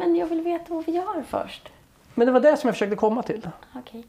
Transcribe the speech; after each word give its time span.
Men 0.00 0.16
jag 0.16 0.26
vill 0.26 0.40
veta 0.40 0.74
vad 0.74 0.86
vi 0.86 0.92
gör 0.92 1.22
först. 1.28 1.68
Men 2.14 2.26
det 2.26 2.32
var 2.32 2.40
det 2.40 2.56
som 2.56 2.68
jag 2.68 2.74
försökte 2.74 2.96
komma 2.96 3.22
till. 3.22 3.48
Okej. 3.74 4.04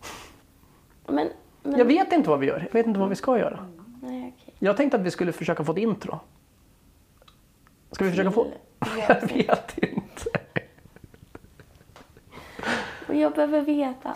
Men, 1.07 1.29
men... 1.63 1.77
Jag 1.77 1.85
vet 1.85 2.11
inte 2.11 2.29
vad 2.29 2.39
vi 2.39 2.47
gör. 2.47 2.59
Jag 2.59 2.73
vet 2.73 2.87
inte 2.87 2.99
vad 2.99 3.09
vi 3.09 3.15
ska 3.15 3.37
göra. 3.37 3.65
Nej, 4.01 4.33
okej. 4.37 4.53
Jag 4.59 4.77
tänkte 4.77 4.97
att 4.97 5.03
vi 5.03 5.11
skulle 5.11 5.31
försöka 5.31 5.63
få 5.63 5.71
ett 5.71 5.77
intro. 5.77 6.19
Ska 7.91 8.05
vi 8.05 8.11
försöka 8.11 8.31
få... 8.31 8.47
Jag 9.07 9.21
vet 9.27 9.77
inte. 9.77 10.29
Och 13.07 13.15
jag 13.15 13.33
behöver 13.33 13.61
veta. 13.61 14.13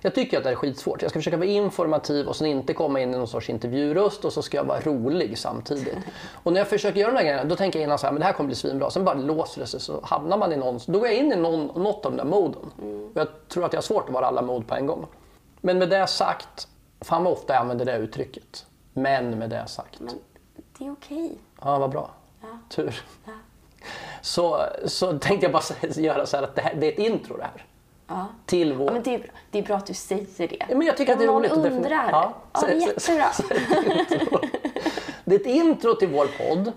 Jag 0.00 0.14
tycker 0.14 0.38
att 0.38 0.44
det 0.44 0.50
är 0.50 0.54
skitsvårt. 0.54 1.02
Jag 1.02 1.10
ska 1.10 1.18
försöka 1.18 1.36
vara 1.36 1.48
informativ 1.48 2.26
och 2.28 2.36
sen 2.36 2.46
inte 2.46 2.74
komma 2.74 3.00
in 3.00 3.14
i 3.14 3.18
någon 3.18 3.28
sorts 3.28 3.50
intervjuröst 3.50 4.24
och 4.24 4.32
så 4.32 4.42
ska 4.42 4.56
jag 4.56 4.64
vara 4.64 4.80
rolig 4.80 5.38
samtidigt. 5.38 5.98
Och 6.42 6.52
när 6.52 6.60
jag 6.60 6.68
försöker 6.68 7.00
göra 7.00 7.10
de 7.10 7.16
här 7.16 7.24
grejerna 7.24 7.44
då 7.44 7.56
tänker 7.56 7.78
jag 7.78 7.86
innan 7.86 7.98
så 7.98 8.06
här, 8.06 8.12
men 8.12 8.20
det 8.20 8.26
här 8.26 8.32
kommer 8.32 8.46
bli 8.46 8.56
svinbra. 8.56 8.90
Sen 8.90 9.04
bara 9.04 9.14
låser 9.14 9.60
det 9.60 9.66
sig 9.66 9.80
så 9.80 10.00
hamnar 10.04 10.38
man 10.38 10.52
i 10.52 10.56
någon, 10.56 10.80
då 10.86 10.98
går 10.98 11.08
jag 11.08 11.16
in 11.16 11.32
i 11.32 11.36
någon, 11.36 11.82
något 11.82 12.06
av 12.06 12.12
de 12.12 12.16
där 12.16 12.24
moden. 12.24 12.62
Och 13.14 13.20
jag 13.20 13.28
tror 13.48 13.64
att 13.64 13.72
jag 13.72 13.78
har 13.78 13.82
svårt 13.82 14.08
att 14.08 14.14
vara 14.14 14.26
alla 14.26 14.42
mod 14.42 14.68
på 14.68 14.74
en 14.74 14.86
gång. 14.86 15.06
Men 15.60 15.78
med 15.78 15.90
det 15.90 16.06
sagt, 16.06 16.68
fan 17.00 17.24
vad 17.24 17.32
ofta 17.32 17.52
jag 17.52 17.60
använder 17.60 17.84
det 17.84 17.96
uttrycket. 17.96 18.66
Men 18.92 19.38
med 19.38 19.50
det 19.50 19.66
sagt. 19.66 20.00
Men 20.00 20.14
det 20.78 20.86
är 20.86 20.92
okej. 20.92 21.38
Ja, 21.62 21.78
vad 21.78 21.90
bra. 21.90 22.10
Ja. 22.40 22.58
Tur. 22.68 23.02
Ja. 23.24 23.32
Så, 24.22 24.62
så 24.84 25.18
tänkte 25.18 25.46
jag 25.46 25.52
bara 25.52 25.62
göra 26.00 26.26
så 26.26 26.36
här 26.36 26.44
att 26.44 26.54
det, 26.54 26.62
här, 26.62 26.74
det 26.74 26.86
är 26.86 26.92
ett 26.92 26.98
intro 26.98 27.36
det 27.36 27.42
här. 27.42 27.66
Ja. 28.10 28.26
Till 28.46 28.72
vår... 28.72 28.86
Ja, 28.86 28.92
men 28.92 29.02
det, 29.02 29.14
är 29.14 29.18
bra. 29.18 29.28
det 29.50 29.58
är 29.58 29.62
bra 29.62 29.76
att 29.76 29.86
du 29.86 29.94
säger 29.94 30.26
det. 30.48 30.56
Ja, 30.68 30.76
men 30.76 30.86
jag 30.86 30.96
tycker 30.96 31.12
att 31.12 31.18
det 31.18 31.24
är 31.24 31.28
Om 31.28 31.42
någon 31.42 31.50
roligt 31.50 31.64
definiera- 31.72 31.76
undrar. 31.76 32.10
Ja, 32.10 32.34
Ja, 32.52 32.60
det 32.66 32.72
är 32.72 32.86
jättebra. 32.86 34.40
Det 35.24 35.34
är 35.34 35.40
ett 35.40 35.46
intro 35.46 35.94
till 35.94 36.08
vår 36.08 36.26
podd 36.38 36.72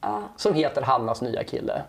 Ja. 0.00 0.22
som 0.36 0.54
heter 0.54 0.82
Hannas 0.82 1.22
nya 1.22 1.44
kille. 1.44 1.82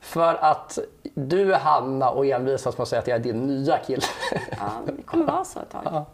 För 0.00 0.34
att 0.34 0.78
du 1.14 1.54
är 1.54 1.58
Hanna 1.58 2.10
och 2.10 2.26
envisas 2.26 2.78
med 2.78 2.82
att 2.82 2.88
säga 2.88 3.00
att 3.02 3.08
jag 3.08 3.14
är 3.18 3.22
din 3.22 3.46
nya 3.46 3.78
kille. 3.78 4.02
Ja, 4.50 4.70
det 4.86 5.02
kommer 5.02 5.24
vara 5.24 5.44
så 5.44 5.60
ett 5.60 5.70
tag. 5.70 5.82
Ja. 5.84 6.04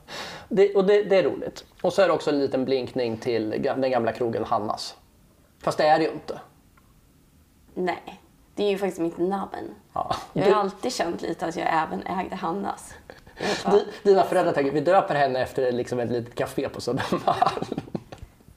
det, 0.48 0.74
och 0.74 0.84
det, 0.84 1.02
det 1.02 1.16
är 1.16 1.22
roligt. 1.22 1.64
Och 1.82 1.92
så 1.92 2.02
är 2.02 2.06
det 2.06 2.12
också 2.12 2.30
en 2.30 2.38
liten 2.38 2.64
blinkning 2.64 3.16
till 3.16 3.50
den 3.62 3.90
gamla 3.90 4.12
krogen 4.12 4.44
Hannas. 4.44 4.96
Fast 5.62 5.78
det 5.78 5.84
är 5.86 5.98
det 5.98 6.04
ju 6.04 6.10
inte. 6.10 6.40
Nej, 7.74 8.20
det 8.58 8.64
är 8.64 8.70
ju 8.70 8.78
faktiskt 8.78 9.00
mitt 9.00 9.18
namn. 9.18 9.74
Ja. 9.92 10.16
Jag 10.32 10.44
har 10.44 10.60
alltid 10.60 10.92
känt 10.92 11.22
lite 11.22 11.46
att 11.46 11.56
jag 11.56 11.66
även 11.70 12.02
ägde 12.06 12.36
Hannas. 12.36 12.94
Di- 13.70 13.84
Dina 14.02 14.22
föräldrar 14.24 14.52
tänker 14.52 14.72
vi 14.72 14.80
döper 14.80 15.14
henne 15.14 15.40
efter 15.42 15.72
liksom 15.72 16.00
ett 16.00 16.10
litet 16.10 16.34
café 16.34 16.68
på 16.68 16.80
Södermalm. 16.80 17.76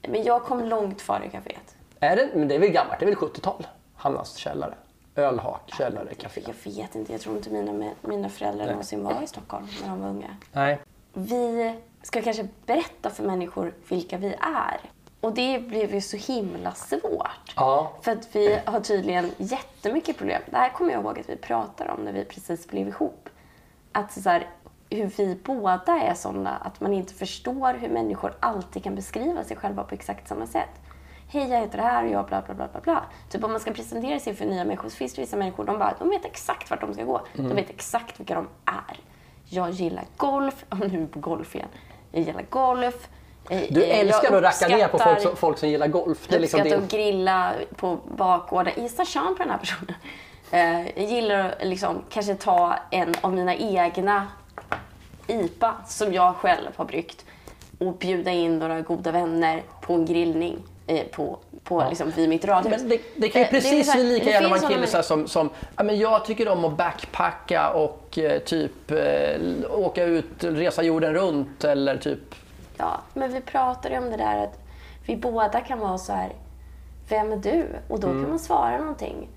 Men 0.01 0.23
jag 0.23 0.43
kom 0.43 0.63
långt 0.65 1.01
före 1.01 1.27
kaféet. 1.29 1.75
Är 1.99 2.15
det, 2.15 2.29
men 2.35 2.47
det 2.47 2.55
är 2.55 2.59
väl 2.59 2.69
gammalt, 2.69 2.99
det 2.99 3.05
är 3.05 3.07
väl 3.07 3.15
70-tal? 3.15 3.67
Hannas 3.95 4.35
källare. 4.35 4.73
Ölhak, 5.15 5.71
källare, 5.77 6.13
café. 6.13 6.41
Jag 6.47 6.71
vet 6.73 6.95
inte, 6.95 7.11
jag 7.11 7.21
tror 7.21 7.37
inte 7.37 7.49
mina, 7.49 7.91
mina 8.01 8.29
föräldrar 8.29 8.67
någonsin 8.67 9.03
var 9.03 9.23
i 9.23 9.27
Stockholm 9.27 9.67
när 9.81 9.89
de 9.89 10.01
var 10.01 10.09
unga. 10.09 10.35
Nej. 10.53 10.79
Vi 11.13 11.75
ska 12.03 12.21
kanske 12.21 12.47
berätta 12.65 13.09
för 13.09 13.23
människor 13.23 13.73
vilka 13.89 14.17
vi 14.17 14.27
är. 14.41 14.79
Och 15.21 15.33
det 15.33 15.59
blev 15.59 15.93
ju 15.93 16.01
så 16.01 16.17
himla 16.17 16.73
svårt. 16.73 17.53
Ja. 17.55 17.91
För 18.01 18.11
att 18.11 18.35
vi 18.35 18.59
har 18.65 18.79
tydligen 18.79 19.31
jättemycket 19.37 20.17
problem. 20.17 20.41
Det 20.45 20.57
här 20.57 20.69
kommer 20.69 20.91
jag 20.91 21.03
ihåg 21.03 21.19
att 21.19 21.29
vi 21.29 21.35
pratade 21.35 21.91
om 21.91 22.03
när 22.03 22.13
vi 22.13 22.25
precis 22.25 22.67
blev 22.67 22.87
ihop. 22.87 23.29
Att 23.91 24.11
så 24.13 24.29
här, 24.29 24.47
hur 24.89 25.05
vi 25.17 25.37
båda 25.43 26.01
är 26.01 26.13
sådana 26.13 26.57
att 26.57 26.81
man 26.81 26.93
inte 26.93 27.13
förstår 27.13 27.73
hur 27.73 27.89
människor 27.89 28.33
alltid 28.39 28.83
kan 28.83 28.95
beskriva 28.95 29.43
sig 29.43 29.57
själva 29.57 29.83
på 29.83 29.95
exakt 29.95 30.27
samma 30.27 30.47
sätt. 30.47 30.69
Hej, 31.27 31.49
jag 31.49 31.59
heter 31.59 31.77
det 31.77 31.83
här 31.83 32.03
och 32.03 32.11
jag 32.11 32.25
bla 32.25 32.41
bla 32.41 32.53
bla 32.53 32.67
bla 32.67 32.81
bla. 32.81 33.03
Typ 33.29 33.43
om 33.43 33.51
man 33.51 33.59
ska 33.59 33.71
presentera 33.71 34.19
sig 34.19 34.33
för 34.33 34.45
nya 34.45 34.65
människor 34.65 34.89
så 34.89 34.95
finns 34.95 35.13
det 35.13 35.21
vissa 35.21 35.37
människor, 35.37 35.65
de 35.65 35.79
bara, 35.79 35.95
de 35.99 36.09
vet 36.09 36.25
exakt 36.25 36.69
vart 36.69 36.81
de 36.81 36.93
ska 36.93 37.03
gå. 37.03 37.21
Mm. 37.33 37.49
De 37.49 37.55
vet 37.55 37.69
exakt 37.69 38.19
vilka 38.19 38.35
de 38.35 38.47
är. 38.65 38.99
Jag 39.49 39.71
gillar 39.71 40.05
golf, 40.17 40.65
nu 40.79 40.85
är 40.85 40.89
vi 40.89 41.07
på 41.07 41.19
golf 41.19 41.55
igen. 41.55 41.67
Jag 42.11 42.23
gillar 42.23 42.45
golf. 42.49 43.09
Eh, 43.49 43.61
Du 43.69 43.83
eh, 43.83 43.99
älskar 43.99 44.23
jag 44.23 44.45
att 44.45 44.61
racka 44.61 44.75
ner 44.75 44.87
på 44.87 44.99
folk 44.99 45.21
som, 45.21 45.35
folk 45.35 45.57
som 45.57 45.69
gillar 45.69 45.87
golf. 45.87 46.17
Det 46.27 46.33
är 46.33 46.35
jag 46.35 46.41
liksom 46.41 46.59
uppskattar 46.59 46.83
att 46.83 46.91
grilla 46.91 47.53
på 47.75 47.99
bakgården. 48.17 48.73
Gissa 48.77 49.05
kön 49.05 49.35
på 49.37 49.43
den 49.43 49.49
här 49.51 49.57
personen. 49.57 49.93
Eh, 50.53 50.81
jag 50.81 51.05
gillar 51.05 51.39
att 51.39 51.67
liksom, 51.67 52.01
kanske 52.09 52.35
ta 52.35 52.75
en 52.89 53.15
av 53.21 53.33
mina 53.33 53.55
egna 53.55 54.27
IPA 55.27 55.75
som 55.87 56.13
jag 56.13 56.35
själv 56.35 56.67
har 56.75 56.85
bryggt 56.85 57.25
och 57.79 57.93
bjuda 57.93 58.31
in 58.31 58.59
några 58.59 58.81
goda 58.81 59.11
vänner 59.11 59.63
på 59.81 59.93
en 59.93 60.05
grillning 60.05 60.57
på, 61.11 61.39
på, 61.63 61.85
liksom, 61.89 62.11
vid 62.15 62.29
mitt 62.29 62.45
radhus. 62.45 62.81
Det, 62.81 62.99
det 63.15 63.29
kan 63.29 63.41
ju 63.41 63.47
precis 63.47 63.89
här, 63.89 64.03
lika 64.03 64.29
gärna 64.29 64.49
vara 64.49 64.59
en 64.59 64.67
kille 64.67 64.87
så 64.87 65.03
som, 65.03 65.27
som 65.27 65.49
ja, 65.77 65.83
men 65.83 65.99
jag 65.99 66.25
tycker 66.25 66.47
om 66.47 66.65
att 66.65 66.77
backpacka 66.77 67.69
och 67.69 68.17
eh, 68.17 68.39
typ 68.39 68.91
eh, 68.91 68.99
åka 69.71 70.03
ut, 70.03 70.43
resa 70.43 70.83
jorden 70.83 71.13
runt 71.13 71.63
eller 71.63 71.97
typ 71.97 72.35
Ja, 72.81 73.01
men 73.13 73.33
vi 73.33 73.41
pratade 73.41 73.97
om 73.97 74.09
det 74.09 74.17
där 74.17 74.43
att 74.43 74.59
vi 75.05 75.17
båda 75.17 75.61
kan 75.61 75.79
vara 75.79 75.97
så 75.97 76.13
här, 76.13 76.33
vem 77.09 77.31
är 77.31 77.35
du? 77.37 77.65
Och 77.89 77.99
då 77.99 78.07
Mm. 78.07 78.21
kan 78.21 78.29
man 78.29 78.39
svara 78.39 78.77
någonting. 78.77 79.29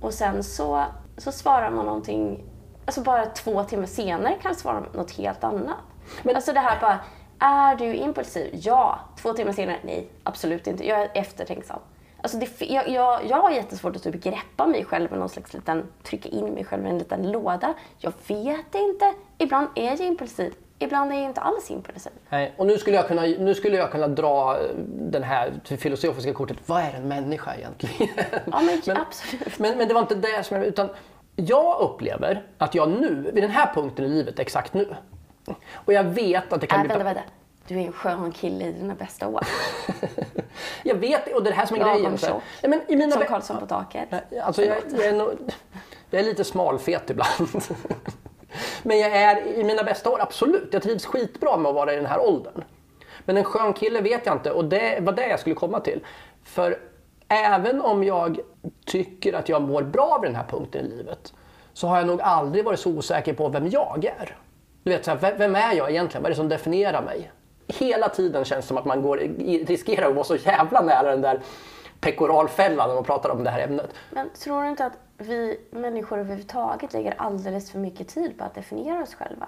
Och 0.00 0.14
sen 0.14 0.44
så, 0.44 0.84
så 1.16 1.32
svarar 1.32 1.70
man 1.70 1.86
någonting, 1.86 2.44
alltså 2.86 3.00
bara 3.02 3.26
två 3.26 3.64
timmar 3.64 3.86
senare 3.86 4.34
kan 4.42 4.54
svara 4.54 4.82
något 4.92 5.10
helt 5.10 5.44
annat. 5.44 5.76
Men- 6.22 6.36
alltså 6.36 6.52
det 6.52 6.60
här 6.60 6.80
bara, 6.80 6.98
är 7.38 7.76
du 7.76 7.94
impulsiv? 7.94 8.50
Ja. 8.62 8.98
Två 9.22 9.32
timmar 9.32 9.52
senare, 9.52 9.76
nej, 9.84 10.08
absolut 10.24 10.66
inte. 10.66 10.86
Jag 10.88 11.00
är 11.02 11.10
eftertänksam. 11.14 11.78
Alltså 12.22 12.38
det, 12.38 12.60
jag, 12.60 12.88
jag, 12.88 13.26
jag 13.26 13.36
har 13.42 13.50
jättesvårt 13.50 13.96
att 13.96 14.02
typ 14.02 14.22
greppa 14.24 14.66
mig 14.66 14.84
själv 14.84 15.12
i 15.12 15.16
någon 15.16 15.28
slags 15.28 15.54
liten, 15.54 15.86
trycka 16.02 16.28
in 16.28 16.44
mig 16.46 16.64
själv 16.64 16.86
i 16.86 16.88
en 16.88 16.98
liten 16.98 17.32
låda. 17.32 17.74
Jag 17.98 18.12
vet 18.26 18.74
inte. 18.74 19.14
Ibland 19.38 19.68
är 19.74 19.84
jag 19.84 20.00
impulsiv. 20.00 20.54
Ibland 20.84 21.12
är 21.12 21.16
jag 21.16 21.24
inte 21.24 21.40
alls 21.40 21.70
impulsiv. 21.70 22.12
Nej, 22.28 22.54
och 22.56 22.66
nu 22.66 22.78
skulle, 22.78 22.96
jag 22.96 23.08
kunna, 23.08 23.22
nu 23.22 23.54
skulle 23.54 23.76
jag 23.76 23.90
kunna 23.90 24.08
dra 24.08 24.58
eh, 24.60 24.66
den 24.86 25.22
här 25.22 25.52
filosofiska 25.76 26.32
kortet. 26.34 26.56
Vad 26.66 26.82
är 26.82 26.92
en 26.92 27.08
människa 27.08 27.54
egentligen? 27.56 28.08
Ja, 28.52 28.60
men 28.60 28.96
absolut. 28.96 29.58
Men, 29.58 29.78
men 29.78 29.88
det 29.88 29.94
var 29.94 30.00
inte 30.00 30.14
det 30.14 30.42
som 30.46 30.56
jag... 30.56 30.66
Utan 30.66 30.88
jag 31.36 31.80
upplever 31.80 32.46
att 32.58 32.74
jag 32.74 32.88
nu, 32.90 33.30
vid 33.34 33.42
den 33.44 33.50
här 33.50 33.74
punkten 33.74 34.04
i 34.04 34.08
livet, 34.08 34.38
exakt 34.38 34.74
nu. 34.74 34.94
Och 35.74 35.92
jag 35.92 36.04
vet 36.04 36.52
att 36.52 36.60
det 36.60 36.66
kan 36.66 36.78
Äh, 36.80 36.82
bli... 36.84 36.88
vänta, 36.88 37.04
vänta. 37.04 37.20
Du 37.68 37.74
är 37.80 37.86
en 37.86 37.92
skön 37.92 38.32
kille 38.32 38.64
i 38.64 38.72
dina 38.72 38.94
bästa 38.94 39.28
år. 39.28 39.40
Jag 40.82 40.94
vet, 40.94 41.34
och 41.34 41.42
det 41.42 41.48
är 41.48 41.50
det 41.52 41.56
här 41.56 41.66
som 41.66 41.76
är 41.76 41.80
Lagom 41.80 41.96
grejen. 42.02 42.18
tjock. 42.18 42.42
Ja, 42.62 42.68
men 42.68 42.80
i 42.88 42.96
mina 42.96 43.12
Som 43.12 43.24
Karlsson 43.24 43.58
på 43.60 43.66
taket. 43.66 44.08
Alltså 44.42 44.62
jag, 44.64 44.76
jag, 44.92 45.04
är 45.06 45.12
nog, 45.12 45.30
jag 46.10 46.20
är 46.20 46.24
lite 46.24 46.44
smalfet 46.44 47.10
ibland. 47.10 47.50
Men 48.82 48.98
jag 48.98 49.10
är 49.12 49.46
i 49.46 49.64
mina 49.64 49.82
bästa 49.82 50.10
år, 50.10 50.20
absolut. 50.22 50.68
Jag 50.70 50.82
trivs 50.82 51.06
skitbra 51.06 51.56
med 51.56 51.68
att 51.68 51.74
vara 51.74 51.92
i 51.92 51.96
den 51.96 52.06
här 52.06 52.20
åldern. 52.20 52.64
Men 53.24 53.36
en 53.36 53.44
skön 53.44 53.72
kille 53.72 54.00
vet 54.00 54.26
jag 54.26 54.34
inte 54.34 54.50
och 54.50 54.64
det 54.64 54.98
var 55.00 55.12
det 55.12 55.26
jag 55.26 55.40
skulle 55.40 55.54
komma 55.54 55.80
till. 55.80 56.00
För 56.44 56.78
även 57.28 57.80
om 57.80 58.04
jag 58.04 58.40
tycker 58.86 59.32
att 59.32 59.48
jag 59.48 59.62
mår 59.62 59.82
bra 59.82 60.18
vid 60.22 60.30
den 60.30 60.36
här 60.36 60.46
punkten 60.50 60.86
i 60.86 60.88
livet 60.88 61.32
så 61.72 61.86
har 61.86 61.96
jag 61.98 62.06
nog 62.06 62.20
aldrig 62.20 62.64
varit 62.64 62.80
så 62.80 62.90
osäker 62.90 63.32
på 63.32 63.48
vem 63.48 63.68
jag 63.68 64.04
är. 64.04 64.36
Du 64.82 64.90
vet, 64.90 65.04
så 65.04 65.10
här, 65.10 65.34
vem- 65.38 65.54
är 65.56 65.74
jag 65.74 65.90
egentligen? 65.90 66.22
Vad 66.22 66.30
är 66.30 66.34
det 66.34 66.36
som 66.36 66.48
definierar 66.48 67.02
mig? 67.02 67.30
Hela 67.68 68.08
tiden 68.08 68.44
känns 68.44 68.64
det 68.64 68.68
som 68.68 68.78
att 68.78 68.84
man 68.84 69.02
går, 69.02 69.16
riskerar 69.66 70.08
att 70.08 70.14
vara 70.14 70.24
så 70.24 70.36
jävla 70.36 70.80
nära 70.82 71.10
den 71.10 71.20
där 71.20 71.40
pekoralfällan 72.00 72.88
när 72.88 72.94
man 72.94 73.04
pratar 73.04 73.30
om 73.30 73.44
det 73.44 73.50
här 73.50 73.60
ämnet. 73.60 73.94
Men 74.10 74.30
tror 74.30 74.62
du 74.62 74.68
inte 74.68 74.86
att 74.86 74.98
vi 75.18 75.60
människor 75.70 76.18
överhuvudtaget 76.18 76.92
lägger 76.92 77.14
alldeles 77.18 77.70
för 77.70 77.78
mycket 77.78 78.08
tid 78.08 78.38
på 78.38 78.44
att 78.44 78.54
definiera 78.54 79.02
oss 79.02 79.14
själva? 79.14 79.46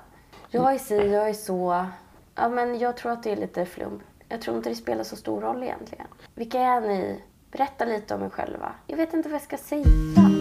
Jag 0.51 0.75
är 0.75 0.79
si, 0.79 1.13
jag 1.13 1.29
är 1.29 1.33
så. 1.35 1.87
Ja, 2.35 2.49
men 2.49 2.79
jag 2.79 2.97
tror 2.97 3.13
att 3.13 3.23
det 3.23 3.33
är 3.33 3.37
lite 3.37 3.67
flum. 3.67 4.03
Jag 4.29 4.41
tror 4.41 4.57
inte 4.57 4.69
det 4.69 4.75
spelar 4.75 5.05
så 5.05 5.17
stor 5.17 5.41
roll 5.41 5.63
egentligen. 5.63 6.07
Vilka 6.35 6.61
är 6.61 6.81
ni? 6.81 7.23
Berätta 7.53 7.85
lite 7.85 8.15
om 8.15 8.23
er 8.23 8.29
själva. 8.29 8.73
Jag 8.87 8.97
vet 8.97 9.15
inte 9.15 9.29
vad 9.29 9.35
jag 9.35 9.43
ska 9.43 9.57
säga. 9.57 10.36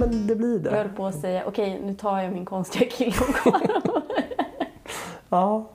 Ja, 0.00 0.06
men 0.06 0.26
det 0.26 0.36
blir 0.36 0.54
Jag 0.54 0.62
det. 0.62 0.70
höll 0.78 0.88
på 0.88 1.06
att 1.06 1.20
säga, 1.20 1.42
okej 1.46 1.80
nu 1.84 1.94
tar 1.94 2.20
jag 2.22 2.32
min 2.32 2.44
konstiga 2.44 2.90
killomgång. 2.90 3.60
Ja. 5.28 5.70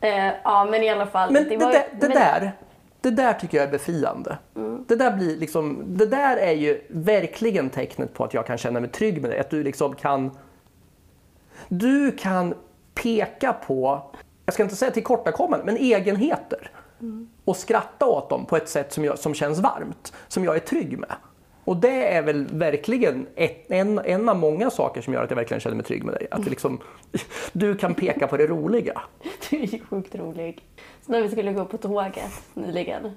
eh, 0.00 0.26
ja, 0.44 0.68
men 0.70 0.82
i 0.82 0.88
alla 0.90 1.06
fall. 1.06 1.32
Men 1.32 1.48
det, 1.48 1.56
var- 1.56 1.72
där, 1.72 1.84
det, 2.00 2.08
men- 2.08 2.16
där, 2.16 2.52
det 3.00 3.10
där 3.10 3.32
tycker 3.32 3.58
jag 3.58 3.66
är 3.66 3.70
befriande. 3.70 4.38
Det, 4.88 4.96
där 4.96 5.16
blir 5.16 5.36
liksom, 5.36 5.82
det 5.86 6.06
där 6.06 6.36
är 6.36 6.52
ju 6.52 6.80
verkligen 6.88 7.70
tecknet 7.70 8.14
på 8.14 8.24
att 8.24 8.34
jag 8.34 8.46
kan 8.46 8.58
känna 8.58 8.80
mig 8.80 8.90
trygg 8.90 9.22
med 9.22 9.30
dig. 9.30 9.38
Att 9.40 9.50
du 9.50 9.62
liksom 9.62 9.94
kan... 9.94 10.30
Du 11.68 12.12
kan 12.12 12.54
peka 12.94 13.52
på, 13.52 14.02
jag 14.46 14.54
ska 14.54 14.62
inte 14.62 14.76
säga 14.76 14.90
tillkortakommanden, 14.90 15.66
men 15.66 15.76
egenheter. 15.76 16.70
Och 17.44 17.56
skratta 17.56 18.06
åt 18.06 18.30
dem 18.30 18.46
på 18.46 18.56
ett 18.56 18.68
sätt 18.68 18.92
som, 18.92 19.04
jag, 19.04 19.18
som 19.18 19.34
känns 19.34 19.58
varmt. 19.58 20.12
Som 20.28 20.44
jag 20.44 20.54
är 20.56 20.60
trygg 20.60 20.98
med. 20.98 21.10
Och 21.64 21.76
det 21.76 22.14
är 22.14 22.22
väl 22.22 22.46
verkligen 22.46 23.26
ett, 23.34 23.70
en, 23.70 23.98
en 23.98 24.28
av 24.28 24.36
många 24.36 24.70
saker 24.70 25.02
som 25.02 25.14
gör 25.14 25.24
att 25.24 25.30
jag 25.30 25.36
verkligen 25.36 25.60
känner 25.60 25.76
mig 25.76 25.84
trygg 25.84 26.04
med 26.04 26.14
dig. 26.14 26.26
Att 26.30 26.46
liksom, 26.46 26.80
du 27.52 27.76
kan 27.76 27.94
peka 27.94 28.26
på 28.26 28.36
det 28.36 28.46
roliga. 28.46 29.02
Du 29.50 29.56
är 29.56 29.66
ju 29.66 29.78
sjukt 29.78 30.14
rolig. 30.14 30.64
Så 31.06 31.12
när 31.12 31.22
vi 31.22 31.28
skulle 31.28 31.52
gå 31.52 31.64
på 31.64 31.78
tåget 31.78 32.42
nyligen. 32.54 33.10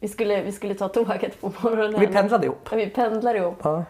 Vi 0.00 0.08
skulle, 0.08 0.42
vi 0.42 0.52
skulle 0.52 0.74
ta 0.74 0.88
tåget 0.88 1.40
på 1.40 1.52
morgonen. 1.60 2.00
Vi 2.00 2.06
pendlade 2.06 2.46
ihop. 2.46 2.68
Ja, 2.70 2.76
vi 2.76 2.86
pendlar 2.86 3.34
ihop. 3.34 3.58
Ja. 3.62 3.84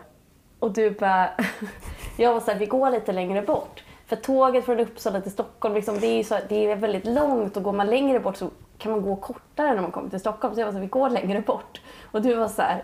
Och 0.58 0.72
du 0.72 0.90
bara... 0.90 1.30
Jag 2.16 2.32
var 2.32 2.40
såhär, 2.40 2.58
vi 2.58 2.66
går 2.66 2.90
lite 2.90 3.12
längre 3.12 3.42
bort. 3.42 3.84
För 4.06 4.16
tåget 4.16 4.64
från 4.64 4.80
Uppsala 4.80 5.20
till 5.20 5.32
Stockholm, 5.32 5.74
liksom, 5.74 6.00
det, 6.00 6.06
är 6.06 6.24
så, 6.24 6.38
det 6.48 6.66
är 6.66 6.76
väldigt 6.76 7.06
långt 7.06 7.56
och 7.56 7.62
går 7.62 7.72
man 7.72 7.86
längre 7.86 8.20
bort 8.20 8.36
så 8.36 8.50
kan 8.78 8.92
man 8.92 9.02
gå 9.02 9.16
kortare 9.16 9.74
när 9.74 9.82
man 9.82 9.90
kommer 9.90 10.10
till 10.10 10.20
Stockholm. 10.20 10.54
Så 10.54 10.60
jag 10.60 10.66
var 10.66 10.72
såhär, 10.72 10.82
vi 10.82 10.88
går 10.88 11.10
längre 11.10 11.40
bort. 11.40 11.80
Och 12.12 12.22
du 12.22 12.34
var 12.34 12.48
så 12.48 12.62
här. 12.62 12.82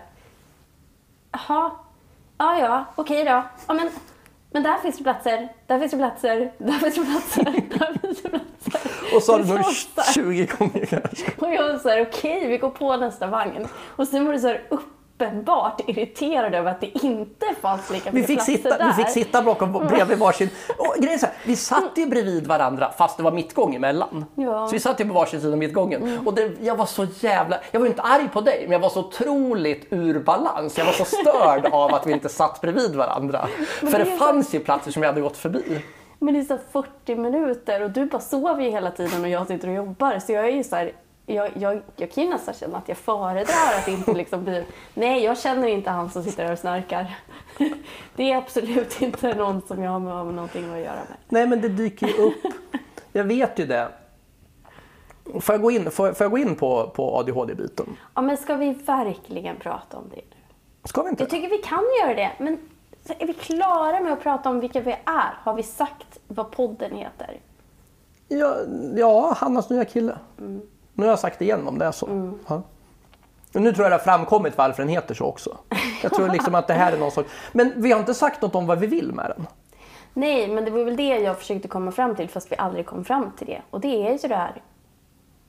Jaha, 1.33 1.71
ja 2.39 2.59
ja, 2.59 2.85
okej 2.95 3.25
då. 3.25 3.43
Ja, 3.67 3.75
men, 3.75 3.91
men 4.51 4.63
där 4.63 4.79
finns 4.79 4.97
det 4.99 5.03
platser, 5.03 5.49
där 5.67 5.79
finns 5.79 5.91
det 5.93 5.97
platser, 5.99 6.53
där 6.59 6.73
finns 6.73 6.95
det 6.95 7.05
platser, 7.05 7.45
där 7.79 7.99
finns 8.01 8.23
det 8.23 8.29
platser. 8.29 8.41
Och 9.17 9.23
så 9.23 9.33
har 9.33 9.39
du 9.39 9.45
Det 9.45 9.51
nog 9.55 9.59
var 9.65 9.73
så 9.73 10.01
här. 10.01 10.13
20 10.13 10.47
gånger 10.47 10.87
kanske. 10.87 11.33
Och 11.39 11.51
jag 11.55 11.73
var 11.73 11.79
så 11.79 11.89
här, 11.89 12.03
okej, 12.11 12.49
vi 12.49 12.59
går 12.59 12.71
på 12.71 12.97
nästa 12.97 13.27
vagn. 13.27 13.69
Och 13.97 14.09
sen 14.09 14.25
var 14.27 14.33
du 14.33 14.39
så 14.39 14.47
här 14.49 14.63
uppenbart 15.21 15.81
irriterad 15.87 16.55
över 16.55 16.71
att 16.71 16.81
det 16.81 17.05
inte 17.05 17.47
fanns 17.61 17.91
lika 17.91 18.11
Vi 18.11 18.15
mycket 18.21 18.27
fick, 18.27 18.37
platser 18.37 18.53
sitta, 18.53 18.79
där. 18.79 18.87
vi 18.87 18.93
fick 18.93 19.09
sitta 19.09 19.43
bakom, 19.43 19.73
bredvid 19.73 20.19
varsin... 20.19 20.51
Och 20.79 20.95
grejen 20.99 21.19
så 21.19 21.27
här, 21.27 21.35
vi 21.45 21.57
satt 21.57 21.91
ju 21.97 22.07
bredvid 22.07 22.47
varandra 22.47 22.93
fast 22.99 23.17
det 23.17 23.23
var 23.23 23.33
mittgång 23.33 23.75
emellan. 23.75 24.25
Ja. 24.35 24.67
Så 24.69 24.73
vi 24.73 24.81
satt 24.81 25.01
ju 25.01 25.05
på 25.05 25.15
varsin 25.15 25.41
sida 25.41 25.53
av 25.53 25.59
mittgången. 25.59 26.19
Och 26.27 26.35
det, 26.35 26.53
jag 26.61 26.77
var 26.77 26.87
så 26.87 27.07
jävla... 27.21 27.59
Jag 27.71 27.81
var 27.81 27.87
ju 27.87 27.91
inte 27.91 28.03
arg 28.03 28.29
på 28.33 28.41
dig, 28.41 28.61
men 28.63 28.73
jag 28.73 28.79
var 28.81 28.89
så 28.89 29.01
otroligt 29.01 29.87
ur 29.91 30.21
balans. 30.21 30.79
Jag 30.79 30.85
var 30.85 30.93
så 30.93 31.05
störd 31.05 31.67
av 31.73 31.95
att 31.95 32.07
vi 32.07 32.13
inte 32.13 32.29
satt 32.29 32.61
bredvid 32.61 32.95
varandra. 32.97 33.49
För 33.81 33.87
det 33.87 33.91
det 33.99 34.01
är 34.11 34.19
så- 34.19 34.25
fanns 34.25 34.55
ju 34.55 34.61
platser 34.61 34.91
som 34.91 35.03
jag 35.03 35.11
hade 35.11 35.21
gått 35.21 35.37
förbi. 35.37 35.83
Men 36.19 36.35
det 36.35 36.41
är 36.41 36.45
så 36.45 36.55
här 36.55 36.61
40 36.73 37.15
minuter 37.17 37.83
och 37.83 37.91
du 37.91 38.07
bara 38.07 38.21
sover 38.21 38.63
ju 38.63 38.71
hela 38.71 38.91
tiden 38.91 39.23
och 39.23 39.29
jag 39.29 39.47
sitter 39.47 39.69
och 39.69 39.75
jobbar. 39.75 40.19
Så 40.19 40.33
jag 40.33 40.45
är 40.45 40.51
ju 40.53 40.65
så 40.65 40.77
här, 40.77 40.93
jag, 41.35 41.51
jag, 41.55 41.83
jag 41.97 42.13
kan 42.13 42.25
ju 42.25 42.31
nästan 42.31 42.55
känna 42.55 42.79
att 42.79 42.89
jag 42.89 42.97
föredrar 42.97 43.79
att 43.79 43.89
inte 43.89 44.13
liksom 44.13 44.45
bli... 44.45 44.65
Nej, 44.95 45.25
jag 45.25 45.39
känner 45.39 45.69
inte 45.69 45.91
han 45.91 46.11
som 46.11 46.25
sitter 46.25 46.45
där 46.45 46.53
och 46.53 46.59
snarkar. 46.59 47.19
Det 48.17 48.33
är 48.33 48.37
absolut 48.37 49.03
inte 49.03 49.35
någon 49.35 49.63
som 49.63 49.83
jag 49.83 49.91
har 49.91 49.99
med 49.99 50.35
någonting 50.35 50.73
att 50.73 50.79
göra 50.79 50.95
med. 50.95 51.17
Nej, 51.29 51.47
men 51.47 51.61
det 51.61 51.69
dyker 51.69 52.07
ju 52.07 52.13
upp. 52.13 52.53
Jag 53.13 53.25
vet 53.25 53.59
ju 53.59 53.67
det. 53.67 53.89
Får 55.41 55.55
jag 55.55 55.63
gå 55.63 55.71
in, 55.71 55.91
får, 55.91 56.13
får 56.13 56.25
jag 56.25 56.31
gå 56.31 56.39
in 56.39 56.57
på, 56.57 56.91
på 56.95 57.19
ADHD-biten? 57.19 57.97
Ja, 58.15 58.23
men 58.23 58.37
ska 58.37 58.57
vi 58.57 58.73
verkligen 58.73 59.57
prata 59.57 59.97
om 59.97 60.05
det 60.11 60.17
nu? 60.17 60.37
Ska 60.85 61.03
vi 61.03 61.11
inte? 61.11 61.23
Jag 61.23 61.31
tycker 61.31 61.51
vi 61.51 61.59
kan 61.59 61.85
göra 62.03 62.15
det, 62.15 62.33
men 62.39 62.59
är 63.19 63.27
vi 63.27 63.35
klara 63.35 64.01
med 64.01 64.13
att 64.13 64.23
prata 64.23 64.51
om 64.51 64.61
vilka 64.61 64.81
vi 64.81 64.93
är? 64.93 65.35
Har 65.43 65.55
vi 65.55 65.63
sagt 65.63 66.19
vad 66.29 66.51
podden 66.51 66.97
heter? 66.97 67.41
Ja, 68.29 68.57
ja 68.97 69.35
Hannas 69.37 69.71
nya 69.71 69.85
kille. 69.85 70.19
Nu 71.01 71.07
har 71.07 71.13
jag 71.13 71.19
sagt 71.19 71.43
igen 71.43 71.69
om 71.69 71.79
det 71.79 71.85
är 71.85 71.93
så. 71.93 72.33
Ja. 72.49 72.63
Men 73.53 73.63
nu 73.63 73.73
tror 73.73 73.85
jag 73.85 73.93
det 73.93 73.97
har 73.97 74.05
framkommit 74.05 74.59
varför 74.59 74.83
den 74.83 74.89
heter 74.89 75.15
så 75.15 75.25
också. 75.25 75.57
Jag 76.03 76.15
tror 76.15 76.29
liksom 76.29 76.55
att 76.55 76.67
det 76.67 76.75
här 76.75 76.93
är 76.93 76.99
någon 76.99 77.11
sorts... 77.11 77.31
Men 77.53 77.73
vi 77.77 77.93
har 77.93 78.01
inte 78.01 78.15
sagt 78.15 78.43
något 78.43 78.55
om 78.55 78.67
vad 78.67 78.79
vi 78.79 78.87
vill 78.87 79.13
med 79.13 79.33
den. 79.37 79.47
Nej, 80.15 80.49
men 80.49 80.65
det 80.65 80.71
var 80.71 80.85
väl 80.85 80.97
det 80.97 81.19
jag 81.19 81.39
försökte 81.39 81.69
komma 81.69 81.93
fram 81.93 82.17
till 82.17 82.29
fast 82.29 82.53
vi 82.53 82.57
aldrig 82.57 82.87
kom 82.87 83.05
fram 83.05 83.31
till 83.39 83.47
det. 83.47 83.63
Och 83.71 83.81
det 83.81 84.09
är 84.09 84.13
ju 84.13 84.29
det 84.29 84.37
här, 84.37 84.63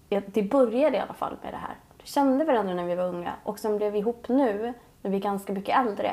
ja, 0.09 0.21
det 0.25 0.43
började 0.43 0.97
i 0.97 0.99
alla 0.99 1.13
fall 1.13 1.37
med 1.43 1.53
det 1.53 1.57
här. 1.57 1.75
Vi 2.01 2.07
kände 2.07 2.45
varandra 2.45 2.73
när 2.73 2.85
vi 2.85 2.95
var 2.95 3.07
unga 3.07 3.31
och 3.43 3.59
sen 3.59 3.77
blev 3.77 3.91
vi 3.91 3.99
ihop 3.99 4.25
nu 4.27 4.73
när 5.01 5.11
vi 5.11 5.17
är 5.17 5.21
ganska 5.21 5.53
mycket 5.53 5.77
äldre. 5.77 6.11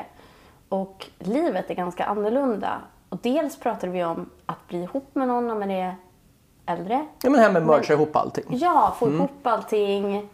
Och 0.69 1.07
livet 1.19 1.69
är 1.69 1.75
ganska 1.75 2.05
annorlunda. 2.05 2.81
Och 3.09 3.17
dels 3.21 3.59
pratade 3.59 3.91
vi 3.91 4.03
om 4.03 4.29
att 4.45 4.67
bli 4.67 4.83
ihop 4.83 5.15
med 5.15 5.27
någon 5.27 5.47
när 5.47 5.55
man 5.55 5.71
är 5.71 5.95
äldre. 6.69 7.05
Ja, 7.21 7.29
men 7.29 7.33
det 7.33 7.39
här 7.39 7.51
med 7.51 7.65
mergea 7.65 7.93
ihop 7.93 8.15
allting. 8.15 8.45
Ja, 8.49 8.95
få 8.99 9.09
ihop 9.09 9.47
allting. 9.47 10.29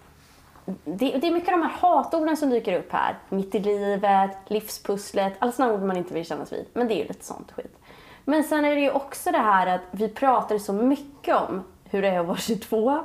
Det, 0.65 1.17
det 1.17 1.27
är 1.27 1.31
mycket 1.31 1.53
av 1.53 1.59
de 1.59 1.61
här 1.61 1.77
hatorden 1.79 2.37
som 2.37 2.49
dyker 2.49 2.79
upp 2.79 2.91
här. 2.91 3.17
Mitt 3.29 3.55
i 3.55 3.59
livet, 3.59 4.37
livspusslet, 4.47 5.33
alla 5.39 5.51
sådana 5.51 5.73
ord 5.73 5.81
man 5.81 5.97
inte 5.97 6.13
vill 6.13 6.25
kännas 6.25 6.53
vid. 6.53 6.65
Men 6.73 6.87
det 6.87 6.93
är 6.93 6.97
ju 6.97 7.07
lite 7.07 7.25
sånt 7.25 7.51
skit. 7.51 7.77
Men 8.25 8.43
sen 8.43 8.65
är 8.65 8.75
det 8.75 8.81
ju 8.81 8.91
också 8.91 9.31
det 9.31 9.37
här 9.37 9.67
att 9.67 9.81
vi 9.91 10.09
pratar 10.09 10.57
så 10.57 10.73
mycket 10.73 11.35
om 11.35 11.63
hur 11.83 12.01
det 12.01 12.07
är 12.07 12.19
att 12.19 12.25
vara 12.25 12.37
22. 12.37 13.03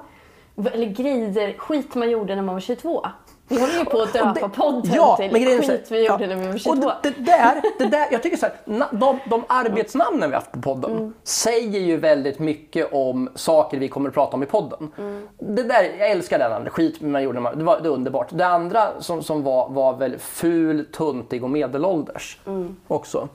Eller 0.57 0.87
grejer, 0.87 1.59
skit 1.59 1.95
man 1.95 2.11
gjorde 2.11 2.35
när 2.35 2.43
man 2.43 2.55
var 2.55 2.61
22. 2.61 3.07
Vi 3.51 3.61
håller 3.61 3.79
ju 3.79 3.85
på 3.85 4.01
att 4.03 4.13
döpa 4.13 4.49
podden 4.49 4.93
ja, 4.95 5.17
till 5.17 5.33
men 5.33 5.43
grejen 5.43 5.63
skit 5.63 5.87
vi 5.91 6.07
gjorde 6.07 6.25
ja. 6.25 6.29
när 6.29 6.37
vi 6.37 6.47
var 6.47 6.55
Och 6.55 6.61
22. 6.61 6.93
det, 7.03 7.11
det, 7.11 7.23
där, 7.25 7.63
det 7.79 7.87
där, 7.87 8.09
jag 8.11 8.23
tycker 8.23 8.37
så 8.37 8.47
här, 8.47 8.87
de, 8.93 9.19
de 9.31 9.45
arbetsnamnen 9.49 10.31
vi 10.31 10.35
haft 10.35 10.53
på 10.53 10.61
podden 10.63 10.91
Mm. 10.91 11.15
säger 11.23 11.81
ju 11.81 11.97
väldigt 11.97 12.39
mycket 12.39 12.93
om 12.93 13.29
saker 13.35 13.79
vi 13.79 13.89
kommer 13.89 14.09
att 14.09 14.15
prata 14.15 14.37
om 14.37 14.43
i 14.43 14.47
podden. 14.47 14.93
Mm. 14.99 15.29
Det 15.39 15.63
där, 15.63 15.83
jag 15.99 16.11
älskar 16.11 16.39
den 16.39 16.53
andra, 16.53 16.71
skit 16.71 17.01
man 17.01 17.23
gjorde, 17.23 17.39
det 17.39 17.43
var, 17.43 17.55
det 17.57 17.65
var 17.65 17.87
underbart. 17.87 18.27
Det 18.31 18.47
andra 18.47 19.01
som, 19.01 19.23
som 19.23 19.43
var, 19.43 19.69
var 19.69 19.93
väl 19.97 20.19
ful, 20.19 20.87
tuntig 20.93 21.45
och 21.45 21.51
medelålders 21.51 22.39
Mm. 22.47 22.77
också. 22.89 23.29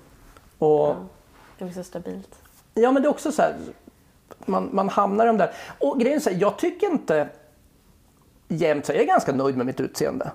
Och, 0.59 0.95
Det 1.57 1.65
var 1.65 1.71
så 1.71 1.83
stabilt. 1.83 2.35
Ja, 2.73 2.91
men 2.91 3.01
det 3.01 3.07
är 3.07 3.09
också 3.09 3.31
så 3.31 3.41
här, 3.41 3.53
man, 4.45 4.69
man 4.71 4.89
hamnar 4.89 5.25
i 5.25 5.27
de 5.27 5.37
där. 5.37 5.51
Och 5.79 5.99
grejen 5.99 6.15
är 6.15 6.19
så 6.21 6.29
här, 6.29 6.37
jag 6.41 6.57
tycker 6.57 6.87
inte 6.91 7.27
jämt 8.47 8.85
så 8.85 8.91
här, 8.91 8.99
jag 8.99 9.03
är 9.03 9.07
ganska 9.07 9.31
nöjd 9.31 9.57
med 9.57 9.65
mitt 9.65 9.79
utseende. 9.79 10.31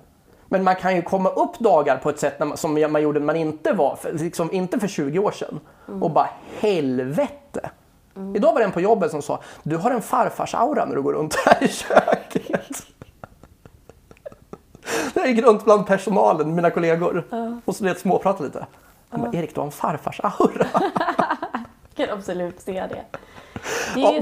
Men 0.48 0.64
man 0.64 0.76
kan 0.76 0.96
ju 0.96 1.02
komma 1.02 1.28
upp 1.28 1.58
dagar 1.58 1.96
på 1.96 2.10
ett 2.10 2.18
sätt 2.18 2.38
man, 2.38 2.56
som 2.56 2.92
man 2.92 3.02
gjorde 3.02 3.18
när 3.18 3.26
man 3.26 3.36
inte 3.36 3.72
var, 3.72 3.98
liksom, 4.12 4.52
inte 4.52 4.80
för 4.80 4.88
20 4.88 5.18
år 5.18 5.30
sedan. 5.30 5.60
Och 6.00 6.10
bara 6.10 6.28
helvete. 6.60 7.70
Idag 8.34 8.52
var 8.52 8.58
det 8.58 8.64
en 8.64 8.72
på 8.72 8.80
jobbet 8.80 9.10
som 9.10 9.22
sa, 9.22 9.40
du 9.62 9.76
har 9.76 9.90
en 9.90 10.02
farfars 10.02 10.54
aura 10.54 10.84
när 10.84 10.96
du 10.96 11.02
går 11.02 11.12
runt 11.12 11.34
här 11.34 11.64
i 11.64 11.68
köket. 11.68 12.86
Jag 15.14 15.28
gick 15.28 15.44
runt 15.44 15.64
bland 15.64 15.86
personalen, 15.86 16.54
mina 16.54 16.70
kollegor. 16.70 17.24
Och 17.64 17.76
så 17.76 17.84
lät 17.84 17.98
småprata 17.98 18.44
lite. 18.44 18.66
Han 19.08 19.20
bara, 19.20 19.32
Erik 19.32 19.54
du 19.54 19.60
har 19.60 19.66
en 19.66 19.72
farfars 19.72 20.20
aura. 20.22 20.66
Jag 21.94 22.08
kan 22.08 22.18
absolut 22.18 22.60
se 22.60 22.72
det. 22.72 23.04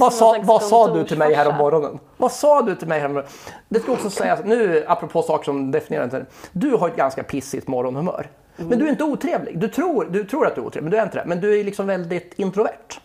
Vad 0.00 0.12
sa, 0.12 0.37
vad 0.43 0.62
sa 0.62 0.94
du 0.94 1.05
till 1.05 1.19
mig 1.19 1.35
här 1.35 1.49
om 1.49 1.56
morgonen? 1.56 1.99
Vad 2.17 2.32
sa 2.32 2.62
du 2.62 2.75
till 2.75 2.88
mig 2.88 3.00
här 3.00 3.06
om 3.06 3.12
morgonen? 3.12 3.32
Det 3.69 3.81
ska 3.81 3.93
också 3.93 4.11
sägas, 4.11 4.40
nu 4.44 4.85
apropå 4.88 5.23
saker 5.23 5.44
som 5.44 5.70
definierar 5.70 6.05
inte 6.05 6.26
Du 6.52 6.70
har 6.76 6.88
ett 6.88 6.96
ganska 6.96 7.23
pissigt 7.23 7.69
morgonhumör. 7.69 8.31
Men 8.56 8.79
du 8.79 8.85
är 8.87 8.90
inte 8.90 9.05
otrevlig. 9.05 9.58
Du 9.58 9.69
tror, 9.69 10.05
du 10.10 10.24
tror 10.24 10.46
att 10.46 10.55
du 10.55 10.60
är 10.60 10.67
otrevlig, 10.67 10.82
men 10.82 10.91
du 10.91 10.98
är 10.98 11.03
inte 11.03 11.19
det. 11.19 11.24
Men 11.27 11.41
du 11.41 11.60
är 11.60 11.65
liksom 11.65 11.86
väldigt 11.86 12.34
introvert. 12.36 13.01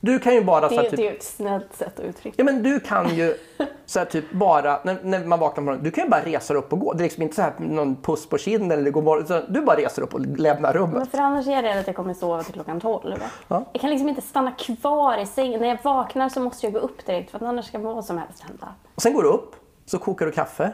Du 0.00 0.18
kan 0.18 0.34
ju 0.34 0.44
bara... 0.44 0.68
Så 0.68 0.74
Det, 0.74 0.80
här, 0.80 0.84
är- 0.86 0.90
typ, 0.90 0.96
det 0.98 1.06
är 1.06 1.10
ju 1.10 1.16
ett 1.16 1.22
snällt 1.22 1.74
sätt 1.74 1.98
att 1.98 2.04
uttrycka 2.04 2.34
Ja 2.38 2.44
men 2.44 2.62
du 2.62 2.80
kan 2.80 3.14
ju 3.16 3.34
så 3.86 3.98
här, 3.98 4.06
typ 4.06 4.32
bara, 4.32 4.80
när, 4.84 4.98
när 5.02 5.24
man 5.24 5.38
vaknar 5.38 5.54
på 5.54 5.60
morgonen, 5.60 5.84
du 5.84 5.90
kan 5.90 6.04
ju 6.04 6.10
bara 6.10 6.20
resa 6.24 6.54
upp 6.54 6.72
och 6.72 6.80
gå. 6.80 6.92
Det 6.92 7.00
är 7.00 7.02
liksom 7.02 7.22
inte 7.22 7.34
så 7.34 7.42
här 7.42 7.52
någon 7.58 7.96
puss 8.02 8.28
på 8.28 8.38
kinden 8.38 8.78
eller 8.78 8.90
god 8.90 9.04
morgon, 9.04 9.24
utan 9.24 9.42
du 9.48 9.60
bara 9.60 9.76
reser 9.76 10.02
upp 10.02 10.14
och 10.14 10.20
lämnar 10.20 10.72
rummet. 10.72 10.96
Men 10.96 11.06
för 11.06 11.18
annars 11.18 11.46
är 11.46 11.52
jag 11.52 11.64
rädd 11.64 11.78
att 11.78 11.86
jag 11.86 11.96
kommer 11.96 12.14
sova 12.14 12.42
till 12.42 12.54
klockan 12.54 12.80
12. 12.80 13.16
Ja. 13.48 13.64
Jag 13.72 13.80
kan 13.80 13.90
liksom 13.90 14.08
inte 14.08 14.22
stanna 14.22 14.52
kvar 14.52 15.18
i 15.18 15.26
sängen. 15.26 15.60
När 15.60 15.68
jag 15.68 15.78
vaknar 15.82 16.28
så 16.28 16.40
måste 16.40 16.66
jag 16.66 16.72
gå 16.72 16.78
upp 16.78 17.06
direkt 17.06 17.30
för 17.30 17.36
att 17.38 17.42
annars 17.42 17.66
ska 17.66 17.78
vad 17.78 18.04
som 18.04 18.18
helst 18.18 18.40
hända. 18.42 18.68
Och 18.94 19.02
sen 19.02 19.12
går 19.14 19.22
du 19.22 19.28
upp, 19.28 19.54
så 19.86 19.98
kokar 19.98 20.26
du 20.26 20.32
kaffe. 20.32 20.72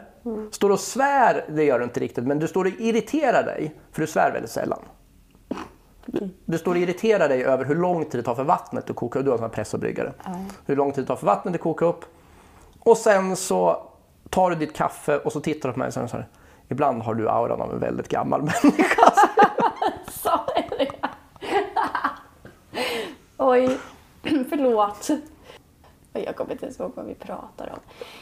Står 0.51 0.69
och 0.69 0.79
svär, 0.79 1.45
det 1.49 1.63
gör 1.63 1.79
du 1.79 1.83
inte 1.85 1.99
riktigt, 1.99 2.23
men 2.23 2.39
du 2.39 2.47
står 2.47 2.65
och 2.65 2.71
irriterar 2.79 3.43
dig, 3.43 3.75
för 3.91 4.01
du 4.01 4.07
svär 4.07 4.31
väldigt 4.31 4.51
sällan. 4.51 4.79
Du, 6.45 6.57
står 6.57 6.71
och 6.71 6.77
irriterar 6.77 7.29
dig 7.29 7.43
över 7.43 7.65
hur 7.65 7.75
lång 7.75 8.05
tid 8.05 8.19
det 8.19 8.23
tar 8.23 8.35
för 8.35 8.43
vattnet 8.43 8.89
att 8.89 8.95
koka 8.95 9.19
upp. 9.19 9.25
Du 9.25 9.31
har 9.31 9.35
en 9.35 9.39
sån 9.39 9.49
här 9.49 9.55
press 9.55 9.73
och 9.73 9.79
bryggare. 9.79 10.13
Hur 10.65 10.75
lång 10.75 10.91
tid 10.91 11.03
det 11.03 11.07
tar 11.07 11.15
för 11.15 11.25
vattnet 11.25 11.55
att 11.55 11.61
koka 11.61 11.85
upp. 11.85 12.05
Och 12.79 12.97
sen 12.97 13.35
så 13.35 13.83
tar 14.29 14.49
du 14.49 14.55
ditt 14.55 14.75
kaffe 14.75 15.17
och 15.17 15.31
så 15.31 15.39
tittar 15.39 15.69
du 15.69 15.73
på 15.73 15.79
mig 15.79 15.87
och 15.87 15.93
säger. 15.93 16.27
Ibland 16.69 17.01
har 17.01 17.13
du 17.13 17.29
auran 17.29 17.61
av 17.61 17.71
en 17.71 17.79
väldigt 17.79 18.07
gammal 18.07 18.41
människa. 18.63 19.13
Sa 20.11 20.45
jag 20.55 20.79
det? 20.79 21.09
Oj, 23.37 23.77
förlåt. 24.49 25.09
Jag 26.13 26.35
kommer 26.35 26.51
inte 26.51 26.65
ens 26.65 26.79
ihåg 26.79 26.91
vad 26.95 27.05
vi 27.05 27.13
pratar 27.15 27.69
om. 27.73 27.79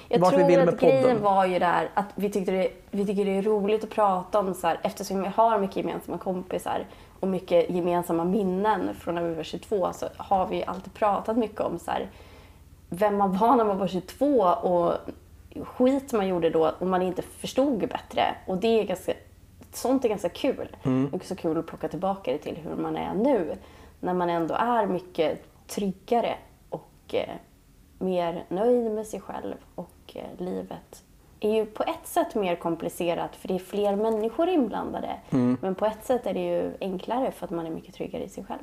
Jag 0.09 0.19
Vart 0.19 0.33
vi 0.33 0.37
tror 0.37 0.47
vill 0.47 0.59
att 0.59 0.79
podden. 0.79 1.01
grejen 1.01 1.21
var 1.21 1.45
ju 1.45 1.59
där 1.59 1.89
att 1.93 2.05
vi, 2.15 2.29
tyckte 2.29 2.51
det, 2.51 2.71
vi 2.91 3.05
tycker 3.05 3.25
det 3.25 3.31
är 3.37 3.41
roligt 3.41 3.83
att 3.83 3.89
prata 3.89 4.39
om 4.39 4.53
så 4.53 4.67
här, 4.67 4.79
eftersom 4.83 5.21
vi 5.21 5.27
har 5.27 5.59
mycket 5.59 5.75
gemensamma 5.77 6.17
kompisar 6.17 6.85
och 7.21 7.27
mycket 7.27 7.69
gemensamma 7.69 8.23
minnen 8.23 8.95
från 8.95 9.15
när 9.15 9.23
vi 9.23 9.33
var 9.33 9.43
22 9.43 9.93
så 9.93 10.07
har 10.17 10.47
vi 10.47 10.63
alltid 10.63 10.93
pratat 10.93 11.37
mycket 11.37 11.61
om 11.61 11.79
så 11.79 11.91
här, 11.91 12.09
vem 12.89 13.17
man 13.17 13.37
var 13.37 13.55
när 13.55 13.65
man 13.65 13.77
var 13.77 13.87
22 13.87 14.41
och 14.43 14.93
skit 15.65 16.13
man 16.13 16.27
gjorde 16.27 16.49
då 16.49 16.71
och 16.79 16.87
man 16.87 17.01
inte 17.01 17.21
förstod 17.21 17.79
bättre. 17.79 18.35
Och 18.47 18.57
det 18.57 18.79
är 18.79 18.83
ganska, 18.83 19.13
sånt 19.73 20.05
är 20.05 20.09
ganska 20.09 20.29
kul. 20.29 20.75
Mm. 20.83 21.09
Och 21.13 21.25
så 21.25 21.35
kul 21.35 21.57
att 21.57 21.67
plocka 21.67 21.87
tillbaka 21.87 22.31
det 22.31 22.37
till 22.37 22.55
hur 22.55 22.75
man 22.75 22.97
är 22.97 23.13
nu. 23.13 23.55
När 23.99 24.13
man 24.13 24.29
ändå 24.29 24.53
är 24.53 24.87
mycket 24.87 25.43
tryggare 25.67 26.35
och 26.69 27.13
eh, 27.13 27.35
mer 27.99 28.45
nöjd 28.49 28.91
med 28.91 29.07
sig 29.07 29.21
själv 29.21 29.55
och 29.75 30.15
eh, 30.15 30.45
livet 30.45 31.03
är 31.43 31.51
ju 31.53 31.65
på 31.65 31.83
ett 31.83 32.07
sätt 32.07 32.35
mer 32.35 32.55
komplicerat 32.55 33.35
för 33.35 33.47
det 33.47 33.53
är 33.55 33.59
fler 33.59 33.95
människor 33.95 34.49
inblandade. 34.49 35.15
Mm. 35.29 35.57
Men 35.61 35.75
på 35.75 35.85
ett 35.85 36.05
sätt 36.05 36.25
är 36.25 36.33
det 36.33 36.39
ju 36.47 36.71
enklare 36.81 37.31
för 37.31 37.45
att 37.45 37.51
man 37.51 37.65
är 37.65 37.69
mycket 37.69 37.95
tryggare 37.95 38.23
i 38.23 38.29
sig 38.29 38.43
själv. 38.43 38.59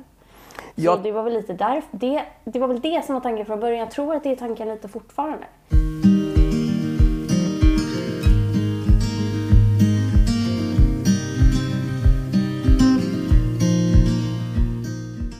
Så 0.55 0.61
Ja. 0.75 0.99
det 1.03 1.11
var 1.11 1.23
väl 1.23 1.33
lite 1.33 1.53
där, 1.53 1.83
det, 1.91 2.23
det 2.43 2.59
var 2.59 2.67
väl 2.67 2.79
det 2.79 3.05
som 3.05 3.13
var 3.13 3.21
tanken 3.21 3.45
från 3.45 3.59
början. 3.59 3.79
Jag 3.79 3.91
tror 3.91 4.15
att 4.15 4.23
det 4.23 4.31
är 4.31 4.35
tanken 4.35 4.67
lite 4.67 4.87
fortfarande. 4.87 5.45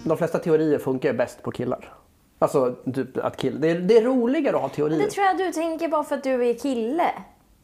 De 0.04 0.18
flesta 0.18 0.40
teorier 0.40 0.80
funkar 0.80 1.14
bäst 1.14 1.44
på 1.44 1.52
killar. 1.52 1.94
Alltså 2.40 2.76
typ 2.94 3.18
att 3.18 3.38
kill... 3.38 3.62
det, 3.62 3.72
är, 3.72 3.76
det 3.76 3.98
är 3.98 4.02
roligare 4.02 4.56
att 4.56 4.62
ha 4.62 4.70
teorier. 4.70 5.00
Det 5.00 5.10
tror 5.10 5.26
jag 5.26 5.38
du 5.38 5.52
tänker 5.52 5.88
bara 5.88 6.04
för 6.04 6.16
att 6.16 6.24
du 6.24 6.50
är 6.50 6.54
kille. 6.54 7.12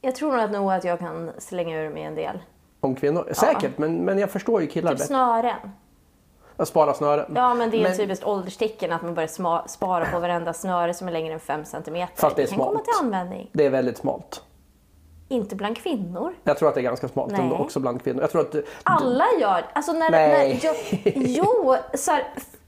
Jag 0.01 0.15
tror 0.15 0.31
nog 0.31 0.39
att, 0.41 0.51
nog 0.51 0.71
att 0.71 0.83
jag 0.83 0.99
kan 0.99 1.31
slänga 1.37 1.81
ur 1.81 1.89
mig 1.89 2.03
en 2.03 2.15
del. 2.15 2.39
Om 2.79 2.95
kvinnor. 2.95 3.29
Säkert, 3.33 3.77
men, 3.77 3.95
men 3.95 4.19
jag 4.19 4.29
förstår 4.31 4.61
ju 4.61 4.67
killar 4.67 4.91
Typ 4.91 4.97
bättre. 4.97 5.07
snören. 5.07 5.71
Att 6.57 6.67
spara 6.67 6.93
snören. 6.93 7.31
Ja, 7.35 7.53
men 7.53 7.69
det 7.69 7.77
är 7.77 7.81
Men- 7.83 7.91
ett 7.91 7.97
typiskt 7.97 8.25
ålderstecken 8.25 8.91
att 8.91 9.01
man 9.01 9.13
börjar 9.13 9.67
spara 9.67 10.05
på 10.05 10.19
varenda 10.19 10.53
snöre 10.53 10.93
som 10.93 11.07
är 11.07 11.11
längre 11.11 11.33
än 11.33 11.39
5 11.39 11.65
cm. 11.65 12.07
Fast 12.15 12.35
det 12.35 12.43
är 12.43 12.47
kan 12.47 12.57
komma 12.59 12.79
till 12.79 12.93
användning. 13.01 13.49
Det 13.51 13.65
är 13.65 13.69
väldigt 13.69 13.97
smalt. 13.97 14.43
Inte 15.27 15.55
bland 15.55 15.77
kvinnor. 15.77 16.33
Jag 16.43 16.57
tror 16.57 16.69
att 16.69 16.75
det 16.75 16.81
är 16.81 16.83
ganska 16.83 17.07
smalt 17.07 17.31
Nej. 17.31 17.41
ändå 17.41 17.55
också 17.55 17.79
bland 17.79 18.03
kvinnor. 18.03 18.21
Jag 18.21 18.31
tror 18.31 18.41
att 18.41 18.55
Alla 18.83 19.25
gör 19.41 19.65
Alltså 19.73 19.91
när, 19.93 20.11
Nej. 20.11 20.29
när 20.29 20.65
jag, 20.65 20.75
Jo, 21.15 21.75
så 21.93 22.11
här, 22.11 22.23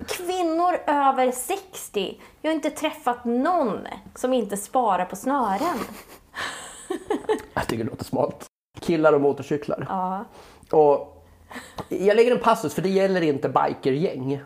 kvinnor 0.08 0.78
över 0.88 1.32
60. 1.32 2.22
Jag 2.42 2.52
har 2.52 2.56
inte 2.56 2.70
träffat 2.70 3.26
någon 3.26 3.80
som 4.16 4.34
inte 4.34 4.58
sparar 4.58 5.06
på 5.06 5.16
snören. 5.16 5.78
jag 7.54 7.68
tycker 7.68 7.84
det 7.84 7.90
låter 7.90 8.06
smalt. 8.06 8.46
Killar 8.80 9.14
och 9.14 9.22
motorcyklar. 9.22 9.86
Ja. 9.90 10.26
Och 10.72 11.24
jag 11.90 12.16
lägger 12.16 12.32
en 12.32 12.42
passus 12.42 12.74
för 12.74 12.82
det 12.82 12.90
gäller 12.90 13.22
inte 13.22 13.50
bikergäng. 13.50 14.42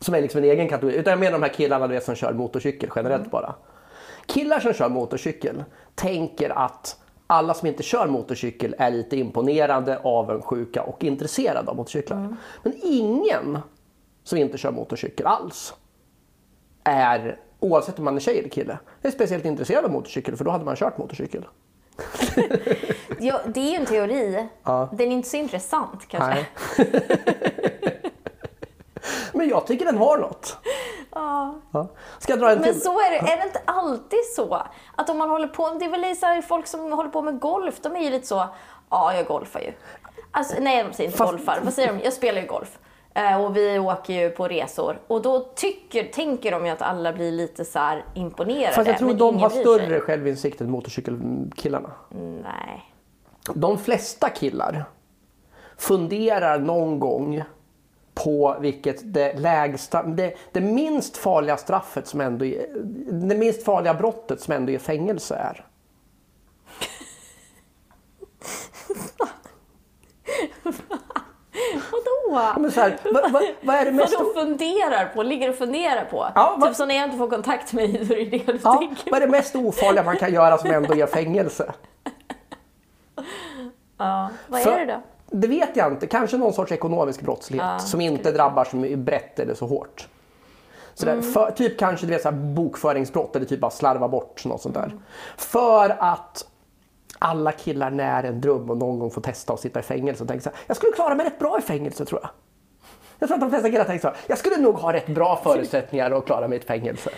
Som 0.00 0.14
är 0.14 0.22
liksom 0.22 0.38
en 0.38 0.50
egen 0.50 0.68
kategori. 0.68 0.96
Utan 0.96 1.10
jag 1.10 1.20
menar 1.20 1.32
de 1.32 1.42
här 1.42 1.52
killarna 1.54 1.86
du 1.86 1.94
vet, 1.94 2.04
som 2.04 2.14
kör 2.14 2.32
motorcykel 2.32 2.90
generellt 2.96 3.30
bara. 3.30 3.54
Killar 4.26 4.60
som 4.60 4.72
kör 4.72 4.88
motorcykel 4.88 5.64
tänker 5.94 6.50
att 6.50 6.96
alla 7.30 7.54
som 7.54 7.68
inte 7.68 7.82
kör 7.82 8.06
motorcykel 8.06 8.74
är 8.78 8.90
lite 8.90 9.16
imponerande, 9.16 9.98
avundsjuka 9.98 10.82
och 10.82 11.04
intresserade 11.04 11.70
av 11.70 11.76
motorcyklar. 11.76 12.36
Men 12.62 12.72
ingen 12.82 13.58
som 14.24 14.38
inte 14.38 14.58
kör 14.58 14.70
motorcykel 14.70 15.26
alls 15.26 15.74
är, 16.84 17.40
oavsett 17.60 17.98
om 17.98 18.04
man 18.04 18.16
är 18.16 18.20
tjej 18.20 18.38
eller 18.38 18.48
kille, 18.48 18.78
är 19.02 19.10
speciellt 19.10 19.44
intresserad 19.44 19.84
av 19.84 19.90
motorcykel 19.90 20.36
för 20.36 20.44
då 20.44 20.50
hade 20.50 20.64
man 20.64 20.76
kört 20.76 20.98
motorcykel. 20.98 21.46
Ja, 23.20 23.40
det 23.46 23.60
är 23.60 23.70
ju 23.70 23.76
en 23.76 23.86
teori. 23.86 24.48
Ja. 24.62 24.88
Den 24.92 25.08
är 25.08 25.12
inte 25.12 25.28
så 25.28 25.36
intressant 25.36 26.08
kanske. 26.08 26.46
Men 29.32 29.48
jag 29.48 29.66
tycker 29.66 29.84
den 29.84 29.98
har 29.98 30.18
något. 30.18 30.56
Ja. 31.18 31.54
Ja. 31.72 31.88
Ska 32.18 32.32
jag 32.32 32.40
dra 32.40 32.50
en 32.52 32.58
Men 32.60 32.72
till? 32.72 32.80
så 32.82 32.90
är 33.00 33.10
det, 33.10 33.32
är 33.32 33.36
det 33.36 33.42
inte 33.46 33.60
alltid 33.64 34.18
så? 34.36 34.62
Att 34.96 35.10
om 35.10 35.18
man 35.18 35.30
håller 35.30 35.48
på, 35.48 35.70
det 35.78 35.84
är 35.84 35.90
väl 35.90 36.16
så 36.16 36.48
folk 36.48 36.66
som 36.66 36.92
håller 36.92 37.10
på 37.10 37.22
med 37.22 37.40
golf, 37.40 37.80
de 37.80 37.96
är 37.96 38.00
ju 38.00 38.10
lite 38.10 38.26
så, 38.26 38.44
ja 38.90 39.14
jag 39.14 39.26
golfar 39.26 39.60
ju. 39.60 39.72
Alltså, 40.30 40.56
nej 40.60 40.84
de 40.84 40.92
säger 40.92 41.08
inte 41.08 41.18
Fast- 41.18 41.30
golfar, 41.32 41.60
vad 41.64 41.72
säger 41.74 41.92
de? 41.92 42.00
Jag 42.04 42.12
spelar 42.12 42.40
ju 42.40 42.46
golf. 42.46 42.78
Eh, 43.14 43.44
och 43.44 43.56
vi 43.56 43.78
åker 43.78 44.14
ju 44.14 44.30
på 44.30 44.48
resor. 44.48 45.00
Och 45.06 45.22
då 45.22 45.40
tycker, 45.40 46.04
tänker 46.04 46.50
de 46.50 46.66
ju 46.66 46.72
att 46.72 46.82
alla 46.82 47.12
blir 47.12 47.32
lite 47.32 47.64
så 47.64 47.78
här 47.78 48.04
imponerade. 48.14 48.72
Fast 48.74 48.88
jag 48.88 48.98
tror 48.98 49.08
men 49.08 49.18
de 49.18 49.38
har 49.38 49.50
större 49.50 50.00
självinsikt 50.00 50.60
än 50.60 50.70
motorcykelkillarna. 50.70 51.90
Nej. 52.42 52.92
De 53.54 53.78
flesta 53.78 54.28
killar 54.28 54.84
funderar 55.76 56.58
någon 56.58 56.98
gång 57.00 57.42
på 58.24 58.56
vilket 58.60 59.14
det 59.14 59.38
lägsta, 59.38 60.02
det, 60.02 60.34
det 60.52 60.60
minst 60.60 61.16
farliga 61.16 61.56
straffet 61.56 62.06
som 62.06 62.20
ändå 62.20 62.44
det 63.10 63.36
minst 63.36 63.64
farliga 63.64 63.94
brottet 63.94 64.40
som 64.40 64.54
ändå 64.54 64.72
är 64.72 64.78
fängelse 64.78 65.34
är. 65.34 65.64
Vadå? 71.92 72.60
Men 72.60 72.70
så 72.72 72.80
här, 72.80 72.98
vad, 73.04 73.32
vad, 73.32 73.42
vad 73.62 73.76
är 73.76 73.84
det 73.84 73.92
mest... 73.92 74.14
Vadå 74.18 74.32
funderar 74.34 75.04
på? 75.14 75.22
Ligger 75.22 75.48
och 75.50 75.56
funderar 75.56 76.04
på? 76.04 76.26
Ja, 76.34 76.56
vad- 76.58 76.68
Typ 76.68 76.76
som 76.76 76.88
när 76.88 76.94
jag 76.94 77.04
inte 77.04 77.16
får 77.18 77.28
kontakt 77.30 77.72
med 77.72 77.90
dig, 77.94 78.04
då 78.04 78.14
är 78.14 78.24
det 78.30 78.38
det 78.38 78.52
du 78.52 78.58
Ja, 78.64 78.74
tänker 78.76 79.10
vad 79.10 79.22
är 79.22 79.26
det 79.26 79.32
mest 79.32 79.56
ofarliga 79.56 80.02
man 80.04 80.16
kan 80.16 80.32
göra 80.32 80.58
som 80.58 80.70
ändå 80.70 80.94
ger 80.94 81.06
fängelse? 81.06 81.72
Ja. 84.00 84.30
Vad 84.46 84.60
För- 84.62 84.70
är 84.72 84.86
det 84.86 84.92
då? 84.92 85.02
Det 85.30 85.48
vet 85.48 85.76
jag 85.76 85.92
inte. 85.92 86.06
Kanske 86.06 86.36
någon 86.36 86.52
sorts 86.52 86.72
ekonomisk 86.72 87.20
brottslighet 87.20 87.82
som 87.82 88.00
inte 88.00 88.32
drabbar 88.32 88.64
så 88.64 88.96
brett 88.96 89.38
eller 89.38 89.54
så 89.54 89.66
hårt. 89.66 90.08
Så 90.94 91.06
där, 91.06 91.22
för, 91.22 91.50
typ 91.50 91.78
kanske 91.78 92.06
du 92.06 92.12
vet, 92.12 92.22
så 92.22 92.30
här, 92.30 92.36
bokföringsbrott 92.36 93.36
eller 93.36 93.46
typ 93.46 93.60
bara 93.60 93.70
slarva 93.70 94.08
bort 94.08 94.44
något 94.44 94.62
sånt 94.62 94.74
där. 94.74 94.92
För 95.36 95.96
att 95.98 96.46
alla 97.18 97.52
killar 97.52 97.90
när 97.90 98.24
en 98.24 98.40
dröm 98.40 98.70
och 98.70 98.76
någon 98.76 98.98
gång 98.98 99.10
får 99.10 99.20
testa 99.20 99.52
att 99.52 99.60
sitta 99.60 99.80
i 99.80 99.82
fängelse 99.82 100.22
och 100.22 100.28
tänker 100.28 100.42
så 100.42 100.50
här, 100.50 100.58
jag 100.66 100.76
skulle 100.76 100.92
klara 100.92 101.14
mig 101.14 101.26
rätt 101.26 101.38
bra 101.38 101.58
i 101.58 101.62
fängelse 101.62 102.04
tror 102.04 102.20
jag. 102.22 102.30
Jag 103.18 103.28
tror 103.28 103.34
att 103.34 103.40
de 103.40 103.50
flesta 103.50 103.70
killar 103.70 103.84
tänker 103.84 104.02
så 104.02 104.08
här, 104.08 104.16
jag 104.26 104.38
skulle 104.38 104.56
nog 104.56 104.74
ha 104.74 104.92
rätt 104.92 105.06
bra 105.06 105.40
förutsättningar 105.42 106.10
att 106.10 106.26
klara 106.26 106.48
mig 106.48 106.58
i 106.58 106.60
ett 106.60 106.66
fängelse. 106.66 107.10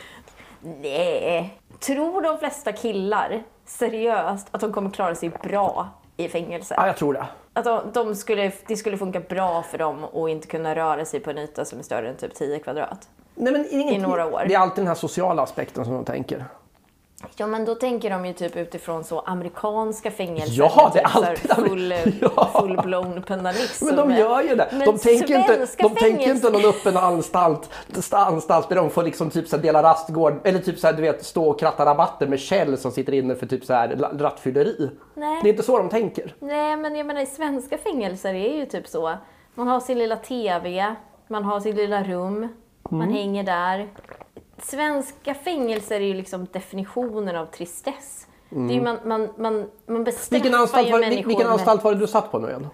Nej. 0.60 1.60
Tror 1.80 2.22
de 2.22 2.38
flesta 2.38 2.72
killar 2.72 3.42
seriöst 3.66 4.48
att 4.50 4.60
de 4.60 4.72
kommer 4.72 4.90
klara 4.90 5.14
sig 5.14 5.28
bra 5.42 5.88
i 6.24 6.28
fängelse? 6.28 6.74
Ja, 6.76 6.86
jag 6.86 6.96
tror 6.96 7.12
det. 7.12 7.26
Att 7.52 7.64
de, 7.64 7.80
de 7.92 8.14
skulle, 8.14 8.52
det 8.66 8.76
skulle 8.76 8.96
funka 8.98 9.20
bra 9.20 9.62
för 9.62 9.78
dem 9.78 10.04
att 10.04 10.28
inte 10.30 10.46
kunna 10.46 10.74
röra 10.74 11.04
sig 11.04 11.20
på 11.20 11.30
en 11.30 11.38
yta 11.38 11.64
som 11.64 11.78
är 11.78 11.82
större 11.82 12.08
än 12.08 12.16
typ 12.16 12.34
10 12.34 12.58
kvadrat? 12.58 13.08
Nej, 13.34 13.52
men 13.52 13.66
inget, 13.70 13.94
I 13.94 13.98
några 13.98 14.26
år. 14.26 14.44
Det 14.48 14.54
är 14.54 14.58
alltid 14.58 14.76
den 14.76 14.88
här 14.88 14.94
sociala 14.94 15.42
aspekten 15.42 15.84
som 15.84 15.94
de 15.94 16.04
tänker. 16.04 16.44
Ja, 17.36 17.46
men 17.46 17.64
då 17.64 17.74
tänker 17.74 18.10
de 18.10 18.26
ju 18.26 18.32
typ 18.32 18.56
utifrån 18.56 19.04
så 19.04 19.20
amerikanska 19.20 20.10
fängelser. 20.10 20.52
Ja, 20.58 20.90
det 20.94 21.00
är 21.00 21.34
typ 21.34 21.50
alltid 21.56 21.68
full, 21.70 21.92
Ja. 22.20 22.50
full-blown 22.54 23.22
penalism. 23.22 23.86
Men 23.86 23.96
de 23.96 24.10
gör 24.14 24.42
ju 24.42 24.54
det. 24.54 24.68
Men 24.72 24.80
De 24.86 24.98
tänker 24.98 25.38
inte, 25.38 25.66
de 25.78 25.94
tänker 25.94 26.30
inte 26.30 26.50
någon 26.50 26.64
öppen 26.64 26.96
anstalt, 26.96 27.70
anstalt 28.10 28.68
där 28.68 28.76
de 28.76 28.90
får 28.90 29.02
liksom 29.02 29.30
typ 29.30 29.48
så 29.48 29.56
här 29.56 29.62
dela 29.62 29.82
rastgård 29.82 30.40
eller 30.44 30.58
typ 30.58 30.78
så 30.78 30.86
här, 30.86 30.94
du 30.94 31.02
vet 31.02 31.24
stå 31.24 31.48
och 31.50 31.60
kratta 31.60 31.84
rabatter 31.86 32.26
med 32.26 32.40
Kjell 32.40 32.78
som 32.78 32.90
sitter 32.92 33.12
inne 33.14 33.34
för 33.34 33.46
typ 33.46 33.64
så 33.64 33.72
här 33.74 33.88
rattfylleri. 34.18 34.90
Nej. 35.14 35.40
Det 35.42 35.48
är 35.48 35.50
inte 35.50 35.62
så 35.64 35.78
de 35.78 35.88
tänker. 35.88 36.34
Nej, 36.40 36.76
men 36.76 36.96
jag 36.96 37.06
menar 37.06 37.20
i 37.20 37.26
svenska 37.26 37.78
fängelser 37.78 38.34
är 38.34 38.56
ju 38.56 38.66
typ 38.66 38.88
så. 38.88 39.14
Man 39.54 39.68
har 39.68 39.80
sin 39.80 39.98
lilla 39.98 40.16
TV, 40.16 40.94
man 41.28 41.44
har 41.44 41.60
sitt 41.60 41.76
lilla 41.76 42.02
rum, 42.02 42.48
man 42.90 43.02
Mm. 43.02 43.14
hänger 43.14 43.42
där. 43.44 43.88
Svenska 44.62 45.34
fängelser 45.34 46.00
är 46.00 46.04
ju 46.04 46.14
liksom 46.14 46.46
definitionen 46.52 47.36
av 47.36 47.46
tristess. 47.46 48.26
Det 48.48 48.56
är 48.56 48.72
ju 48.74 48.82
man, 48.82 48.98
man, 49.04 49.28
man, 49.38 49.70
man 49.86 50.04
bestraffar 50.04 50.36
Mm. 50.36 50.42
Vilken 50.42 50.54
anstalt, 50.54 50.88
ju 50.88 50.92
var, 50.92 51.00
människor 51.00 51.28
vilken 51.28 51.46
anstalt 51.46 51.84
var 51.84 51.94
det 51.94 52.00
du 52.00 52.06
satt 52.06 52.30
på 52.32 52.38
nu 52.38 52.48
igen? 52.48 52.66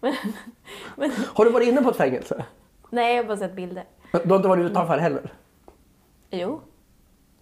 Har 1.34 1.44
du 1.44 1.50
varit 1.50 1.68
inne 1.68 1.82
på 1.82 1.90
ett 1.90 1.96
fängelse? 1.96 2.44
Nej, 2.90 3.16
jag 3.16 3.22
har 3.22 3.28
bara 3.28 3.36
sett 3.36 3.56
bilder. 3.56 3.84
Du 4.12 4.28
har 4.28 4.36
inte 4.36 4.48
varit 4.48 4.70
utanför 4.70 4.98
heller? 4.98 5.32
Jo, 6.30 6.60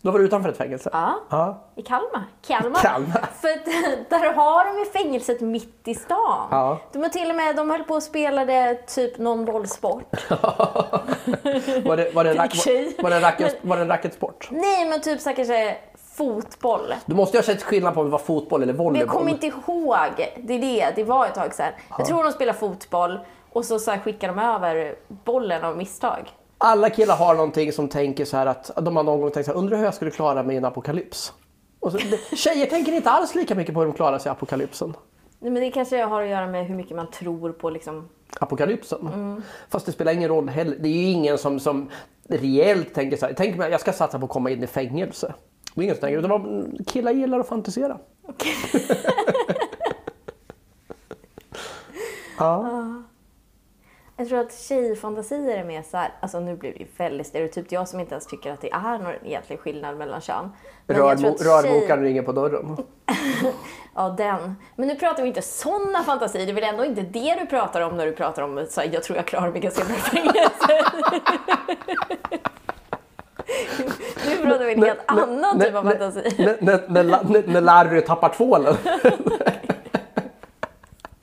Du 0.03 0.09
har 0.09 0.13
varit 0.13 0.25
utanför 0.25 0.49
ett 0.51 0.57
fängelse? 0.57 0.91
ja. 0.93 1.15
Ja. 1.31 1.65
I 1.77 1.83
Kalmar. 1.83 2.25
Kalmar. 2.47 2.81
Kalmar. 2.81 3.29
För 3.41 3.49
där 4.11 4.33
har 4.35 4.65
de 4.65 4.79
ju 4.79 4.85
fängelset 4.85 5.41
mitt 5.41 5.89
i 5.89 5.95
stan. 5.95 6.49
Ja. 6.51 6.79
De 6.93 7.11
till 7.11 7.31
och 7.31 7.37
med, 7.37 7.57
de 7.57 7.71
höll 7.71 7.83
på 7.85 7.95
och 7.95 8.03
spelade 8.03 8.75
typ 8.87 9.19
någon 9.19 9.45
bollsport. 9.45 10.05
Var 11.85 11.97
det, 11.97 12.11
var 12.15 12.25
det, 12.25 12.35
rack, 12.35 12.55
var, 12.67 13.03
var 13.03 13.11
det 13.11 13.17
en, 13.17 13.23
racket, 13.23 13.57
var 13.63 13.77
det 13.77 13.83
en 13.83 13.89
racketsport? 13.89 14.49
Nej, 14.51 14.89
men 14.89 15.01
typ 15.01 15.21
så 15.21 15.33
kanske 15.35 15.77
fotboll. 16.15 16.95
Du 17.07 17.15
måste 17.15 17.37
ju 17.37 17.39
ha 17.39 17.45
sett 17.45 17.63
skillnad 17.63 17.95
på 17.95 18.01
om 18.01 18.07
det 18.07 18.13
var 18.13 18.19
fotboll 18.19 18.63
eller 18.63 18.73
Men 18.73 18.85
volleyboll. 18.85 19.07
jag 19.09 19.19
kommer 19.19 19.31
inte 19.31 19.47
ihåg. 19.47 20.33
Det 20.37 20.55
är 20.55 20.59
det, 20.59 20.93
det 20.97 21.05
var 21.05 21.27
ett 21.27 21.35
tag 21.35 21.55
sedan. 21.55 21.73
Jag 21.99 22.07
tror 22.07 22.25
de 22.25 22.33
spelar 22.33 22.53
fotboll 22.53 23.19
och 23.53 23.65
så, 23.65 23.79
så 23.79 23.91
här 23.91 23.99
skickar 23.99 24.29
de 24.29 24.39
över 24.39 24.95
bollen 25.09 25.65
av 25.65 25.77
misstag. 25.77 26.31
Alla 26.65 26.91
killar 26.91 27.17
har 27.17 27.35
någonting 27.35 27.73
som 27.73 27.89
tänker 27.89 28.25
så 28.25 28.37
här 28.37 28.47
att 28.47 28.71
de 28.77 28.97
har 28.97 29.03
någon 29.03 29.21
gång 29.21 29.31
tänkt 29.31 29.47
så 29.47 29.53
här, 29.53 29.59
undrar 29.59 29.77
hur 29.77 29.85
jag 29.85 29.95
skulle 29.95 30.11
klara 30.11 30.43
mig 30.43 30.55
i 30.55 30.57
en 30.57 30.65
apokalyps. 30.65 31.33
Och 31.81 31.93
så, 31.93 31.99
tjejer 32.37 32.67
tänker 32.67 32.93
inte 32.93 33.11
alls 33.11 33.35
lika 33.35 33.55
mycket 33.55 33.75
på 33.75 33.81
hur 33.81 33.87
de 33.87 33.95
klarar 33.95 34.19
sig 34.19 34.31
i 34.31 34.33
apokalypsen. 34.33 34.97
Nej, 35.39 35.51
Men 35.51 35.63
det 35.63 35.71
kanske 35.71 36.03
har 36.03 36.23
att 36.23 36.29
göra 36.29 36.47
med 36.47 36.67
hur 36.67 36.75
mycket 36.75 36.97
man 36.97 37.11
tror 37.11 37.53
på 37.53 37.71
liksom... 37.71 38.09
Apokalypsen. 38.41 39.43
Fast 39.69 39.87
det 39.87 39.93
spelar 39.93 40.13
ingen 40.13 40.29
roll 40.29 40.49
heller. 40.49 40.77
Det 40.81 40.89
är 40.89 40.93
ju 40.93 41.05
ingen 41.11 41.39
som, 41.39 41.61
som 41.61 41.91
reellt 42.29 42.95
tänker 42.95 43.17
så 43.17 43.27
här, 43.27 43.35
tänk 43.37 43.57
mig 43.57 43.71
jag 43.71 43.81
ska 43.81 43.93
satsa 43.93 44.19
på 44.19 44.25
att 44.25 44.31
komma 44.31 44.51
in 44.51 44.63
i 44.63 44.67
fängelse. 44.67 45.35
Det 45.75 45.81
är 45.81 45.85
ingen 45.85 45.97
som 45.97 46.01
tänker, 46.01 46.19
utan 46.19 46.79
killar 46.87 47.13
gillar 47.13 47.41
att 47.41 47.49
fantisera. 47.49 47.99
Jag 54.23 54.29
tror 54.29 54.41
att 54.41 54.55
tjejfantasier 54.55 55.59
är 55.59 55.65
mer 55.65 55.83
så 55.91 55.97
här, 55.97 56.13
alltså 56.21 56.41
nu 56.41 56.57
blir 56.57 56.73
det 56.73 56.79
ju 56.79 56.87
väldigt 56.97 57.27
stereotypt. 57.27 57.73
Jag 57.73 57.89
som 57.89 58.01
inte 58.01 58.13
ens 58.15 58.27
tycker 58.27 58.53
att 58.53 58.61
det 58.61 58.71
är 58.73 58.99
någon 58.99 59.13
egentlig 59.25 59.61
skillnad 59.61 59.97
mellan 59.97 60.21
kön. 60.21 60.53
Men 60.87 60.97
jag 60.97 61.19
tror 61.19 61.29
Rörmo- 61.31 61.35
att 61.35 61.39
tjej- 61.65 61.73
Rörmokaren 61.73 62.03
ringer 62.05 62.23
på 62.23 62.33
dörren. 62.33 62.77
Ja, 63.95 64.09
den. 64.19 64.57
Men 64.77 64.89
nu 64.89 64.95
pratar 64.97 65.23
vi 65.23 65.29
inte 65.29 65.43
sådana 65.43 66.03
fantasier. 66.03 66.47
Det 66.47 66.53
är 66.53 66.55
väl 66.55 66.65
ändå 66.65 66.85
inte 66.85 67.01
det 67.03 67.35
du 67.41 67.47
pratar 67.47 67.81
om 67.81 67.97
när 67.97 68.07
du 68.07 68.13
pratar 68.13 68.43
om 68.43 68.67
så 68.71 68.81
här, 68.81 68.91
jag 68.93 69.03
tror 69.03 69.17
jag 69.17 69.27
klarar 69.27 69.51
mig 69.51 69.61
ganska 69.61 69.85
bra 69.85 69.95
i 69.97 69.99
fängelse. 69.99 70.85
nu 74.29 74.37
pratar 74.47 74.65
vi 74.65 74.73
en 74.73 74.83
helt 74.83 75.01
annan 75.07 75.61
typ 75.61 75.75
av 75.75 75.83
fantasi. 75.83 76.57
När 77.47 77.61
Larry 77.61 78.01
tappar 78.01 78.29
tvålen. 78.29 78.75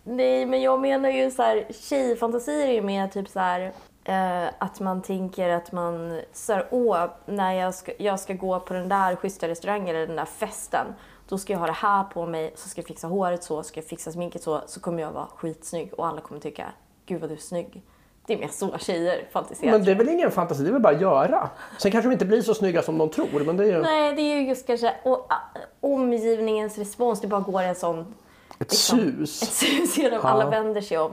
Nej, 0.09 0.45
men 0.45 0.61
jag 0.61 0.81
menar 0.81 1.09
ju 1.09 1.31
så 1.31 1.41
här, 1.41 1.65
tjejfantasier 1.69 2.67
är 2.67 2.73
ju 2.73 2.81
mer 2.81 3.07
typ 3.07 3.29
så 3.29 3.39
här 3.39 3.71
eh, 4.03 4.53
att 4.57 4.79
man 4.79 5.01
tänker 5.01 5.49
att 5.49 5.71
man 5.71 6.21
så 6.33 6.53
här, 6.53 6.67
åh, 6.71 7.05
när 7.25 7.53
jag 7.53 7.75
ska, 7.75 7.91
jag 7.97 8.19
ska 8.19 8.33
gå 8.33 8.59
på 8.59 8.73
den 8.73 8.89
där 8.89 9.15
schyssta 9.15 9.47
restaurangen 9.47 9.95
eller 9.95 10.07
den 10.07 10.15
där 10.15 10.25
festen, 10.25 10.85
då 11.27 11.37
ska 11.37 11.53
jag 11.53 11.59
ha 11.59 11.65
det 11.65 11.71
här 11.71 12.03
på 12.03 12.25
mig, 12.25 12.53
så 12.55 12.69
ska 12.69 12.81
jag 12.81 12.87
fixa 12.87 13.07
håret 13.07 13.43
så, 13.43 13.63
ska 13.63 13.79
jag 13.79 13.87
fixa 13.87 14.11
sminket 14.11 14.43
så, 14.43 14.61
så 14.65 14.79
kommer 14.79 15.01
jag 15.01 15.11
vara 15.11 15.27
skitsnygg 15.35 15.93
och 15.93 16.07
alla 16.07 16.21
kommer 16.21 16.41
tycka, 16.41 16.65
gud 17.05 17.21
vad 17.21 17.29
du 17.29 17.33
är 17.33 17.39
snygg. 17.39 17.81
Det 18.25 18.33
är 18.33 18.37
mer 18.37 18.47
så 18.47 18.77
tjejer 18.77 19.27
fantiserar. 19.31 19.71
Men 19.71 19.83
det 19.83 19.91
är 19.91 19.95
väl 19.95 20.09
ingen 20.09 20.31
fantasi, 20.31 20.63
det 20.63 20.69
är 20.69 20.73
väl 20.73 20.81
bara 20.81 20.95
att 20.95 21.01
göra. 21.01 21.49
Sen 21.77 21.91
kanske 21.91 22.09
de 22.09 22.13
inte 22.13 22.25
blir 22.25 22.41
så 22.41 22.53
snygga 22.53 22.81
som 22.81 22.97
de 22.97 23.09
tror. 23.09 23.43
Men 23.45 23.57
det 23.57 23.63
är 23.63 23.67
ju 23.67 23.81
Nej, 23.81 24.15
det 24.15 24.21
är 24.21 24.35
ju 24.35 24.47
just 24.47 24.67
kanske 24.67 24.95
och, 25.03 25.27
ah, 25.29 25.59
omgivningens 25.79 26.77
respons, 26.77 27.21
det 27.21 27.27
bara 27.27 27.41
går 27.41 27.61
en 27.61 27.75
sån 27.75 28.15
ett 28.59 28.71
liksom, 28.71 28.99
sus. 28.99 29.41
ett 29.43 29.49
sus 29.53 29.97
genom 29.97 30.19
Ja. 30.23 30.29
alla 30.29 30.49
vänder 30.49 30.81
sig 30.81 30.97
om. 30.97 31.11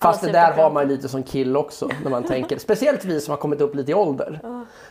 Fast 0.00 0.22
det 0.22 0.32
där 0.32 0.52
har 0.52 0.70
man 0.70 0.88
lite 0.88 1.08
som 1.08 1.22
kill 1.22 1.56
också. 1.56 1.88
När 2.02 2.10
man 2.10 2.24
tänker, 2.24 2.58
speciellt 2.58 3.04
vi 3.04 3.20
som 3.20 3.30
har 3.30 3.38
kommit 3.38 3.60
upp 3.60 3.74
lite 3.74 3.90
i 3.90 3.94
ålder. 3.94 4.40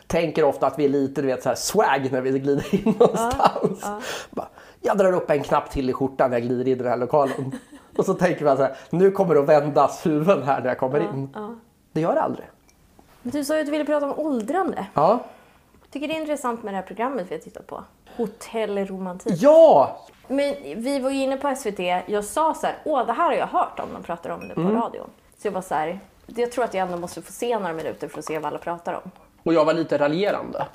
Tänker 0.06 0.44
ofta 0.44 0.66
att 0.66 0.78
vi 0.78 0.84
är 0.84 0.88
lite 0.88 1.20
du 1.22 1.26
vet, 1.26 1.42
så 1.42 1.48
här 1.48 1.56
swag 1.56 2.08
när 2.12 2.20
vi 2.20 2.38
glider 2.38 2.74
in 2.74 2.94
någonstans. 2.98 3.84
Bara, 4.30 4.48
jag 4.80 4.98
drar 4.98 5.12
upp 5.12 5.30
en 5.30 5.42
knapp 5.42 5.70
till 5.70 5.90
i 5.90 5.92
skjortan 5.92 6.30
när 6.30 6.36
jag 6.38 6.46
glider 6.46 6.64
in 6.64 6.72
i 6.72 6.74
den 6.74 6.86
här 6.88 6.96
lokalen. 6.96 7.52
Och 7.96 8.04
så 8.04 8.14
tänker 8.14 8.44
man 8.44 8.56
så 8.56 8.62
här, 8.62 8.76
nu 8.90 9.10
kommer 9.10 9.34
det 9.34 9.40
att 9.40 9.48
vändas 9.48 10.06
huvuden 10.06 10.42
här 10.42 10.60
när 10.60 10.68
jag 10.68 10.78
kommer 10.78 11.00
in. 11.00 11.28
Det 11.92 12.00
gör 12.00 12.14
det 12.14 12.20
aldrig. 12.22 12.46
Men 13.22 13.30
Du 13.32 13.44
sa 13.44 13.54
ju 13.54 13.60
att 13.60 13.66
du 13.66 13.72
ville 13.72 13.84
prata 13.84 14.06
om 14.10 14.18
åldrande. 14.26 14.86
Ja. 14.94 15.24
Tycker 15.96 16.08
det 16.08 16.14
är 16.14 16.20
intressant 16.20 16.62
med 16.62 16.72
det 16.74 16.76
här 16.76 16.84
programmet 16.86 17.26
vi 17.28 17.34
har 17.34 17.40
tittat 17.42 17.66
på. 17.66 17.84
Hotellromantik. 18.16 19.32
Ja! 19.42 19.98
Men 20.28 20.54
vi 20.62 20.98
var 20.98 21.10
ju 21.10 21.22
inne 21.22 21.36
på 21.36 21.54
SVT. 21.56 21.78
Jag 22.06 22.24
sa 22.24 22.54
så 22.54 22.66
här, 22.66 22.76
åh 22.84 23.06
det 23.06 23.12
här 23.12 23.24
har 23.24 23.32
jag 23.32 23.46
hört 23.46 23.78
om. 23.80 23.88
De 23.92 24.02
pratar 24.02 24.30
om 24.30 24.48
det 24.48 24.54
på 24.54 24.60
Mm. 24.60 24.74
radion. 24.80 25.10
Så 25.38 25.46
jag 25.46 25.52
var 25.52 25.60
så 25.62 25.74
här, 25.74 26.00
jag 26.26 26.52
tror 26.52 26.64
att 26.64 26.74
jag 26.74 26.86
ändå 26.86 26.98
måste 26.98 27.22
få 27.22 27.32
se 27.32 27.58
några 27.58 27.72
minuter 27.72 28.08
för 28.08 28.18
att 28.18 28.24
se 28.24 28.38
vad 28.38 28.46
alla 28.46 28.58
pratar 28.58 28.92
om. 28.94 29.10
Och 29.42 29.54
jag 29.54 29.64
var 29.64 29.74
lite 29.74 29.98
raljerande 29.98 30.66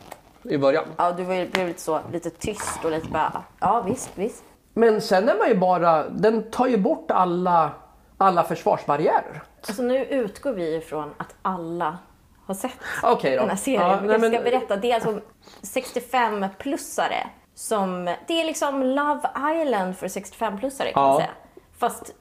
i 0.44 0.58
början. 0.58 0.86
Ja, 0.98 1.12
du 1.12 1.24
var 1.24 1.34
ju- 1.34 1.48
blev 1.48 1.68
lite 1.68 1.82
så, 1.82 2.00
lite 2.12 2.30
tyst 2.30 2.86
och 2.86 2.92
lite 2.92 3.08
bara, 3.10 3.44
ja 3.60 3.82
visst, 3.82 4.10
visst. 4.16 4.44
Men 4.74 5.02
sen 5.02 5.30
är 5.30 5.38
man 5.38 5.48
ju 5.48 5.56
bara, 5.56 6.10
den 6.10 6.52
tar 6.52 6.68
ju 6.68 6.78
bort 6.78 7.12
alla, 7.12 7.70
alla 8.18 8.44
försvarsbarriärer. 8.44 9.42
Alltså 9.68 9.84
nu 9.84 10.06
utgår 10.06 10.52
vi 10.54 10.76
ifrån 10.76 11.10
att 11.18 11.36
alla 11.42 11.98
har 12.52 12.56
sett 12.56 12.72
då. 13.04 13.40
den 13.42 13.50
här 13.50 13.56
serien. 13.56 13.82
Ja, 13.82 14.00
nej, 14.02 14.20
men- 14.20 14.32
ska 14.34 14.42
berätta. 14.44 14.76
Det 14.76 14.92
är 14.92 14.96
alltså 14.96 15.20
65-plussare 15.62 17.28
som... 17.56 18.06
Det 18.28 18.42
är 18.42 18.46
liksom 18.46 18.84
Love 18.84 19.30
Island 19.62 19.98
för 19.98 20.08
65-plussare 20.08 20.94
kan 20.94 21.04
Ja. 21.04 21.08
man 21.08 21.18
säga. 21.18 21.30
Fast 21.78 22.16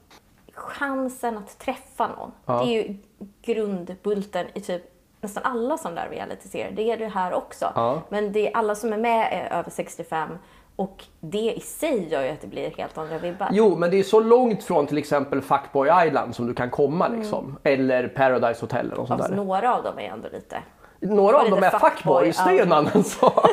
chansen 0.53 1.37
att 1.37 1.59
träffa 1.59 2.07
någon, 2.07 2.31
det 2.45 2.73
är 2.73 2.83
ju 2.83 2.95
grundbulten 3.41 4.47
i 4.53 4.61
typ 4.61 4.83
nästan 5.21 5.43
alla 5.43 5.77
sådana 5.77 6.01
där 6.01 6.09
realityserier. 6.09 6.71
Det 6.71 6.91
är 6.91 6.97
det 6.97 7.07
här 7.07 7.33
också. 7.33 7.71
Ja. 7.75 8.01
Men 8.09 8.31
det 8.31 8.47
är 8.47 8.57
alla 8.57 8.75
som 8.75 8.93
är 8.93 8.97
med 8.97 9.27
är 9.31 9.57
över 9.59 9.69
65 9.71 10.37
och 10.75 11.03
det 11.19 11.53
i 11.53 11.59
sig 11.59 12.07
gör 12.07 12.23
ju 12.23 12.29
att 12.29 12.41
det 12.41 12.47
blir 12.47 12.71
helt 12.77 12.97
andra 12.97 13.17
vibbar. 13.17 13.49
Jo, 13.51 13.75
men 13.75 13.91
det 13.91 13.99
är 13.99 14.03
så 14.03 14.19
långt 14.19 14.63
från 14.63 14.87
till 14.87 14.97
exempel 14.97 15.41
Fuckboy 15.41 15.89
Island 16.07 16.35
som 16.35 16.47
du 16.47 16.53
kan 16.53 16.69
komma 16.69 17.05
Mm. 17.05 17.19
liksom. 17.19 17.57
Eller 17.63 18.07
Paradise 18.07 18.61
Hotel 18.61 18.85
eller 18.85 18.95
något 18.95 19.07
sånt 19.07 19.27
där. 19.27 19.35
några 19.35 19.75
av 19.75 19.83
dem 19.83 19.99
är 19.99 20.09
ändå 20.09 20.29
lite... 20.31 20.57
Några 20.99 21.37
av 21.37 21.49
dem 21.49 21.63
är 21.63 21.69
fuckboy, 21.69 21.91
fuckboys, 21.91 22.37
det 22.37 22.49
är 22.49 22.53
ju 22.53 22.59
en 22.59 22.71
annan 22.71 23.03
sak. 23.03 23.49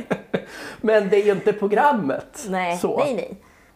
men 0.80 1.08
det 1.08 1.16
är 1.16 1.24
ju 1.24 1.32
inte 1.32 1.52
programmet. 1.52 2.46
Nej, 2.48 2.76
så. 2.78 2.98
nej, 2.98 3.14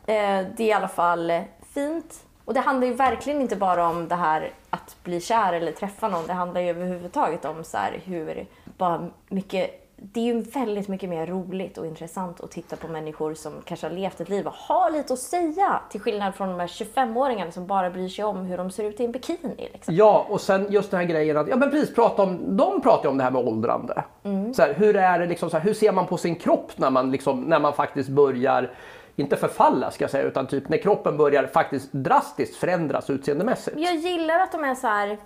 nej. 0.06 0.16
Eh, 0.16 0.46
det 0.56 0.62
är 0.62 0.68
i 0.68 0.72
alla 0.72 0.88
fall 0.88 1.32
fint. 1.74 2.24
Och 2.44 2.54
det 2.54 2.60
handlar 2.60 2.86
ju 2.86 2.94
verkligen 2.94 3.40
inte 3.40 3.56
bara 3.56 3.88
om 3.88 4.08
det 4.08 4.14
här 4.14 4.50
att 4.70 4.96
bli 5.04 5.20
kär 5.20 5.52
eller 5.52 5.72
träffa 5.72 6.08
någon. 6.08 6.26
Det 6.26 6.32
handlar 6.32 6.60
ju 6.60 6.70
överhuvudtaget 6.70 7.44
om 7.44 7.64
så 7.64 7.78
hur 8.04 8.46
bara 8.78 9.10
mycket 9.28 9.89
det 10.02 10.20
är 10.20 10.24
ju 10.24 10.40
väldigt 10.40 10.88
mycket 10.88 11.08
mer 11.08 11.26
roligt 11.26 11.78
och 11.78 11.86
intressant 11.86 12.40
att 12.40 12.50
titta 12.50 12.76
på 12.76 12.88
människor 12.88 13.34
som 13.34 13.52
kanske 13.64 13.86
har 13.86 13.94
levt 13.94 14.20
ett 14.20 14.28
liv 14.28 14.46
och 14.46 14.52
har 14.52 14.90
lite 14.90 15.12
att 15.12 15.18
säga. 15.18 15.80
Till 15.90 16.00
skillnad 16.00 16.34
från 16.34 16.48
de 16.48 16.60
här 16.60 16.66
25-åringarna 16.66 17.50
som 17.50 17.66
bara 17.66 17.90
bryr 17.90 18.08
sig 18.08 18.24
om 18.24 18.36
hur 18.36 18.56
de 18.56 18.70
ser 18.70 18.84
ut 18.84 19.00
i 19.00 19.04
en 19.04 19.12
bikini. 19.12 19.68
Liksom. 19.72 19.94
Ja, 19.94 20.26
och 20.28 20.40
sen 20.40 20.66
just 20.70 20.90
den 20.90 21.00
här 21.00 21.06
grejen 21.06 21.36
att, 21.36 21.48
ja 21.48 21.56
men 21.56 21.70
precis, 21.70 21.94
prata 21.94 22.22
om, 22.22 22.56
de 22.56 22.80
pratar 22.80 23.04
ju 23.04 23.10
om 23.10 23.18
det 23.18 23.24
här 23.24 23.30
med 23.30 23.46
åldrande. 23.46 24.04
Mm. 24.22 24.54
Så 24.54 24.62
här, 24.62 24.74
hur 24.74 24.96
är 24.96 25.18
det 25.18 25.26
liksom, 25.26 25.50
så 25.50 25.56
här, 25.56 25.64
hur 25.64 25.74
ser 25.74 25.92
man 25.92 26.06
på 26.06 26.16
sin 26.16 26.36
kropp 26.36 26.72
när 26.76 26.90
man, 26.90 27.10
liksom, 27.10 27.40
när 27.40 27.60
man 27.60 27.72
faktiskt 27.72 28.08
börjar, 28.08 28.70
inte 29.16 29.36
förfalla 29.36 29.90
ska 29.90 30.04
jag 30.04 30.10
säga, 30.10 30.24
utan 30.24 30.46
typ 30.46 30.68
när 30.68 30.78
kroppen 30.78 31.16
börjar 31.16 31.46
faktiskt 31.46 31.92
drastiskt 31.92 32.56
förändras 32.56 33.10
utseendemässigt. 33.10 33.76
Jag 33.78 33.94
gillar 33.94 34.38
att 34.38 34.52
de 34.52 34.64
är 34.64 34.74
så 34.74 34.86
här. 34.86 35.18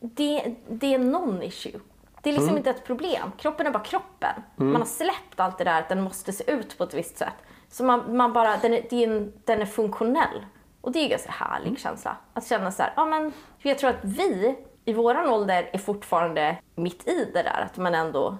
Det, 0.00 0.54
det 0.68 0.94
är 0.94 0.98
non-issue. 0.98 1.80
Det 2.24 2.30
är 2.30 2.32
liksom 2.32 2.48
Mm. 2.48 2.56
inte 2.58 2.70
ett 2.70 2.84
problem. 2.84 3.32
Kroppen 3.38 3.66
är 3.66 3.70
bara 3.70 3.82
kroppen. 3.82 4.42
Man 4.56 4.76
har 4.76 4.84
släppt 4.84 5.40
allt 5.40 5.58
det 5.58 5.64
där 5.64 5.78
att 5.80 5.88
den 5.88 6.00
måste 6.02 6.32
se 6.32 6.50
ut 6.52 6.78
på 6.78 6.84
ett 6.84 6.94
visst 6.94 7.16
sätt. 7.18 7.34
Så 7.70 7.84
man, 7.84 8.16
man 8.16 8.32
bara, 8.32 8.56
den 8.56 8.74
är, 8.74 8.86
det 8.90 9.04
är 9.04 9.08
en, 9.08 9.32
den 9.44 9.60
är 9.62 9.66
funktionell. 9.66 10.46
Och 10.80 10.92
det 10.92 10.98
är 10.98 11.02
en 11.02 11.08
ganska 11.10 11.32
härlig 11.32 11.66
Mm. 11.68 11.76
känsla. 11.76 12.16
Att 12.34 12.46
känna 12.46 12.72
så 12.72 12.82
här, 12.82 12.92
ja 12.96 13.04
men 13.06 13.32
jag 13.58 13.78
tror 13.78 13.90
att 13.90 14.04
vi 14.04 14.56
i 14.84 14.92
våran 14.92 15.28
ålder 15.28 15.70
är 15.72 15.78
fortfarande 15.78 16.56
mitt 16.74 17.08
i 17.08 17.30
det 17.34 17.42
där. 17.42 17.60
Att 17.70 17.76
man 17.76 17.94
ändå 17.94 18.36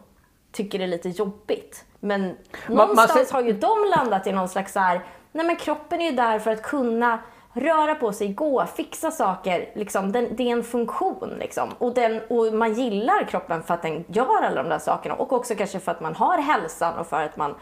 tycker 0.53 0.79
det 0.79 0.85
är 0.85 0.89
lite 0.89 1.09
jobbigt. 1.09 1.85
Men 2.01 2.23
man 2.69 2.77
någonstans 2.77 3.29
ser- 3.29 3.33
har 3.35 3.43
ju 3.43 3.53
de 3.53 3.93
landat 3.97 4.27
i 4.27 4.33
någon 4.33 4.49
slags 4.49 4.73
så 4.73 4.81
här, 4.81 5.01
nej 5.33 5.47
men 5.47 5.57
kroppen 5.57 6.01
är 6.01 6.11
ju 6.11 6.17
där 6.17 6.39
för 6.39 6.51
att 6.51 6.63
kunna 6.63 7.19
röra 7.55 7.95
på 7.95 8.13
sig, 8.13 8.33
gå, 8.33 8.67
fixa 8.67 9.11
saker. 9.11 9.71
Liksom. 9.75 10.13
Den, 10.13 10.37
det 10.37 10.43
är 10.43 10.53
en 10.53 10.65
funktion. 10.65 11.35
Liksom. 11.39 11.69
Och, 11.79 11.95
den, 11.95 12.21
och 12.29 12.55
man 12.55 12.75
gillar 12.75 13.25
kroppen 13.25 13.63
för 13.63 13.75
att 13.75 13.83
den 13.83 14.05
gör 14.09 14.43
alla 14.43 14.63
de 14.63 14.69
där 14.69 14.79
sakerna. 14.79 15.15
Och 15.15 15.33
också 15.33 15.55
kanske 15.55 15.81
för 15.81 15.93
att 15.93 16.01
man 16.01 16.15
har 16.15 16.39
hälsan 16.39 16.99
och 16.99 17.07
för 17.07 17.23
att 17.23 17.37
man, 17.37 17.55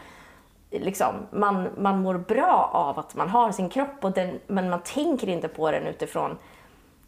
liksom, 0.71 1.15
man, 1.31 1.69
man 1.77 2.01
mår 2.01 2.17
bra 2.17 2.69
av 2.73 2.99
att 2.99 3.15
man 3.15 3.29
har 3.29 3.51
sin 3.51 3.69
kropp. 3.69 3.97
Och 4.01 4.11
den, 4.11 4.39
men 4.47 4.69
man 4.69 4.81
tänker 4.81 5.29
inte 5.29 5.47
på 5.47 5.71
den 5.71 5.87
utifrån 5.87 6.37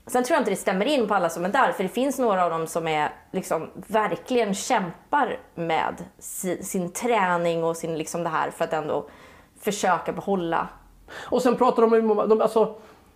Sen 0.08 0.24
tror 0.24 0.36
jag 0.36 0.42
inte 0.42 0.52
det 0.52 0.56
stämmer 0.56 0.86
in 0.86 1.08
på 1.08 1.16
alla 1.16 1.30
som 1.30 1.46
är 1.46 1.50
där, 1.50 1.72
för 1.72 1.84
det 1.84 1.90
finns 1.90 2.20
några 2.20 2.44
av 2.44 2.50
dem 2.50 2.68
som 2.68 2.88
är, 2.88 3.14
liksom, 3.32 3.70
verkligen 3.76 4.54
kämpar 4.54 5.40
med 5.56 6.04
si, 6.20 6.64
sin 6.64 6.92
träning 6.92 7.64
och 7.64 7.78
sin, 7.78 7.98
liksom, 7.98 8.24
det 8.24 8.30
här 8.30 8.52
för 8.52 8.64
att 8.64 8.74
ändå 8.74 9.10
försöka 9.60 10.14
behålla. 10.14 10.68
Och 11.12 11.42
sen 11.42 11.56
pratar 11.56 11.82
de 11.82 12.12
om, 12.12 12.30
de, 12.30 12.42
alltså, 12.42 12.76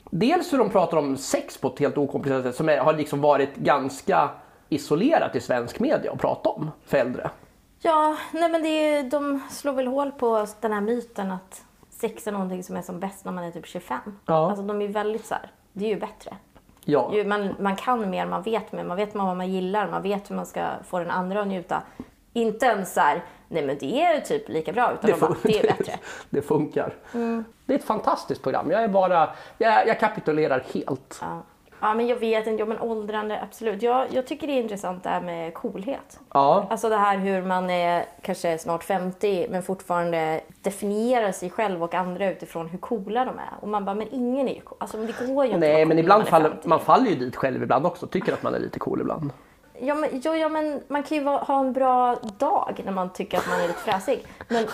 dels 0.10 0.54
hur 0.54 0.58
de 0.58 0.70
pratar 0.70 0.98
om 0.98 1.18
sex 1.18 1.58
på 1.58 1.68
ett 1.68 1.80
helt 1.80 1.98
okomplicerat 1.98 2.44
sätt 2.44 2.56
som 2.56 2.70
är, 2.70 2.78
har 2.78 2.94
liksom 2.94 3.22
varit 3.22 3.56
ganska 3.56 4.30
isolerat 4.70 5.36
i 5.36 5.40
svensk 5.40 5.80
media 5.80 6.12
att 6.12 6.20
prata 6.20 6.50
om 6.50 6.72
för 6.86 6.98
äldre. 6.98 7.30
Ja, 7.82 8.18
nej 8.32 8.50
men 8.50 8.64
det 8.64 8.70
är, 8.70 9.04
de 9.04 9.42
slår 9.50 9.74
väl 9.74 9.88
hål 9.88 10.12
på 10.12 10.48
den 10.62 10.74
här 10.74 10.82
myten 10.82 11.32
att 11.32 11.64
sex 11.90 12.28
är 12.28 12.32
någonting 12.32 12.64
som 12.64 12.78
är 12.78 12.82
som 12.82 13.00
bäst 13.00 13.26
när 13.26 13.32
man 13.32 13.44
är 13.44 13.52
typ 13.52 13.68
25. 13.68 14.00
Ja. 14.26 14.50
Alltså 14.50 14.64
de 14.64 14.82
är 14.82 14.88
väldigt 14.88 15.26
så 15.26 15.34
här, 15.34 15.52
det 15.74 15.86
är 15.86 15.90
ju 15.90 16.00
bättre. 16.00 16.38
Ja. 16.86 17.12
Man, 17.26 17.56
man 17.60 17.76
kan 17.76 18.10
mer, 18.10 18.26
man 18.26 18.42
vet 18.42 18.72
mer, 18.72 18.84
man 18.84 18.98
vet 18.98 19.16
vad 19.16 19.38
man 19.38 19.52
gillar, 19.52 19.88
man 19.92 20.02
vet 20.02 20.30
hur 20.30 20.36
man 20.36 20.46
ska 20.46 20.68
få 20.84 21.00
den 21.00 21.12
andra 21.12 21.42
att 21.42 21.48
njuta. 21.48 21.84
Inte 22.42 22.66
ens 22.66 22.94
så 22.94 23.00
här, 23.00 23.24
nej 23.48 23.66
men 23.66 23.78
det 23.80 24.02
är 24.04 24.20
typ 24.22 24.50
lika 24.50 24.72
bra, 24.74 24.94
utan 24.94 25.12
de 25.12 25.20
bara, 25.20 25.36
det 25.44 25.60
är 25.60 25.64
bättre. 25.78 25.92
Mm. 25.92 26.00
det 26.30 26.42
funkar. 26.42 26.94
Det 27.66 27.74
är 27.74 27.78
ett 27.78 27.84
fantastiskt 27.84 28.44
program. 28.44 28.72
Jag 28.72 28.84
är 28.84 28.88
bara, 28.88 29.30
jag, 29.58 29.88
jag 29.88 30.00
kapitulerar 30.00 30.64
helt. 30.74 31.18
Ja. 31.22 31.42
ja, 31.80 31.94
men 31.94 32.08
jag 32.08 32.16
vet 32.16 32.48
inte, 32.48 32.62
ja, 32.62 32.66
men 32.66 32.80
åldrande, 32.80 33.42
absolut. 33.42 33.82
Jag, 33.82 34.08
jag 34.14 34.28
tycker 34.28 34.48
det 34.48 34.54
är 34.54 34.62
intressant 34.62 35.04
det 35.04 35.10
här 35.10 35.22
med 35.22 35.54
coolhet. 35.54 36.20
Ja. 36.34 36.68
Alltså 36.70 36.90
det 36.90 36.98
här 36.98 37.18
hur 37.18 37.42
man 37.42 37.70
är 37.70 38.06
kanske 38.22 38.58
snart 38.58 38.84
50 38.84 39.48
men 39.50 39.64
fortfarande 39.64 40.42
definierar 40.62 41.32
sig 41.32 41.50
själv 41.50 41.84
och 41.84 41.94
andra 41.94 42.30
utifrån 42.32 42.68
hur 42.68 42.78
coola 42.80 43.26
de 43.26 43.40
är. 43.40 43.54
Och 43.62 43.68
man 43.68 43.86
bara, 43.86 43.96
men 43.96 44.08
ingen 44.12 44.48
är 44.48 44.54
ju 44.54 44.62
cool. 44.62 44.78
Alltså 44.82 44.98
det 44.98 45.28
går 45.28 45.46
ju 45.46 45.52
inte 45.52 45.68
Nej, 45.68 45.86
men 45.86 46.00
ibland 46.00 46.24
är 46.24 46.28
faller 46.28 46.50
50. 46.50 46.68
man 46.68 46.80
faller 46.80 47.10
ju 47.10 47.16
dit 47.16 47.36
själv 47.36 47.64
ibland 47.64 47.86
också. 47.86 48.08
Tycker 48.08 48.34
att 48.34 48.44
man 48.44 48.54
är 48.56 48.60
lite 48.60 48.80
cool 48.80 49.02
ibland. 49.02 49.32
Ja 49.82 49.96
men, 49.96 50.10
jo, 50.24 50.36
ja, 50.36 50.50
men 50.50 50.82
man 50.88 51.04
kan 51.04 51.18
ju 51.18 51.24
ha 51.24 51.60
en 51.60 51.74
bra 51.74 52.16
dag 52.38 52.82
när 52.86 52.92
man 52.92 53.14
tycker 53.14 53.38
att 53.38 53.48
man 53.50 53.60
är 53.62 53.68
lite 53.68 53.80
fräsig. 53.80 54.26
Men, 54.48 54.68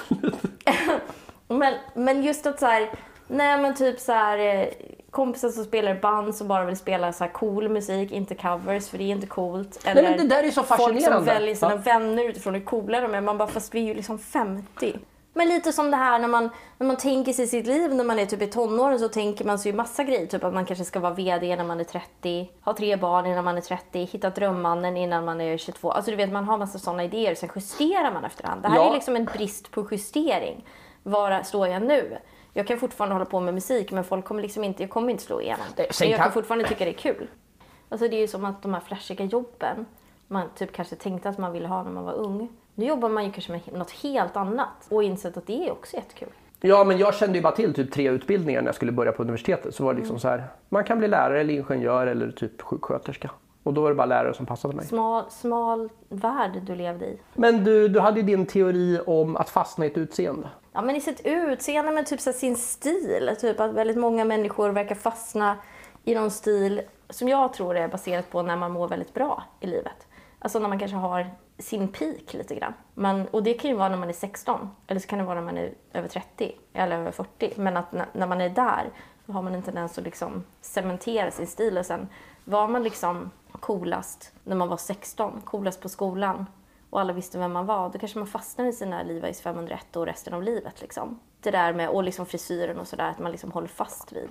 men, 1.59 1.73
men 1.93 2.23
just 2.23 2.45
att 2.45 2.59
så 2.59 2.65
här, 2.65 2.89
nej 3.27 3.57
men 3.57 3.75
typ 3.75 3.99
så 3.99 4.11
här, 4.11 4.37
eh, 4.37 4.67
kompisar 5.11 5.49
som 5.49 5.63
spelar 5.63 5.95
band 5.95 6.35
som 6.35 6.47
bara 6.47 6.65
vill 6.65 6.77
spela 6.77 7.13
så 7.13 7.27
cool 7.27 7.69
musik, 7.69 8.11
inte 8.11 8.35
covers 8.35 8.89
för 8.89 8.97
det 8.97 9.03
är 9.03 9.09
inte 9.11 9.27
coolt. 9.27 9.81
Nej, 9.85 9.95
men 10.03 10.17
det 10.17 10.27
där 10.35 10.43
är 10.43 10.51
så 10.51 10.63
folk 10.63 10.79
som 10.81 10.93
fascinerande. 10.93 11.33
väljer 11.33 11.55
sina 11.55 11.71
Ja. 11.71 11.77
vänner 11.77 12.23
utifrån 12.29 12.53
hur 12.55 12.61
coola 12.65 13.01
de 13.01 13.15
är. 13.15 13.21
Man 13.21 13.37
bara, 13.37 13.47
fast 13.47 13.75
vi 13.75 13.79
är 13.79 13.83
ju 13.85 13.93
liksom 13.93 14.19
50. 14.19 14.95
Men 15.37 15.47
lite 15.49 15.71
som 15.73 15.91
det 15.91 15.97
här 15.97 16.19
när 16.19 16.27
man, 16.27 16.49
när 16.77 16.87
man 16.87 16.97
tänker 16.97 17.33
sig 17.33 17.47
sitt 17.47 17.67
liv 17.67 17.93
när 17.95 18.03
man 18.03 18.19
är 18.19 18.25
typ 18.25 18.41
i 18.41 18.47
tonåren 18.47 18.99
så 18.99 19.07
tänker 19.09 19.45
man 19.45 19.59
sig 19.59 19.71
ju 19.71 19.75
massa 19.77 20.03
grejer. 20.03 20.25
Typ 20.27 20.43
att 20.43 20.53
man 20.53 20.65
kanske 20.65 20.85
ska 20.85 20.99
vara 20.99 21.13
VD 21.13 21.55
när 21.55 21.63
man 21.63 21.79
är 21.79 21.83
30, 21.83 22.51
ha 22.61 22.73
tre 22.73 22.95
barn 22.95 23.25
innan 23.25 23.43
man 23.45 23.57
är 23.57 23.61
30, 23.61 24.03
hitta 24.03 24.29
drömmannen 24.29 24.97
innan 24.97 25.25
man 25.25 25.41
är 25.41 25.57
22. 25.57 25.91
Alltså 25.91 26.11
du 26.11 26.17
vet 26.17 26.31
man 26.31 26.45
har 26.45 26.57
massa 26.57 26.79
sådana 26.79 27.03
idéer 27.03 27.35
sen 27.35 27.49
justerar 27.55 28.13
man 28.13 28.25
efterhand. 28.25 28.61
Det 28.61 28.67
här 28.67 28.75
Ja. 28.75 28.89
är 28.89 28.93
liksom 28.93 29.15
en 29.15 29.25
brist 29.25 29.71
på 29.71 29.87
justering. 29.91 30.65
Var 31.03 31.43
står 31.43 31.67
jag 31.67 31.81
nu? 31.81 32.17
Jag 32.53 32.67
kan 32.67 32.79
fortfarande 32.79 33.15
hålla 33.15 33.25
på 33.25 33.39
med 33.39 33.53
musik 33.53 33.91
men 33.91 34.03
folk 34.03 34.25
kommer 34.25 34.41
liksom 34.41 34.63
inte, 34.63 34.83
jag 34.83 34.89
kommer 34.89 35.09
inte 35.11 35.23
slå 35.23 35.41
igenom. 35.41 35.65
Men 35.77 35.85
jag 35.99 36.17
kan- 36.17 36.17
kan 36.25 36.31
fortfarande 36.31 36.67
tycka 36.67 36.85
det 36.85 36.91
är 36.91 36.93
kul. 36.93 37.27
Alltså 37.89 38.07
det 38.07 38.15
är 38.15 38.19
ju 38.21 38.27
som 38.27 38.45
att 38.45 38.61
de 38.61 38.73
här 38.73 38.81
flashiga 38.81 39.25
jobben 39.25 39.85
man 40.27 40.49
typ 40.55 40.71
kanske 40.73 40.95
tänkte 40.95 41.29
att 41.29 41.37
man 41.37 41.51
ville 41.51 41.67
ha 41.67 41.83
när 41.83 41.91
man 41.91 42.03
var 42.05 42.13
ung. 42.13 42.49
Nu 42.75 42.85
jobbar 42.85 43.09
man 43.09 43.25
ju 43.25 43.31
kanske 43.31 43.51
med 43.51 43.61
något 43.73 43.91
helt 43.91 44.37
annat 44.37 44.87
och 44.89 45.03
insett 45.03 45.37
att 45.37 45.47
det 45.47 45.67
är 45.67 45.71
också 45.71 45.95
jättekul. 45.95 46.29
Ja, 46.61 46.83
men 46.83 46.97
jag 46.97 47.15
kände 47.15 47.37
ju 47.37 47.41
bara 47.41 47.55
till 47.55 47.73
typ 47.73 47.91
tre 47.93 48.09
utbildningar 48.09 48.61
när 48.61 48.67
jag 48.67 48.75
skulle 48.75 48.91
börja 48.91 49.11
på 49.11 49.21
universitetet. 49.23 49.75
Så 49.75 49.83
var 49.83 49.93
det 49.93 49.97
Mm. 49.97 50.03
liksom 50.03 50.19
så 50.19 50.27
här, 50.27 50.43
man 50.69 50.83
kan 50.83 50.97
bli 50.99 51.07
lärare 51.07 51.41
eller 51.41 51.53
ingenjör 51.53 52.07
eller 52.07 52.31
typ 52.31 52.61
sjuksköterska. 52.61 53.31
Och 53.63 53.73
då 53.73 53.81
var 53.81 53.89
det 53.89 53.95
bara 53.95 54.05
lärare 54.05 54.33
som 54.33 54.45
passade 54.45 54.73
mig. 54.75 54.85
Smal, 54.85 55.23
smal 55.29 55.89
värld 56.09 56.51
du 56.63 56.75
levde 56.75 57.05
i. 57.05 57.17
Men 57.33 57.63
du, 57.63 57.87
du 57.87 57.99
hade 57.99 58.19
ju 58.19 58.25
din 58.25 58.45
teori 58.45 58.99
om 59.07 59.35
att 59.35 59.49
fastna 59.49 59.85
i 59.85 59.87
ett 59.91 59.97
utseende. 59.97 60.49
Ja 60.73 60.81
men 60.81 60.95
i 60.95 61.01
sitt 61.01 61.21
utseende 61.23 61.91
men 61.91 62.05
typ 62.05 62.21
så 62.21 62.33
sin 62.33 62.55
stil. 62.55 63.31
Typ 63.39 63.59
att 63.59 63.71
väldigt 63.73 63.97
många 63.97 64.25
människor 64.25 64.69
verkar 64.69 64.95
fastna 64.95 65.55
i 66.03 66.15
någon 66.15 66.31
stil 66.31 66.81
som 67.09 67.27
jag 67.27 67.53
tror 67.53 67.77
är 67.77 67.87
baserat 67.87 68.29
på 68.31 68.41
när 68.41 68.55
man 68.57 68.71
mår 68.71 68.87
väldigt 68.87 69.13
bra 69.13 69.43
i 69.59 69.67
livet. 69.67 70.07
Alltså 70.39 70.59
när 70.59 70.69
man 70.69 70.79
kanske 70.79 70.97
har 70.97 71.27
sin 71.57 71.87
peak 71.87 72.33
lite 72.33 72.55
grann. 72.55 72.73
Man, 72.93 73.27
och 73.27 73.43
det 73.43 73.53
kan 73.53 73.69
ju 73.69 73.77
vara 73.77 73.89
när 73.89 73.97
man 73.97 74.09
är 74.09 74.13
16 74.13 74.69
eller 74.87 74.99
så 74.99 75.07
kan 75.07 75.19
det 75.19 75.25
vara 75.25 75.35
när 75.35 75.45
man 75.45 75.57
är 75.57 75.73
över 75.93 76.07
30 76.07 76.55
eller 76.73 76.99
över 76.99 77.11
40. 77.11 77.53
Men 77.55 77.77
att 77.77 77.91
när, 77.91 78.05
när 78.13 78.27
man 78.27 78.41
är 78.41 78.49
där 78.49 78.89
så 79.25 79.31
har 79.31 79.41
man 79.41 79.55
en 79.55 79.61
tendens 79.61 79.97
att 79.97 80.03
liksom 80.03 80.43
cementera 80.61 81.31
sin 81.31 81.47
stil 81.47 81.77
och 81.77 81.85
sen 81.85 82.07
var 82.43 82.67
man 82.67 82.83
liksom 82.83 83.31
coolast 83.51 84.31
när 84.43 84.55
man 84.55 84.67
var 84.67 84.77
16, 84.77 85.41
coolast 85.45 85.81
på 85.81 85.89
skolan 85.89 86.45
och 86.89 87.01
alla 87.01 87.13
visste 87.13 87.37
vem 87.37 87.53
man 87.53 87.65
var, 87.65 87.89
då 87.89 87.99
kanske 87.99 88.17
man 88.19 88.27
fastnar 88.27 88.65
i 88.65 88.73
sina 88.73 89.03
Levi's 89.03 89.41
501 89.41 89.95
och 89.95 90.05
resten 90.05 90.33
av 90.33 90.43
livet. 90.43 90.81
Liksom. 90.81 91.19
Det 91.41 91.51
där 91.51 91.73
med, 91.73 91.89
och 91.89 92.03
liksom 92.03 92.25
frisyren 92.25 92.79
och 92.79 92.87
sådär, 92.87 93.09
att 93.09 93.19
man 93.19 93.31
liksom 93.31 93.51
håller 93.51 93.67
fast 93.67 94.11
vid. 94.11 94.29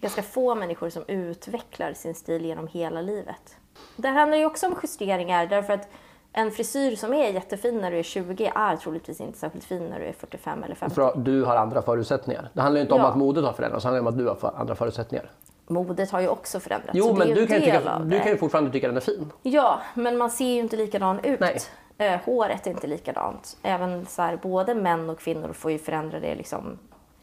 Ganska 0.00 0.22
få 0.22 0.54
människor 0.54 0.90
som 0.90 1.04
utvecklar 1.08 1.92
sin 1.92 2.14
stil 2.14 2.44
genom 2.44 2.66
hela 2.66 3.00
livet. 3.00 3.56
Det 3.96 4.08
handlar 4.08 4.38
ju 4.38 4.44
också 4.44 4.66
om 4.66 4.76
justeringar, 4.82 5.46
därför 5.46 5.72
att 5.72 5.88
en 6.36 6.50
frisyr 6.50 6.96
som 6.96 7.12
är 7.14 7.30
jättefin 7.32 7.78
när 7.80 7.90
du 7.90 7.98
är 7.98 8.02
20 8.02 8.52
är 8.54 8.76
troligtvis 8.76 9.20
inte 9.20 9.38
särskilt 9.38 9.64
fin 9.64 9.86
när 9.86 9.98
du 9.98 10.04
är 10.04 10.12
45 10.12 10.64
eller 10.64 10.74
50. 10.74 10.94
För 10.94 11.02
att 11.02 11.24
du 11.24 11.44
har 11.44 11.56
andra 11.56 11.82
förutsättningar. 11.82 12.48
Det 12.52 12.60
handlar 12.60 12.78
ju 12.78 12.82
inte 12.82 12.94
om 12.94 13.00
Ja. 13.00 13.06
att 13.06 13.16
modet 13.16 13.44
har 13.44 13.52
förändrats, 13.52 13.82
det 13.84 13.88
handlar 13.88 14.00
om 14.00 14.06
att 14.06 14.18
du 14.40 14.46
har 14.46 14.54
andra 14.56 14.74
förutsättningar. 14.74 15.30
Modet 15.68 16.10
har 16.10 16.20
ju 16.20 16.28
också 16.28 16.60
förändrats. 16.60 16.90
Jo, 16.94 17.14
men 17.18 17.28
du 17.28 17.46
kan, 17.46 17.60
tycka, 17.60 17.98
du 18.04 18.18
kan 18.20 18.28
ju 18.28 18.36
fortfarande 18.36 18.70
tycka 18.70 18.86
den 18.86 18.96
är 18.96 19.00
fin. 19.00 19.32
Ja, 19.42 19.80
men 19.94 20.16
man 20.18 20.30
ser 20.30 20.44
ju 20.54 20.58
inte 20.60 20.76
likadan 20.76 21.20
ut. 21.24 21.40
Nej. 21.40 21.58
Eh, 21.98 22.20
håret 22.24 22.66
är 22.66 22.70
inte 22.70 22.86
likadant. 22.86 23.56
Även 23.62 24.06
så 24.06 24.22
här, 24.22 24.36
både 24.42 24.74
män 24.74 25.10
och 25.10 25.18
kvinnor 25.18 25.52
får 25.52 25.70
ju 25.70 25.78
förändra 25.78 26.20
det 26.20 26.34
liksom. 26.34 26.78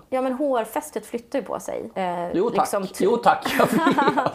Ja, 0.10 0.21
men 0.21 0.34
hårfästet 0.34 1.06
flyttar 1.06 1.39
ju 1.39 1.45
på 1.45 1.60
sig. 1.60 1.89
Eh, 1.95 2.32
Jo 2.34 2.49
tack, 2.49 2.58
liksom 2.58 2.88
jo 2.99 3.17
tack. 3.17 3.54
Jag 3.60 3.67
vet. 3.67 4.32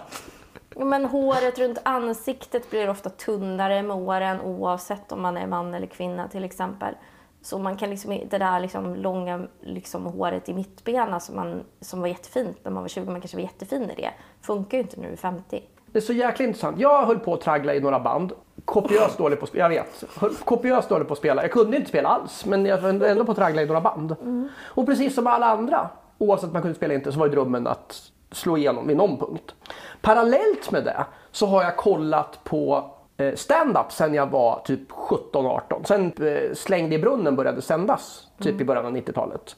Men 0.79 1.05
håret 1.05 1.59
runt 1.59 1.79
ansiktet 1.83 2.71
blir 2.71 2.91
ofta 2.91 3.11
tunnare 3.11 3.83
med 3.83 3.97
åren 3.97 4.41
oavsett 4.41 5.13
om 5.13 5.23
man 5.23 5.37
är 5.37 5.47
man 5.47 5.75
eller 5.75 5.87
kvinna 5.87 6.29
till 6.29 6.45
exempel. 6.45 6.95
Så 7.43 7.59
man 7.59 7.77
kan 7.77 7.91
liksom, 7.91 8.21
det 8.31 8.39
där 8.39 8.61
liksom 8.61 8.95
långa 8.97 9.41
liksom 9.61 10.07
håret 10.07 10.49
i 10.49 10.55
mittbena 10.55 11.21
som, 11.21 11.37
man, 11.37 11.65
som 11.81 12.01
var 12.01 12.09
jättefint 12.09 12.57
när 12.63 12.71
man 12.73 12.83
var 12.83 12.89
20, 12.89 13.11
man 13.11 13.21
kanske 13.21 13.37
var 13.37 13.43
jättefin 13.43 13.91
i 13.91 13.95
det, 13.95 14.11
funkar 14.43 14.79
ju 14.79 14.83
inte 14.83 15.01
du 15.01 15.09
är 15.09 15.17
50. 15.17 15.63
Det 15.93 15.99
är 15.99 16.03
så 16.03 16.13
jäkla 16.13 16.45
intressant. 16.45 16.79
Jag 16.81 17.07
höll 17.07 17.19
på 17.19 17.35
att 17.35 17.41
traggla 17.41 17.75
i 17.75 17.81
några 17.81 18.01
band. 18.01 18.33
Kopiöst 18.65 19.19
dålig 19.19 19.39
på 19.39 19.45
att 19.45 19.49
spela. 19.49 19.65
Jag 19.65 19.69
vet. 19.69 20.05
Höll- 20.17 20.35
Kopiöst 20.35 20.89
dålig 20.89 21.07
på 21.09 21.13
att 21.13 21.19
spela. 21.19 21.43
Jag 21.43 21.53
kunde 21.53 21.77
inte 21.77 21.89
spela 21.89 22.09
alls. 22.09 22.45
Men 22.47 22.67
jag 22.67 22.79
var 22.79 22.89
ändå 22.89 23.25
på 23.25 23.31
att 23.33 23.39
traggla 23.39 23.63
i 23.63 23.67
några 23.67 23.81
band. 23.81 24.17
Och 24.65 24.87
precis 24.87 25.15
som 25.15 25.27
alla 25.27 25.47
andra, 25.47 25.89
oavsett 26.19 26.47
om 26.47 26.53
man 26.53 26.63
kunde 26.63 26.75
spela 26.77 26.95
inte, 26.95 27.13
så 27.13 27.19
var 27.19 27.27
ju 27.27 27.33
drömmen 27.33 27.67
att 27.67 28.13
slå 28.31 28.57
igenom 28.57 28.87
vid 28.87 28.97
någon 28.97 29.19
punkt. 29.19 29.55
Parallellt 30.01 30.71
med 30.71 30.85
det 30.85 31.05
så 31.33 31.47
har 31.47 31.63
jag 31.63 31.77
kollat 31.77 32.45
på 32.45 32.91
eh, 33.17 33.35
stand-up 33.35 33.93
sen 33.93 34.15
jag 34.15 34.27
var 34.27 34.61
typ 34.65 34.91
17-18. 34.91 35.85
Sen 35.85 36.13
eh, 36.27 36.55
Slängde 36.55 36.95
i 36.95 36.99
brunnen 36.99 37.37
började 37.37 37.63
sändas 37.63 38.27
typ 38.41 38.61
i 38.61 38.65
början 38.65 38.87
av 38.87 38.97
90-talet. 38.97 39.57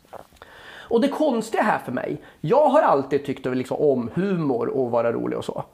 Och 0.91 1.01
det 1.01 1.09
konstiga 1.09 1.63
här 1.63 1.79
för 1.79 1.93
mig, 1.93 2.23
jag 2.41 2.69
har 2.69 2.83
alltid 2.83 3.25
tyckt 3.25 3.47
liksom 3.47 3.77
om 3.77 4.11
humor 4.15 4.69
och 4.69 4.91
vara 4.91 5.13
rolig 5.13 5.39
och 5.39 5.45
så. 5.45 5.65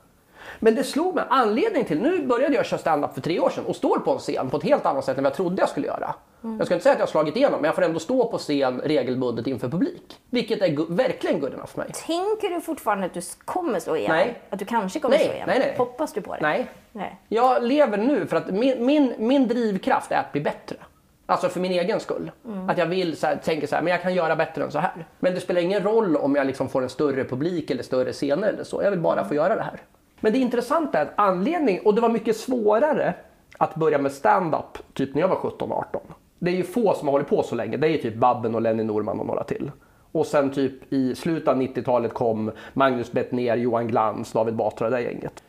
Men 0.61 0.75
det 0.75 0.85
slog 0.85 1.15
mig, 1.15 1.25
anledningen 1.31 1.87
till, 1.87 2.01
nu 2.03 2.27
började 2.27 2.55
jag 2.55 2.67
köra 2.67 2.79
stand-up 2.81 3.15
för 3.15 3.21
tre 3.21 3.41
år 3.41 3.51
sedan 3.51 3.65
och 3.67 3.77
står 3.77 3.99
på 3.99 4.13
en 4.13 4.19
scen 4.19 4.51
på 4.51 4.57
ett 4.57 4.63
helt 4.63 4.87
annat 4.87 5.05
sätt 5.05 5.19
än 5.19 5.25
vad 5.25 5.31
jag 5.31 5.37
trodde 5.37 5.63
jag 5.63 5.69
skulle 5.69 5.87
göra. 5.87 6.15
Jag 6.59 6.67
ska 6.67 6.75
inte 6.75 6.83
säga 6.83 6.93
att 6.93 6.99
jag 6.99 7.07
har 7.07 7.11
slagit 7.11 7.37
igenom, 7.37 7.61
men 7.61 7.65
jag 7.65 7.75
får 7.75 7.83
ändå 7.83 7.99
stå 7.99 8.31
på 8.31 8.39
scen 8.39 8.81
regelbundet 8.85 9.47
inför 9.47 9.69
publik. 9.69 10.21
Vilket 10.31 10.63
är 10.63 10.67
gu- 10.69 10.95
verkligen 10.97 11.41
good 11.41 11.53
enough 11.55 11.67
för 11.69 11.79
mig. 11.79 11.89
Tänker 12.07 12.55
du 12.55 12.61
fortfarande 12.61 13.07
att 13.07 13.15
du 13.15 13.21
kommer 13.45 13.81
slå 13.81 13.97
igenom? 13.97 14.17
Nej. 14.17 14.39
Att 14.51 14.59
du 14.59 14.65
kanske 14.65 15.01
kommer 15.01 15.17
Nej, 15.17 15.25
slå 15.25 15.33
igenom? 15.35 15.49
nej, 15.51 15.59
nej. 15.59 15.75
Hoppas 15.79 16.13
du 16.13 16.21
på 16.21 16.35
det? 16.35 16.41
Nej. 16.43 16.67
nej. 16.93 17.21
Jag 17.29 17.63
lever 17.63 17.99
nu 17.99 18.27
för 18.27 18.37
att 18.37 18.51
min, 18.51 18.87
min, 18.87 19.15
min 19.19 19.49
drivkraft 19.49 20.13
är 20.13 20.17
att 20.17 20.33
bli 20.33 20.41
bättre. 20.41 20.77
Alltså 21.27 21.49
för 21.49 21.61
min 21.61 21.73
egen 21.73 22.01
skull. 22.01 22.31
Att 22.69 22.79
jag 22.79 22.87
vill 22.87 23.17
så 23.17 23.27
här, 23.27 23.37
tänker 23.37 23.67
så 23.67 23.75
här, 23.75 23.83
men 23.83 23.91
jag 23.91 24.03
kan 24.03 24.15
göra 24.15 24.37
bättre 24.37 24.65
än 24.65 24.71
så 24.71 24.79
här. 24.79 25.07
Men 25.19 25.35
det 25.35 25.41
spelar 25.41 25.61
ingen 25.61 25.83
roll 25.83 26.17
om 26.17 26.35
jag 26.37 26.47
liksom 26.47 26.69
får 26.69 26.83
en 26.83 26.89
större 26.89 27.25
publik 27.25 27.71
eller 27.71 27.83
större 27.83 28.13
scener 28.13 28.49
eller 28.49 28.65
så. 28.65 28.83
Jag 28.83 28.91
vill 28.91 29.01
bara 29.01 29.25
få 29.25 29.35
göra 29.35 29.57
det 29.57 29.63
här. 29.63 29.81
Men 30.21 30.33
det 30.33 30.39
intressanta 30.39 30.99
är 30.99 31.03
att 31.03 31.13
anledningen... 31.17 31.83
och 31.85 31.95
det 31.95 32.01
var 32.01 32.09
mycket 32.09 32.37
svårare 32.37 33.15
att 33.59 33.75
börja 33.75 33.99
med 33.99 34.13
stand-up 34.13 34.79
typ 34.95 35.15
när 35.15 35.21
jag 35.21 35.29
var 35.29 35.37
17-18. 35.37 35.85
Det 36.39 36.51
är 36.51 36.55
ju 36.55 36.63
få 36.63 36.95
som 36.95 37.09
har 37.09 37.13
hållit 37.13 37.29
på 37.29 37.43
så 37.43 37.55
länge. 37.55 37.77
Det 37.77 37.87
är 37.87 37.91
ju 37.91 37.99
typ 37.99 38.15
Babben 38.17 38.55
och 38.55 38.63
Lenny 38.63 38.83
Norman 38.83 39.21
och 39.21 39.27
några 39.27 39.45
till. 39.45 39.71
Och 40.13 40.27
sen 40.27 40.51
typ 40.51 40.93
i 40.93 41.15
slutet 41.15 41.49
av 41.49 41.57
90-talet 41.57 42.15
kom 42.15 42.51
Magnus 42.73 43.13
Bettner, 43.13 43.57
Johan 43.57 43.87
Glans, 43.89 44.33
David 44.33 44.55
Batra, 44.55 44.91
det 44.91 44.97
där 44.97 45.03
gänget 45.03 45.43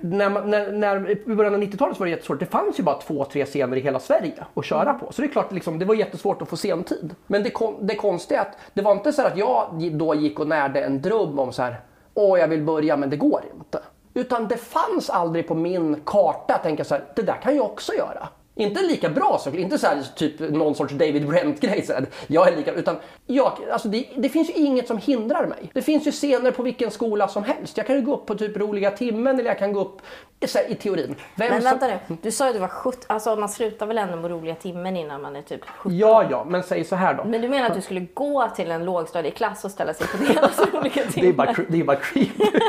när, 0.00 0.30
man- 0.30 0.50
när, 0.50 0.72
när, 0.72 1.10
I 1.10 1.34
början 1.34 1.54
av 1.54 1.62
90-talet 1.62 1.98
var 1.98 2.06
det 2.06 2.10
jättesvårt. 2.10 2.40
Det 2.40 2.46
fanns 2.46 2.78
ju 2.78 2.82
bara 2.82 2.98
två, 3.00 3.24
tre 3.24 3.44
scener 3.44 3.76
i 3.76 3.80
hela 3.80 3.98
Sverige 3.98 4.44
att 4.54 4.64
köra 4.64 4.94
på. 4.94 5.12
Så 5.12 5.22
det 5.22 5.28
är 5.28 5.32
klart, 5.32 5.52
liksom, 5.52 5.78
det 5.78 5.84
var 5.84 5.94
jättesvårt 5.94 6.42
att 6.42 6.48
få 6.48 6.56
sentid. 6.56 7.14
Men 7.26 7.42
det, 7.42 7.50
kon, 7.50 7.86
det 7.86 7.94
konstiga 7.94 8.40
är 8.40 8.42
att 8.46 8.56
det 8.74 8.82
var 8.82 8.92
inte 8.92 9.12
så 9.12 9.22
att 9.22 9.36
jag 9.36 9.90
då 9.92 10.14
gick 10.14 10.40
och 10.40 10.48
närde 10.48 10.80
en 10.80 11.02
dröm 11.02 11.38
om 11.38 11.52
så 11.52 11.62
här, 11.62 11.76
åh 12.14 12.38
jag 12.40 12.48
vill 12.48 12.62
börja 12.62 12.96
men 12.96 13.10
det 13.10 13.16
går 13.16 13.40
inte. 13.58 13.78
Utan 14.18 14.48
det 14.48 14.56
fanns 14.56 15.10
aldrig 15.10 15.48
på 15.48 15.54
min 15.54 16.00
karta 16.04 16.54
att 16.54 16.62
tänka 16.62 16.84
så 16.84 16.94
här, 16.94 17.04
det 17.16 17.22
där 17.22 17.42
kan 17.42 17.56
jag 17.56 17.64
också 17.64 17.94
göra. 17.94 18.28
Inte 18.58 18.82
lika 18.82 19.08
bra 19.08 19.38
såklart, 19.40 19.60
inte 19.60 19.78
så 19.78 19.86
här, 19.86 20.02
typ 20.16 20.40
någon 20.40 20.74
sorts 20.74 20.92
David 20.94 21.28
Brent-grej. 21.28 21.86
Jag 22.26 22.48
är 22.52 22.56
lika, 22.56 22.72
utan 22.72 22.96
jag, 23.26 23.52
alltså 23.72 23.88
det, 23.88 24.06
det 24.16 24.28
finns 24.28 24.48
ju 24.50 24.52
inget 24.54 24.86
som 24.86 24.98
hindrar 24.98 25.46
mig. 25.46 25.70
Det 25.72 25.82
finns 25.82 26.06
ju 26.06 26.12
scener 26.12 26.50
på 26.50 26.62
vilken 26.62 26.90
skola 26.90 27.28
som 27.28 27.44
helst. 27.44 27.76
Jag 27.76 27.86
kan 27.86 27.96
ju 27.96 28.02
gå 28.02 28.14
upp 28.14 28.26
på 28.26 28.34
typ 28.34 28.56
roliga 28.56 28.90
timmen 28.90 29.38
eller 29.38 29.48
jag 29.50 29.58
kan 29.58 29.72
gå 29.72 29.80
upp 29.80 30.02
så 30.46 30.58
här, 30.58 30.70
i 30.70 30.74
teorin. 30.74 31.14
Vem 31.34 31.48
Men 31.50 31.62
som- 31.62 31.70
vänta 31.70 31.86
nu, 32.06 32.16
du 32.22 32.30
sa 32.30 32.44
ju 32.44 32.48
att 32.48 32.54
du 32.56 32.60
var 32.60 32.68
17, 32.68 33.02
alltså 33.06 33.36
man 33.36 33.48
slutar 33.48 33.86
väl 33.86 33.98
ändå 33.98 34.16
med 34.16 34.30
roliga 34.30 34.54
timmen 34.54 34.96
innan 34.96 35.22
man 35.22 35.36
är 35.36 35.42
typ 35.42 35.60
17? 35.64 35.98
Ja, 35.98 36.24
ja, 36.30 36.44
men 36.48 36.62
säg 36.62 36.84
så 36.84 36.96
här 36.96 37.14
då. 37.14 37.24
Men 37.24 37.40
du 37.42 37.48
menar 37.48 37.66
att 37.66 37.74
du 37.74 37.80
skulle 37.80 38.00
gå 38.14 38.48
till 38.56 38.70
en 38.70 38.84
lågstadieklass 38.84 39.64
och 39.64 39.70
ställa 39.70 39.94
sig 39.94 40.06
på 40.06 40.32
deras 40.32 40.60
olika 40.74 41.02
timmar? 41.02 41.22
Det 41.22 41.28
är 41.28 41.32
bara, 41.32 41.54
det 41.68 41.80
är 41.80 41.84
bara 41.84 41.96
creep. 41.96 42.28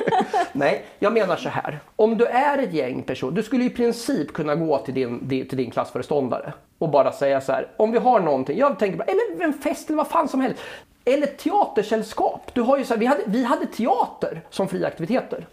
Nej, 0.54 0.86
jag 1.00 1.14
menar 1.14 1.36
så 1.36 1.50
här. 1.50 1.80
Om 1.96 2.18
du 2.18 2.26
är 2.26 2.58
ett 2.58 2.74
gäng 2.74 3.04
personer, 3.04 3.32
du 3.32 3.44
skulle 3.44 3.64
i 3.64 3.70
princip 3.70 4.34
kunna 4.34 4.56
gå 4.56 4.78
till 4.78 4.94
din, 4.94 5.28
di- 5.28 5.46
till 5.46 5.58
din 5.58 5.72
klassföreståndare 5.80 6.54
och 6.78 6.90
bara 6.90 7.12
säga 7.12 7.42
så 7.42 7.52
här. 7.52 7.68
Om 7.78 7.92
vi 7.92 7.98
har 7.98 8.20
någonting, 8.20 8.58
jag 8.58 8.80
tänker 8.80 8.98
bara, 8.98 9.04
eller 9.04 9.44
en 9.44 9.54
fest 9.54 9.90
eller 9.90 9.98
vad 9.98 10.08
fan 10.08 10.28
som 10.28 10.42
helst. 10.42 10.62
Eller 11.06 11.28
teatersällskap. 11.28 12.52
Du 12.54 12.62
har 12.62 12.78
ju 12.78 12.86
så 12.86 12.94
här, 12.94 13.00
vi, 13.00 13.06
hade, 13.06 13.22
vi 13.26 13.44
hade 13.44 13.66
teater 13.66 14.42
som 14.50 14.68
fria 14.68 14.88
aktiviteter. 14.88 15.46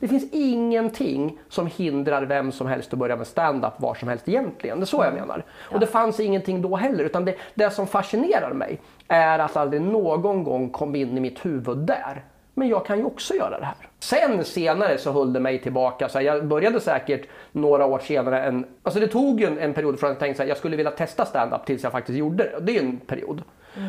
Det 0.00 0.08
finns 0.08 0.32
ingenting 0.32 1.38
som 1.48 1.66
hindrar 1.66 2.22
vem 2.22 2.52
som 2.52 2.66
helst 2.66 2.92
att 2.92 2.98
börja 2.98 3.16
med 3.16 3.26
stand-up 3.26 3.72
var 3.76 3.94
som 3.94 4.08
helst 4.08 4.28
egentligen. 4.28 4.80
Det 4.80 4.84
är 4.84 4.86
så 4.86 5.04
jag 5.04 5.14
menar. 5.14 5.44
Och 5.72 5.80
det 5.80 5.86
fanns 5.86 6.20
ingenting 6.20 6.62
då 6.62 6.76
heller. 6.76 7.04
Utan 7.04 7.24
det, 7.24 7.34
det 7.54 7.70
som 7.70 7.86
fascinerar 7.86 8.52
mig 8.52 8.80
är 9.08 9.38
att 9.38 9.56
aldrig 9.56 9.82
någon 9.82 10.44
gång 10.44 10.70
kom 10.70 10.94
in 10.96 11.16
i 11.16 11.20
mitt 11.20 11.46
huvud 11.46 11.78
där. 11.78 12.24
Men 12.58 12.68
jag 12.68 12.86
kan 12.86 12.98
ju 12.98 13.04
också 13.04 13.34
göra 13.34 13.58
det 13.58 13.64
här. 13.64 13.76
Sen 13.98 14.44
senare 14.44 14.98
så 14.98 15.12
höll 15.12 15.32
det 15.32 15.40
mig 15.40 15.62
tillbaka. 15.62 16.08
Så 16.08 16.20
jag 16.20 16.46
började 16.46 16.80
säkert 16.80 17.28
några 17.52 17.86
år 17.86 17.98
senare. 17.98 18.42
En, 18.42 18.66
alltså 18.82 19.00
det 19.00 19.08
tog 19.08 19.40
ju 19.40 19.46
en, 19.46 19.58
en 19.58 19.74
period 19.74 20.00
från 20.00 20.10
att 20.10 20.14
jag 20.14 20.20
tänkte 20.20 20.42
att 20.42 20.48
jag 20.48 20.58
skulle 20.58 20.76
vilja 20.76 20.90
testa 20.90 21.24
stand-up 21.24 21.66
tills 21.66 21.82
jag 21.82 21.92
faktiskt 21.92 22.18
gjorde 22.18 22.44
det. 22.44 22.58
Det 22.60 22.72
är 22.72 22.82
ju 22.82 22.88
en 22.88 22.96
period. 22.96 23.42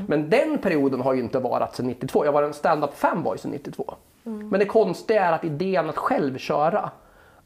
Men 0.08 0.30
den 0.30 0.58
perioden 0.58 1.02
har 1.02 1.14
ju 1.14 1.20
inte 1.20 1.40
varit 1.40 1.76
sedan 1.76 1.88
92. 1.88 2.26
Jag 2.26 2.32
var 2.32 2.44
en 2.44 2.54
stand-up 2.54 2.94
fanboy 2.94 3.38
sedan 3.38 3.52
92. 3.52 3.96
Men 4.24 4.60
det 4.60 4.66
konstiga 4.66 5.26
är 5.26 5.32
att 5.32 5.44
idén 5.44 5.90
att 5.90 5.98
själv 5.98 6.38
köra 6.38 6.92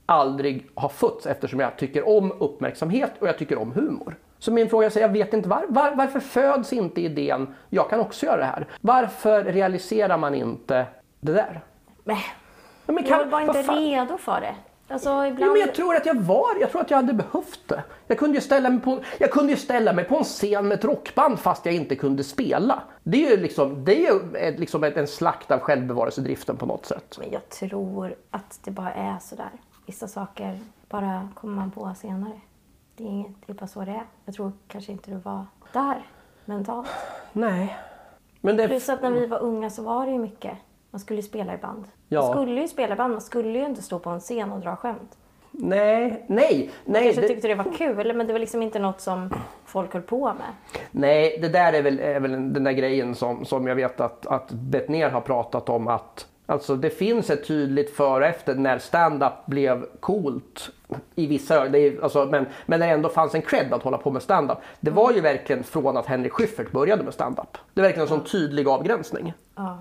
aldrig 0.06 0.70
har 0.76 0.90
fötts 0.90 1.26
eftersom 1.26 1.60
jag 1.60 1.78
tycker 1.78 2.08
om 2.08 2.32
uppmärksamhet 2.40 3.12
och 3.20 3.28
jag 3.28 3.38
tycker 3.38 3.58
om 3.58 3.72
humor. 3.72 4.16
Så 4.40 4.52
min 4.52 4.70
fråga 4.70 4.88
är, 4.88 5.00
jag 5.00 5.10
vet 5.10 5.34
inte 5.34 5.50
var, 5.50 5.66
var, 5.70 5.96
varför 5.96 6.20
föds 6.20 6.74
inte 6.74 7.02
idén, 7.02 7.48
jag 7.70 7.90
kan 7.90 8.00
också 8.00 8.26
göra 8.26 8.38
det 8.38 8.44
här. 8.44 8.68
Varför 8.82 9.44
realiserar 9.44 10.18
man 10.18 10.36
inte 10.36 10.86
det 11.24 11.34
där? 11.34 11.62
Ja, 12.86 12.94
men 12.94 13.06
jag 13.06 13.26
var 13.26 13.42
inte 13.42 13.64
fan- 13.64 13.76
redo 13.78 14.18
för 14.18 14.42
det. 14.42 14.56
Alltså 14.88 15.26
ibland... 15.26 15.52
men 15.52 15.62
jag 15.62 15.76
tror 15.76 15.96
att 15.96 16.06
jag 16.06 16.16
var, 16.16 16.60
jag 16.60 16.72
tror 16.72 16.82
att 16.82 16.90
jag 16.90 16.98
hade 16.98 17.14
behövt 17.14 17.68
det. 17.68 17.84
Jag 18.08 18.18
kunde 18.18 18.36
ju 18.36 18.42
ställa 18.42 18.70
mig 18.70 18.80
på, 18.82 19.00
jag 19.18 19.32
kunde 19.32 19.52
ju 19.52 19.58
ställa 19.58 19.94
mig 19.94 20.06
på 20.06 20.18
en 20.18 20.24
scen 20.24 20.68
med 20.68 20.78
ett 20.78 20.86
rockband 20.86 21.40
fast 21.40 21.66
jag 21.66 21.76
inte 21.76 21.96
kunde 21.96 22.24
spela. 22.24 22.84
Det 23.04 23.26
är 23.26 23.32
ju 23.32 23.38
liksom, 23.38 23.86
det 23.86 24.08
är 24.08 24.58
liksom 24.58 24.84
en 24.84 25.08
slakt 25.08 25.52
av 25.52 25.60
självbevarelsedriften 25.60 26.58
på 26.58 26.66
något 26.66 26.86
sätt. 26.86 27.18
Men 27.20 27.32
jag 27.32 27.50
tror 27.50 28.16
att 28.32 28.60
det 28.64 28.72
bara 28.72 28.94
är 28.94 29.20
sådär. 29.20 29.50
Vissa 29.86 30.08
saker 30.08 30.60
bara 30.90 31.30
kommer 31.36 31.56
man 31.56 31.72
på 31.72 31.94
senare. 31.98 32.42
Det 32.96 33.04
är, 33.04 33.08
inget, 33.08 33.36
det 33.46 33.52
är 33.52 33.56
bara 33.56 33.68
så 33.68 33.80
det 33.80 33.92
är. 33.92 34.06
Jag 34.26 34.36
tror 34.36 34.52
kanske 34.68 34.92
inte 34.92 35.12
du 35.12 35.18
var 35.18 35.46
där 35.74 36.08
mentalt. 36.46 36.90
Nej. 37.34 37.78
Men 38.42 38.58
det, 38.58 38.68
Plus 38.68 38.90
att 38.90 39.02
när 39.02 39.12
vi 39.12 39.26
var 39.26 39.40
unga 39.40 39.70
så 39.70 39.84
var 39.84 40.06
det 40.06 40.12
ju 40.12 40.20
mycket. 40.20 40.58
Man 40.94 41.00
skulle 41.00 41.18
ju 41.20 41.24
spela 41.28 41.54
i 41.54 41.58
band. 41.58 41.86
Ja. 42.10 42.22
Man 42.22 42.32
skulle 42.32 42.62
ju 42.62 42.68
spela 42.68 42.94
i 42.94 42.98
band. 42.98 43.12
Man 43.14 43.22
skulle 43.22 43.60
ju 43.60 43.66
inte 43.66 43.82
stå 43.82 44.00
på 44.00 44.10
en 44.10 44.20
scen 44.20 44.52
och 44.52 44.60
dra 44.60 44.76
skämt. 44.76 45.18
nej, 45.52 46.26
nej, 46.28 46.70
nej. 46.86 47.04
Kanske 47.04 47.22
Det, 47.22 47.28
tyckte 47.28 47.48
det 47.48 47.56
var 47.56 47.74
kul, 47.78 48.16
men 48.16 48.28
det 48.28 48.34
var 48.34 48.40
liksom 48.40 48.62
inte 48.62 48.80
något 48.80 49.02
som 49.02 49.34
folk 49.66 49.94
höll 49.94 50.02
på 50.02 50.26
med. 50.34 50.82
nej, 50.92 51.38
det 51.42 51.50
där 51.50 51.74
är 51.74 51.82
väl, 51.82 52.00
är 52.00 52.20
väl 52.20 52.32
den 52.32 52.64
där 52.64 52.72
grejen 52.72 53.16
som, 53.16 53.46
som 53.46 53.68
jag 53.68 53.76
vet 53.76 54.00
att, 54.02 54.26
att 54.28 54.52
Bettner 54.52 55.10
har 55.10 55.22
pratat 55.22 55.70
om 55.70 55.88
att 55.88 56.28
Alltså 56.54 56.76
det 56.76 56.90
finns 56.90 57.30
ett 57.30 57.48
tydligt 57.48 57.96
före 57.96 58.24
och 58.24 58.30
efter 58.30 58.56
när 58.56 58.78
stand-up 58.80 59.34
blev 59.46 59.86
coolt 60.00 60.70
i 61.16 61.28
vissa. 61.28 61.70
Det 61.70 61.80
är, 61.80 62.04
alltså, 62.04 62.26
men, 62.26 62.46
men 62.66 62.80
det 62.80 62.86
ändå 62.86 63.10
fanns 63.10 63.36
en 63.36 63.42
cred 63.42 63.74
att 63.74 63.84
hålla 63.84 63.98
på 63.98 64.12
med 64.12 64.22
stand-up. 64.22 64.58
Det 64.80 64.92
var 64.92 65.12
ju 65.12 65.22
verkligen 65.22 65.64
från 65.64 65.98
att 65.98 66.06
Henrik 66.06 66.32
Schyffert 66.34 66.72
började 66.72 67.04
med 67.04 67.14
stand-up. 67.14 67.58
Det 67.74 67.82
är 67.82 67.84
verkligen 67.84 68.02
en 68.02 68.08
sån 68.08 68.24
tydlig 68.24 68.68
avgränsning. 68.68 69.34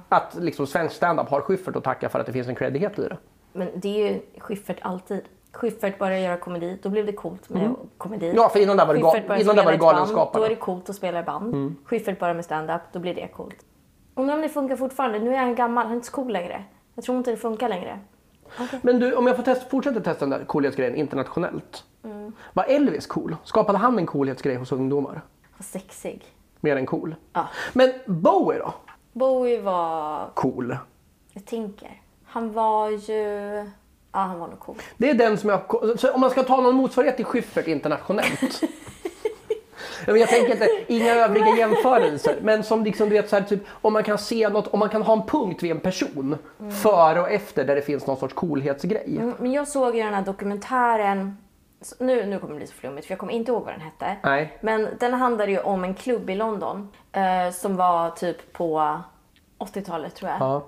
Att 0.09 0.35
liksom 0.41 0.67
svensk 0.67 0.97
stand-up 0.97 1.29
har 1.29 1.41
Schyffert 1.41 1.77
att 1.77 1.85
tacka 1.85 2.09
för 2.09 2.21
att 2.21 2.27
det 2.27 2.33
finns 2.33 2.49
en 2.49 2.55
creddighet 2.55 2.99
i 2.99 3.03
det. 3.03 3.17
Men 3.53 3.69
det 3.75 3.89
är 4.07 4.13
ju 4.13 4.21
Schyffert 4.39 4.79
alltid. 4.83 5.21
Schyffert 5.53 5.99
började 5.99 6.21
göra 6.21 6.37
komedi, 6.37 6.79
då 6.83 6.89
blev 6.89 7.07
det 7.07 7.13
coolt 7.13 7.49
med 7.49 7.75
komedi. 7.99 8.27
Mm. 8.27 8.37
Ja, 8.37 8.49
för 8.49 8.61
innan 8.61 8.77
det 8.77 8.85
var 8.85 8.95
det 8.95 9.01
ga- 9.01 9.13
började 9.29 9.41
innan 9.43 9.57
det 9.57 9.63
var 9.63 9.73
det 9.73 9.79
Galenskaparna. 9.79 10.39
Då 10.39 10.45
är 10.45 10.49
det 10.49 10.57
coolt 10.57 10.89
att 10.91 10.97
spela 10.97 11.21
i 11.21 11.23
band. 11.23 11.75
Schyffert 11.85 12.19
börjar 12.19 12.35
med 12.35 12.45
stand-up, 12.45 12.81
då 12.93 12.99
blir 12.99 13.15
det 13.15 13.29
coolt. 13.29 13.57
Undrar 14.15 14.35
om 14.35 14.43
det 14.43 14.49
funkar 14.49 14.77
fortfarande. 14.77 15.19
Nu 15.19 15.35
är 15.35 15.39
han 15.39 15.55
gammal, 15.55 15.85
han 15.85 15.93
är 15.93 15.97
inte 15.97 16.07
så 16.07 16.13
cool 16.13 16.33
längre. 16.33 16.65
Jag 16.95 17.05
tror 17.05 17.19
inte 17.19 17.31
det 17.31 17.37
funkar 17.37 17.69
längre. 17.69 17.99
Men 18.83 18.99
du, 18.99 19.15
om 19.15 19.27
jag 19.27 19.37
får 19.37 19.43
test, 19.43 19.71
fortsätta 19.71 20.01
testa 20.01 20.27
den 20.27 20.31
där 20.31 20.45
coolhetsgrejen 20.45 20.97
internationellt. 20.97 21.85
Mm. 22.05 22.33
Var 22.53 22.65
Elvis 22.65 23.07
cool? 23.07 23.37
Skapade 23.45 23.79
han 23.79 23.99
en 23.99 24.07
coolhetsgrej 24.07 24.57
hos 24.57 24.73
ungdomar? 24.73 25.23
Vad 25.57 25.65
sexig. 25.65 26.25
Mer 26.61 26.77
än 26.77 26.87
cool? 26.87 27.15
Ja. 27.33 27.49
Men 27.73 27.93
Bowie 28.07 28.59
då? 28.59 28.75
Bowie 29.13 29.61
var... 29.61 30.31
Cool. 30.35 30.77
Jag 31.33 31.45
tänker. 31.45 32.01
Han 32.25 32.53
var 32.53 32.91
ju... 32.91 33.23
Ja, 34.13 34.19
han 34.19 34.39
var 34.39 34.49
nog 34.49 34.59
cool. 34.59 34.77
Det 34.97 35.11
är 35.11 35.15
den 35.15 35.39
som 35.39 35.51
jag... 35.51 35.61
Så 35.99 36.13
om 36.13 36.21
man 36.21 36.31
ska 36.31 36.43
ta 36.43 36.61
någon 36.61 36.75
motsvarighet 36.75 37.17
till 37.17 37.25
Schyffert 37.25 37.67
internationellt. 37.67 38.61
Jag 40.07 40.29
tänker 40.29 40.53
inte, 40.53 40.69
inga 40.87 41.15
övriga 41.25 41.57
jämförelser. 41.57 42.37
Men 42.43 42.65
som 42.65 42.85
liksom, 42.85 43.09
du 43.09 43.15
vet, 43.15 43.29
så 43.29 43.37
här, 43.37 43.43
typ, 43.43 43.61
om 43.71 43.93
man 43.93 44.05
kan 44.05 44.19
se 44.19 44.49
något, 44.49 44.69
om 44.69 44.79
man 44.79 44.89
kan 44.89 45.03
ha 45.03 45.13
en 45.13 45.27
punkt 45.27 45.63
vid 45.63 45.71
en 45.71 45.81
person. 45.81 46.37
Före 46.83 47.21
och 47.21 47.31
efter 47.31 47.65
där 47.65 47.75
det 47.75 47.83
finns 47.83 48.07
någon 48.07 48.17
sorts 48.17 48.35
coolhetsgrej. 48.35 49.17
Mm, 49.21 49.35
Men 49.39 49.53
jag 49.53 49.69
såg 49.69 49.97
ju 49.97 50.03
den 50.03 50.15
här 50.15 50.23
dokumentären... 50.23 51.37
Nu, 51.99 52.27
nu 52.27 52.39
kommer 52.39 52.53
det 52.55 52.59
bli 52.59 52.67
så 52.67 52.75
flummigt 52.75 53.07
för 53.07 53.13
jag 53.13 53.19
kommer 53.19 53.33
inte 53.33 53.53
ihåg 53.53 53.65
vad 53.65 53.75
den 53.75 53.81
hette. 53.81 54.17
Nej. 54.23 54.59
Men 54.61 54.89
den 55.01 55.15
handlade 55.15 55.53
ju 55.53 55.59
om 55.61 55.85
en 55.85 55.95
klubb 55.95 56.31
i 56.31 56.35
London 56.35 56.89
eh, 57.13 57.53
som 57.53 57.77
var 57.77 58.11
typ 58.11 58.53
på 58.53 58.99
80-talet 59.59 60.15
tror 60.15 60.31
jag. 60.31 60.41
Ja. 60.41 60.63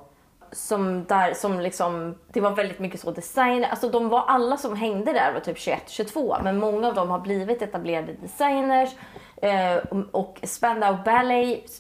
Som 0.55 1.05
där, 1.05 1.35
som 1.35 1.61
liksom, 1.61 2.15
det 2.33 2.41
var 2.41 2.51
väldigt 2.51 2.79
mycket 2.79 3.01
så 3.01 3.11
designer, 3.11 3.69
alltså 3.69 3.89
de 3.89 4.09
var 4.09 4.25
alla 4.27 4.57
som 4.57 4.77
hängde 4.77 5.13
där 5.13 5.33
var 5.33 5.41
typ 5.41 5.57
21-22 5.57 6.41
men 6.43 6.59
många 6.59 6.89
av 6.89 6.95
dem 6.95 7.11
har 7.11 7.19
blivit 7.19 7.63
etablerade 7.63 8.13
designers 8.13 8.91
eh, 9.37 9.77
och- 10.13 10.41
Spandau 10.43 10.97
Ballet. 11.05 11.71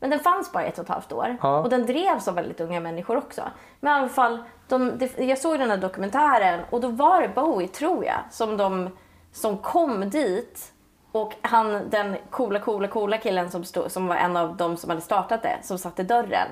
Men 0.00 0.10
den 0.10 0.20
fanns 0.20 0.52
bara 0.52 0.62
ett 0.64 0.78
och 0.78 0.84
ett 0.84 0.90
halvt 0.90 1.12
år 1.12 1.36
Ja. 1.42 1.58
och 1.58 1.70
den 1.70 1.86
drevs 1.86 2.28
av 2.28 2.34
väldigt 2.34 2.60
unga 2.60 2.80
människor 2.80 3.16
också. 3.16 3.42
Men 3.80 3.92
i 3.92 3.98
alla 4.00 4.08
fall, 4.08 4.38
de, 4.68 4.98
det, 4.98 5.18
jag 5.18 5.38
såg 5.38 5.58
den 5.58 5.70
här 5.70 5.76
dokumentären 5.76 6.60
och 6.70 6.80
då 6.80 6.88
var 6.88 7.22
det 7.22 7.28
Bowie, 7.28 7.68
tror 7.68 8.04
jag, 8.04 8.16
som, 8.30 8.56
de, 8.56 8.90
som 9.32 9.58
kom 9.58 10.10
dit 10.10 10.72
och 11.12 11.34
han, 11.40 11.90
den 11.90 12.16
coola, 12.30 12.60
coola, 12.60 12.88
coola 12.88 13.18
killen 13.18 13.50
som, 13.50 13.64
stod, 13.64 13.90
som 13.90 14.06
var 14.06 14.16
en 14.16 14.36
av 14.36 14.56
dem 14.56 14.76
som 14.76 14.90
hade 14.90 15.02
startat 15.02 15.42
det, 15.42 15.58
som 15.62 15.78
satt 15.78 15.98
i 15.98 16.02
dörren, 16.02 16.48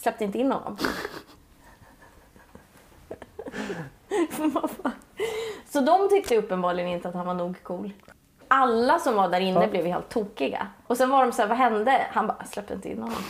släppte 0.00 0.24
inte 0.24 0.38
in 0.38 0.52
honom. 0.52 0.76
Så 5.68 5.80
de 5.80 6.08
tyckte 6.08 6.36
uppenbarligen 6.36 6.90
inte 6.90 7.08
att 7.08 7.14
han 7.14 7.26
var 7.26 7.34
nog 7.34 7.62
cool. 7.62 7.92
Alla 8.48 8.98
som 8.98 9.14
var 9.14 9.28
där 9.28 9.40
inne 9.40 9.66
blev 9.68 9.86
ju 9.86 9.92
helt 9.92 10.08
tokiga. 10.08 10.66
Och 10.86 10.96
sen 10.96 11.10
var 11.10 11.22
de 11.26 11.32
så 11.32 11.42
här, 11.42 11.48
vad 11.48 11.58
hände? 11.58 12.06
Han 12.12 12.26
bara, 12.26 12.36
"Jag 12.38 12.48
släppte 12.48 12.74
inte 12.74 12.88
in 12.88 12.98
honom. 13.02 13.22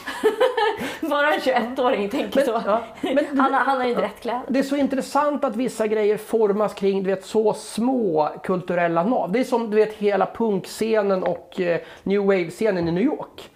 Bara 1.10 1.34
en 1.34 1.40
21-åring 1.40 2.08
tänker 2.08 2.40
så. 2.40 2.62
ja, 2.66 2.82
men- 3.02 3.38
han, 3.40 3.54
han 3.54 3.76
har 3.76 3.84
ju 3.84 3.90
inte 3.90 4.02
rätt 4.02 4.20
kläder. 4.20 4.42
Det 4.48 4.58
är 4.58 4.62
så 4.62 4.76
intressant 4.76 5.44
att 5.44 5.56
vissa 5.56 5.86
grejer 5.86 6.16
formas 6.16 6.74
kring 6.74 7.02
du 7.02 7.10
vet, 7.10 7.24
så 7.24 7.54
små 7.54 8.28
kulturella 8.42 9.02
nav. 9.02 9.32
Det 9.32 9.40
är 9.40 9.44
som 9.44 9.70
du 9.70 9.76
vet 9.76 9.92
hela 9.92 10.26
punkscenen 10.26 11.22
och 11.22 11.60
eh, 11.60 11.80
new 12.02 12.20
wave-scenen 12.26 12.88
i 12.88 12.92
New 12.92 13.04
York. 13.04 13.50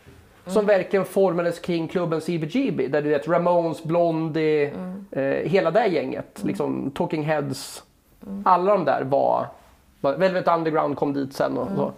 Som 0.46 0.66
verkligen 0.66 1.04
formades 1.04 1.59
kring 1.59 1.88
klubben 1.88 2.20
CBGB. 2.20 2.88
Där 2.88 3.02
du 3.02 3.09
vet 3.09 3.28
Ramones, 3.28 3.83
Blondie, 3.83 4.72
eh, 5.11 5.22
hela 5.22 5.70
det 5.70 5.87
gänget. 5.87 6.40
Liksom, 6.44 6.90
Talking 6.90 7.22
Heads. 7.22 7.85
Alla 8.44 8.72
de 8.72 8.85
där 8.85 9.02
var, 9.04 9.46
var... 10.00 10.16
Velvet 10.16 10.48
Underground 10.48 10.96
kom 10.96 11.12
dit 11.12 11.33
sen 11.33 11.59
och 11.59 11.68
så. 11.76 11.92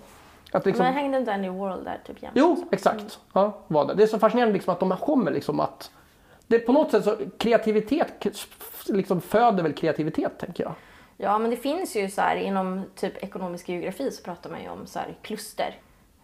Att 0.52 0.66
liksom, 0.66 0.84
Men 0.84 0.94
hängde 0.94 1.18
inte 1.18 1.32
Andy 1.32 1.48
Warhol 1.48 1.84
där 1.84 2.00
typ 2.06 2.22
jämt? 2.22 2.32
Jo, 2.36 2.66
exakt. 2.70 3.18
Ja, 3.32 3.58
var 3.66 3.86
det. 3.86 3.94
det 3.94 4.02
är 4.02 4.06
så 4.06 4.18
fascinerande 4.18 4.52
liksom 4.52 4.72
att 4.72 4.80
de 4.80 4.96
kommer 4.96 5.30
liksom 5.30 5.60
att... 5.60 5.90
Det, 6.46 6.58
på 6.58 6.72
något 6.72 6.90
sätt 6.90 7.04
så 7.04 7.16
kreativitet 7.38 8.26
liksom 8.86 9.20
föder 9.20 9.62
väl 9.62 9.72
kreativitet 9.72 10.38
tänker 10.38 10.64
jag. 10.64 10.72
Ja, 11.16 11.38
men 11.38 11.50
det 11.50 11.56
finns 11.56 11.96
ju 11.96 12.10
så 12.10 12.20
här 12.20 12.36
inom 12.36 12.82
typ 12.94 13.22
ekonomisk 13.22 13.68
geografi 13.68 14.10
så 14.10 14.22
pratar 14.22 14.50
man 14.50 14.62
ju 14.62 14.68
om 14.68 14.86
så 14.86 14.98
här 14.98 15.14
kluster. 15.22 15.74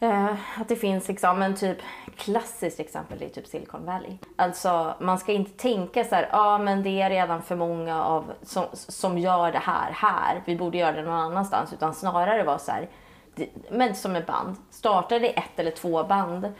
Eh, 0.02 0.60
att 0.60 0.68
det 0.68 0.76
finns 0.76 1.08
liksom 1.08 1.42
en 1.42 1.54
typ 1.54 1.78
klassiskt 2.16 2.80
exempel 2.80 3.22
är 3.22 3.28
typ 3.28 3.46
Silicon 3.46 3.84
Valley. 3.84 4.16
Alltså 4.36 4.94
man 5.00 5.18
ska 5.18 5.32
inte 5.32 5.50
tänka 5.50 6.04
så 6.04 6.14
här, 6.14 6.28
ja 6.32 6.38
ah, 6.38 6.58
men 6.58 6.82
det 6.82 7.02
är 7.02 7.10
redan 7.10 7.42
för 7.42 7.56
många 7.56 8.04
av 8.04 8.32
som, 8.42 8.64
som 8.72 9.18
gör 9.18 9.52
det 9.52 9.58
här 9.58 9.92
här. 9.92 10.42
Vi 10.44 10.56
borde 10.56 10.78
göra 10.78 10.92
det 10.92 11.02
någon 11.02 11.20
annanstans. 11.20 11.72
Utan 11.72 11.94
snarare 11.94 12.42
vara 12.42 12.58
så 12.58 12.72
här, 12.72 12.88
det, 13.34 13.48
men 13.70 13.94
som 13.94 14.16
ett 14.16 14.26
band. 14.26 14.56
Startar 14.70 15.20
det 15.20 15.28
ett 15.28 15.58
eller 15.58 15.70
två 15.70 16.04
band 16.04 16.52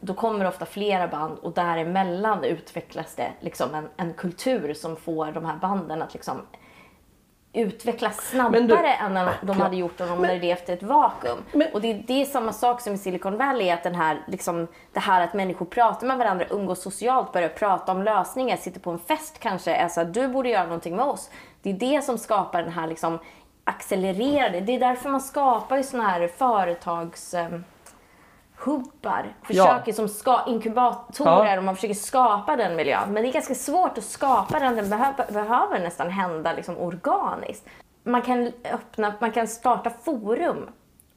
då 0.00 0.14
kommer 0.14 0.44
det 0.44 0.48
ofta 0.48 0.66
flera 0.66 1.08
band 1.08 1.38
och 1.38 1.52
däremellan 1.52 2.44
utvecklas 2.44 3.14
det 3.14 3.32
liksom 3.40 3.74
en, 3.74 3.88
en 3.96 4.14
kultur 4.14 4.74
som 4.74 4.96
får 4.96 5.32
de 5.32 5.44
här 5.44 5.56
banden 5.56 6.02
att 6.02 6.14
liksom 6.14 6.36
utvecklas 7.52 8.16
snabbare 8.30 8.60
Men 8.60 8.66
du- 8.68 8.76
än 9.20 9.28
de 9.42 9.60
hade 9.60 9.76
gjort 9.76 10.00
om 10.00 10.08
de 10.08 10.20
hade 10.20 10.38
levt 10.38 10.68
i 10.68 10.72
ett 10.72 10.82
vakuum. 10.82 11.38
Men- 11.52 11.72
och 11.72 11.80
det, 11.80 11.92
det 11.92 12.20
är 12.22 12.24
samma 12.24 12.52
sak 12.52 12.80
som 12.80 12.94
i 12.94 12.98
Silicon 12.98 13.36
Valley, 13.36 13.70
att 13.70 13.82
den 13.82 13.94
här, 13.94 14.22
liksom, 14.26 14.66
det 14.92 15.00
här 15.00 15.20
att 15.24 15.34
människor 15.34 15.66
pratar 15.66 16.06
med 16.06 16.18
varandra, 16.18 16.46
umgås 16.50 16.82
socialt, 16.82 17.32
börjar 17.32 17.48
prata 17.48 17.92
om 17.92 18.02
lösningar, 18.02 18.56
sitter 18.56 18.80
på 18.80 18.90
en 18.90 18.98
fest 18.98 19.38
kanske, 19.38 19.74
är 19.74 19.88
så 19.88 20.00
att 20.00 20.14
du 20.14 20.28
borde 20.28 20.48
göra 20.48 20.64
någonting 20.64 20.96
med 20.96 21.04
oss. 21.04 21.30
Det 21.62 21.70
är 21.70 21.74
det 21.74 22.02
som 22.04 22.18
skapar 22.18 22.62
den 22.62 22.72
här 22.72 22.86
liksom, 22.86 23.18
accelererade, 23.64 24.60
det 24.60 24.72
är 24.74 24.80
därför 24.80 25.08
man 25.10 25.20
skapar 25.20 25.76
ju 25.76 25.82
såna 25.82 26.02
här 26.08 26.28
företags... 26.28 27.34
ehm, 27.34 27.64
hubbar, 28.64 29.34
försöker 29.42 29.92
som 29.92 30.08
ska, 30.08 30.40
inkubatorer 30.46 31.46
Ja. 31.52 31.58
och 31.58 31.64
man 31.64 31.74
försöker 31.74 31.94
skapa 31.94 32.56
den 32.56 32.76
miljön. 32.76 33.12
Men 33.12 33.22
det 33.22 33.28
är 33.28 33.32
ganska 33.32 33.54
svårt 33.54 33.98
att 33.98 34.04
skapa 34.04 34.58
den, 34.58 34.76
den 34.76 34.90
behöver, 34.90 35.32
behöver 35.32 35.80
nästan 35.80 36.10
hända 36.10 36.52
liksom 36.52 36.78
organiskt. 36.78 37.66
Man 38.04 38.22
kan, 38.22 38.52
öppna, 38.72 39.14
man 39.20 39.30
kan 39.32 39.48
starta 39.48 39.90
forum 40.04 40.68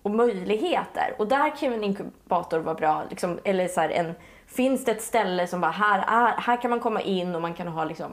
och 0.01 0.11
möjligheter 0.11 1.15
och 1.17 1.27
där 1.27 1.55
kan 1.57 1.73
en 1.73 1.83
inkubator 1.83 2.59
vara 2.59 2.75
bra. 2.75 3.03
Liksom, 3.09 3.39
eller 3.43 3.67
så 3.67 3.81
här, 3.81 3.89
en, 3.89 4.13
finns 4.47 4.85
det 4.85 4.91
ett 4.91 5.01
ställe 5.01 5.47
som 5.47 5.61
bara 5.61 5.71
här, 5.71 5.99
är, 5.99 6.41
här 6.41 6.61
kan 6.61 6.69
man 6.69 6.79
komma 6.79 7.01
in 7.01 7.35
och 7.35 7.41
man 7.41 7.53
kan 7.53 7.67
ha 7.67 7.83
liksom 7.83 8.11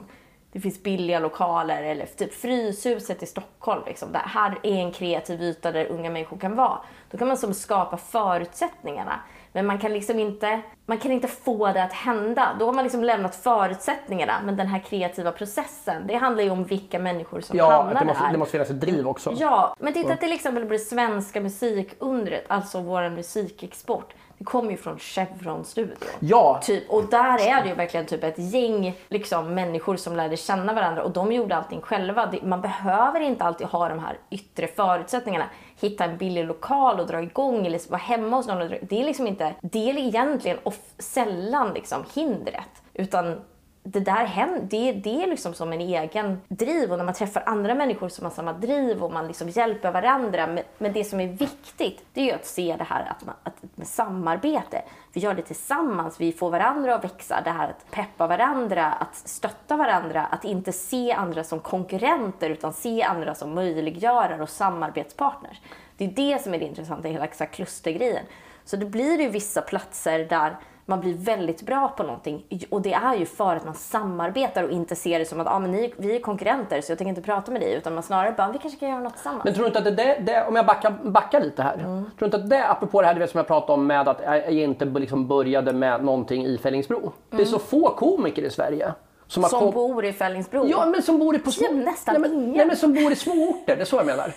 det 0.52 0.60
finns 0.60 0.82
billiga 0.82 1.18
lokaler 1.18 1.82
eller 1.82 2.06
typ 2.06 2.34
Fryshuset 2.34 3.22
i 3.22 3.26
Stockholm. 3.26 3.82
Liksom, 3.86 4.12
där 4.12 4.20
här 4.26 4.58
är 4.62 4.74
en 4.74 4.92
kreativ 4.92 5.42
yta 5.42 5.72
där 5.72 5.86
unga 5.86 6.10
människor 6.10 6.36
kan 6.36 6.56
vara. 6.56 6.78
Då 7.10 7.18
kan 7.18 7.28
man 7.28 7.36
som 7.36 7.54
skapa 7.54 7.96
förutsättningarna. 7.96 9.20
Men 9.52 9.66
man 9.66 9.78
kan 9.78 9.92
liksom 9.92 10.18
inte, 10.18 10.60
man 10.86 10.98
kan 10.98 11.12
inte 11.12 11.28
få 11.28 11.72
det 11.72 11.82
att 11.82 11.92
hända. 11.92 12.56
Då 12.58 12.66
har 12.66 12.72
man 12.72 12.84
liksom 12.84 13.04
lämnat 13.04 13.34
förutsättningarna. 13.34 14.32
Men 14.44 14.56
den 14.56 14.66
här 14.66 14.78
kreativa 14.78 15.32
processen, 15.32 16.06
det 16.06 16.14
handlar 16.14 16.44
ju 16.44 16.50
om 16.50 16.64
vilka 16.64 16.98
människor 16.98 17.40
som 17.40 17.58
Ja, 17.58 17.70
hamnar 17.70 18.00
det 18.00 18.06
måste, 18.06 18.24
där. 18.24 18.32
det 18.32 18.38
måste 18.38 18.52
finnas 18.52 18.70
ett 18.70 18.80
driv 18.80 19.08
också. 19.08 19.32
Ja, 19.36 19.76
men 19.78 19.92
titta 19.92 20.16
till 20.16 20.32
exempel 20.32 20.64
på 20.66 20.72
det 20.72 20.78
svenska 20.78 21.40
musikundret, 21.40 22.44
alltså 22.48 22.80
vår 22.80 23.10
musikexport. 23.10 24.12
Det 24.38 24.44
kommer 24.44 24.70
ju 24.70 24.76
från 24.76 24.98
Chevron-studion. 24.98 25.96
Ja. 26.20 26.60
Typ, 26.62 26.90
och 26.90 27.04
där 27.04 27.48
är 27.48 27.62
det 27.62 27.68
ju 27.68 27.74
verkligen 27.74 28.06
typ 28.06 28.24
ett 28.24 28.38
gäng 28.38 28.94
liksom, 29.08 29.54
människor 29.54 29.96
som 29.96 30.16
lärde 30.16 30.36
känna 30.36 30.72
varandra 30.72 31.02
och 31.02 31.10
de 31.10 31.32
gjorde 31.32 31.56
allting 31.56 31.80
själva. 31.80 32.32
Man 32.42 32.60
behöver 32.60 33.20
inte 33.20 33.44
alltid 33.44 33.66
ha 33.66 33.88
de 33.88 33.98
här 33.98 34.18
yttre 34.30 34.66
förutsättningarna. 34.66 35.44
Hitta 35.80 36.04
en 36.04 36.16
billig 36.16 36.44
lokal 36.46 37.00
och 37.00 37.06
dra 37.06 37.22
igång 37.22 37.66
eller 37.66 37.90
vara 37.90 38.00
hemma 38.00 38.36
hos 38.36 38.46
någon. 38.46 38.62
och 38.62 38.68
dra- 38.68 38.78
Det 38.82 39.00
är 39.00 39.04
liksom 39.04 39.26
inte, 39.26 39.54
det 39.60 39.90
är 39.90 39.98
egentligen 39.98 40.58
of, 40.62 40.78
sällan 40.98 41.72
liksom 41.74 42.04
hindret. 42.14 42.82
Utan 42.94 43.40
det 43.84 44.00
där 44.00 44.24
händer, 44.24 44.66
det, 44.70 44.92
det 44.92 45.22
är 45.22 45.26
liksom 45.26 45.54
som 45.54 45.72
en 45.72 45.80
egen 45.80 46.40
driv 46.48 46.92
och 46.92 46.98
när 46.98 47.04
man 47.04 47.14
träffar 47.14 47.42
andra 47.46 47.74
människor 47.74 48.08
som 48.08 48.24
har 48.24 48.32
samma 48.32 48.52
driv 48.52 49.04
och 49.04 49.12
man 49.12 49.26
liksom 49.26 49.48
hjälper 49.48 49.92
varandra. 49.92 50.46
Men, 50.46 50.64
men 50.78 50.92
det 50.92 51.04
som 51.04 51.20
är 51.20 51.28
viktigt, 51.28 52.04
det 52.12 52.20
är 52.20 52.24
ju 52.24 52.32
att 52.32 52.46
se 52.46 52.76
det 52.78 52.84
här 52.84 53.10
att 53.10 53.26
man, 53.26 53.34
att, 53.42 53.54
med 53.74 53.86
samarbete. 53.86 54.82
Vi 55.12 55.20
gör 55.20 55.34
det 55.34 55.42
tillsammans, 55.42 56.20
vi 56.20 56.32
får 56.32 56.50
varandra 56.50 56.94
att 56.94 57.04
växa. 57.04 57.40
Det 57.44 57.50
här 57.50 57.68
att 57.68 57.90
peppa 57.90 58.26
varandra, 58.26 58.92
att 58.92 59.14
stötta 59.14 59.76
varandra, 59.76 60.26
att 60.26 60.44
inte 60.44 60.72
se 60.72 61.12
andra 61.12 61.44
som 61.44 61.60
konkurrenter 61.60 62.50
utan 62.50 62.72
se 62.72 63.02
andra 63.02 63.34
som 63.34 63.54
möjliggörare 63.54 64.42
och 64.42 64.48
samarbetspartners. 64.48 65.60
Det 65.96 66.04
är 66.04 66.08
det 66.08 66.42
som 66.42 66.54
är 66.54 66.58
det 66.58 66.64
intressanta 66.64 67.08
i 67.08 67.12
hela 67.12 67.26
klustergrejen. 67.26 68.24
Så 68.64 68.76
det 68.76 68.86
blir 68.86 69.20
ju 69.20 69.28
vissa 69.28 69.62
platser 69.62 70.18
där 70.18 70.56
man 70.86 71.00
blir 71.00 71.14
väldigt 71.14 71.62
bra 71.62 71.88
på 71.96 72.02
någonting. 72.02 72.44
Och 72.70 72.82
det 72.82 72.92
är 72.92 73.14
ju 73.16 73.26
för 73.26 73.56
att 73.56 73.64
man 73.64 73.74
samarbetar 73.74 74.62
och 74.62 74.70
inte 74.70 74.96
ser 74.96 75.18
det 75.18 75.24
som 75.24 75.40
att 75.40 75.46
ah, 75.46 75.58
men 75.58 75.70
ni, 75.70 75.94
vi 75.96 76.16
är 76.16 76.20
konkurrenter 76.20 76.80
så 76.80 76.92
jag 76.92 76.98
tänker 76.98 77.08
inte 77.08 77.22
prata 77.22 77.52
med 77.52 77.60
dig. 77.60 77.72
Utan 77.74 77.94
man 77.94 78.02
snarare 78.02 78.32
bara, 78.36 78.52
vi 78.52 78.58
kanske 78.58 78.80
kan 78.80 78.88
göra 78.88 79.00
något 79.00 79.12
tillsammans. 79.14 79.44
Men 79.44 79.54
tror 79.54 79.62
du 79.62 79.66
inte 79.66 79.78
att 79.78 79.84
det, 79.84 79.90
det, 79.90 80.18
det 80.26 80.46
om 80.48 80.56
jag 80.56 80.66
backar, 80.66 80.90
backar 81.02 81.40
lite 81.40 81.62
här. 81.62 81.74
Mm. 81.74 82.04
Tror 82.04 82.10
du 82.18 82.24
inte 82.24 82.36
att 82.36 82.50
det, 82.50 82.68
apropå 82.68 83.00
det 83.00 83.06
här 83.06 83.14
du 83.14 83.20
vet, 83.20 83.30
som 83.30 83.38
jag 83.38 83.46
pratade 83.46 83.72
om 83.72 83.86
med 83.86 84.08
att 84.08 84.20
jag 84.24 84.52
inte 84.52 84.84
liksom 84.84 85.28
började 85.28 85.72
med 85.72 86.04
någonting 86.04 86.46
i 86.46 86.58
Fällingsbro. 86.58 87.12
Det 87.30 87.42
är 87.42 87.44
så 87.46 87.58
få 87.58 87.88
komiker 87.88 88.42
i 88.42 88.50
Sverige. 88.50 88.92
Som, 89.26 89.40
Mm. 89.40 89.50
som 89.50 89.60
kom- 89.60 89.70
bor 89.74 90.04
i 90.04 90.12
Fällingsbro. 90.12 90.66
Ja, 90.68 90.86
men 90.86 91.02
som 91.02 91.18
bor 91.18 91.36
i 91.36 91.38
på 91.38 91.50
små... 91.50 91.66
Ja, 91.70 91.74
nästan 91.76 92.12
nej, 92.20 92.30
men, 92.30 92.32
ingen. 92.42 92.50
nej, 92.56 92.66
men 92.66 92.76
som 92.76 92.94
bor 92.94 93.12
i 93.12 93.16
små 93.16 93.32
orter, 93.34 93.76
det 93.76 93.82
är 93.82 93.84
så 93.84 93.96
jag 93.96 94.06
menar. 94.06 94.32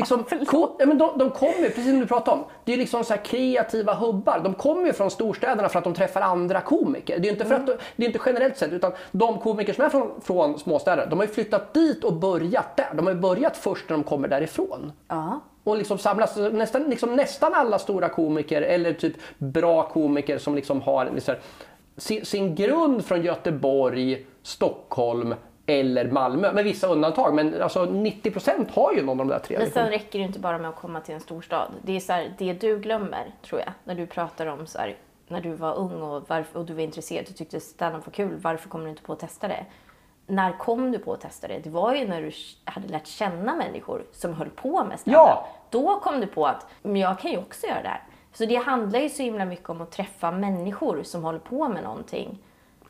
Liksom, 0.00 0.24
ko, 0.46 0.76
ja, 0.78 0.86
men 0.86 0.98
de, 0.98 1.18
de 1.18 1.30
kommer 1.30 1.58
ju, 1.58 1.68
precis 1.70 1.84
som 1.90 2.00
du 2.00 2.06
pratade 2.06 2.36
om, 2.36 2.44
det 2.64 2.72
är 2.72 2.76
ju 2.76 2.80
liksom 2.82 3.04
så 3.04 3.14
här 3.14 3.24
kreativa 3.24 3.94
hubbar. 3.94 4.40
De 4.44 4.54
kommer 4.54 4.86
ju 4.86 4.92
från 4.92 5.10
storstäderna 5.10 5.68
för 5.68 5.78
att 5.78 5.84
de 5.84 5.94
träffar 5.94 6.20
andra 6.20 6.60
komiker. 6.60 7.18
Det 7.18 7.22
är 7.22 7.24
ju 7.24 7.30
inte, 7.30 7.44
för 7.44 7.54
Mm. 7.54 7.60
att, 7.60 7.66
de- 7.78 7.84
det 7.96 8.04
är 8.04 8.06
inte 8.06 8.20
generellt 8.26 8.56
sett, 8.56 8.72
utan 8.72 8.92
de 9.12 9.38
komiker 9.38 9.72
som 9.72 9.84
är 9.84 9.88
från, 9.88 10.10
från 10.22 10.58
småstäder, 10.58 11.06
de 11.10 11.18
har 11.18 11.26
ju 11.26 11.32
flyttat 11.32 11.74
dit 11.74 12.04
och 12.04 12.12
börjat 12.12 12.76
där. 12.76 12.88
De 12.94 13.06
har 13.06 13.14
ju 13.14 13.20
börjat 13.20 13.56
först 13.56 13.88
när 13.88 13.96
de 13.96 14.02
kommer 14.04 14.28
därifrån. 14.28 14.92
Ja. 15.08 15.40
Och 15.64 15.76
liksom 15.76 15.98
samlas, 15.98 16.36
nästan, 16.36 16.82
liksom 16.84 17.16
nästan 17.16 17.54
alla 17.54 17.78
stora 17.78 18.08
komiker 18.08 18.62
eller 18.62 18.92
typ 18.92 19.14
bra 19.38 19.82
komiker 19.88 20.38
som 20.38 20.54
liksom 20.54 20.80
har 20.82 21.10
liksom, 21.14 21.34
sin, 21.96 22.24
sin 22.26 22.54
grund 22.54 23.04
från 23.04 23.22
Göteborg, 23.22 24.26
Stockholm 24.42 25.34
eller 25.70 26.10
Malmö. 26.10 26.52
Med 26.52 26.64
vissa 26.64 26.86
undantag, 26.86 27.34
men 27.34 27.62
alltså 27.62 27.84
90% 27.84 28.66
har 28.72 28.92
ju 28.92 29.02
någon 29.02 29.20
av 29.20 29.26
de 29.26 29.32
där 29.32 29.38
tre. 29.38 29.56
Men 29.56 29.64
liksom. 29.64 29.82
sen 29.82 29.90
räcker 29.90 30.18
det 30.18 30.24
inte 30.24 30.38
bara 30.38 30.58
med 30.58 30.68
att 30.68 30.76
komma 30.76 31.00
till 31.00 31.14
en 31.14 31.20
storstad. 31.20 31.72
Det 31.82 31.96
är 31.96 32.00
så 32.00 32.12
här, 32.12 32.34
det 32.38 32.52
du 32.52 32.78
glömmer, 32.78 33.34
tror 33.42 33.60
jag, 33.60 33.72
när 33.84 33.94
du 33.94 34.06
pratar 34.06 34.46
om 34.46 34.66
så 34.66 34.78
här, 34.78 34.96
när 35.28 35.40
du 35.40 35.52
var 35.52 35.74
ung 35.74 36.02
och, 36.02 36.22
varför, 36.28 36.58
och 36.58 36.64
du 36.64 36.74
var 36.74 36.82
intresserad, 36.82 37.24
du 37.28 37.32
tyckte 37.32 37.60
standup 37.60 38.06
var 38.06 38.12
kul, 38.12 38.36
varför 38.42 38.68
kommer 38.68 38.84
du 38.84 38.90
inte 38.90 39.02
på 39.02 39.12
att 39.12 39.18
testa 39.18 39.48
det? 39.48 39.64
När 40.26 40.58
kom 40.58 40.92
du 40.92 40.98
på 40.98 41.12
att 41.12 41.20
testa 41.20 41.48
det? 41.48 41.58
Det 41.58 41.70
var 41.70 41.94
ju 41.94 42.08
när 42.08 42.22
du 42.22 42.30
hade 42.64 42.88
lärt 42.88 43.06
känna 43.06 43.56
människor 43.56 44.02
som 44.12 44.34
höll 44.34 44.50
på 44.50 44.84
med 44.84 45.00
standup. 45.00 45.18
Ja. 45.18 45.48
Då 45.70 46.00
kom 46.00 46.20
du 46.20 46.26
på 46.26 46.46
att, 46.46 46.66
men 46.82 46.96
jag 46.96 47.18
kan 47.18 47.30
ju 47.30 47.38
också 47.38 47.66
göra 47.66 47.82
det 47.82 47.88
här. 47.88 48.02
Så 48.32 48.44
det 48.44 48.56
handlar 48.56 49.00
ju 49.00 49.08
så 49.08 49.22
himla 49.22 49.44
mycket 49.44 49.70
om 49.70 49.80
att 49.80 49.90
träffa 49.90 50.30
människor 50.30 51.02
som 51.02 51.24
håller 51.24 51.38
på 51.38 51.68
med 51.68 51.82
någonting. 51.82 52.38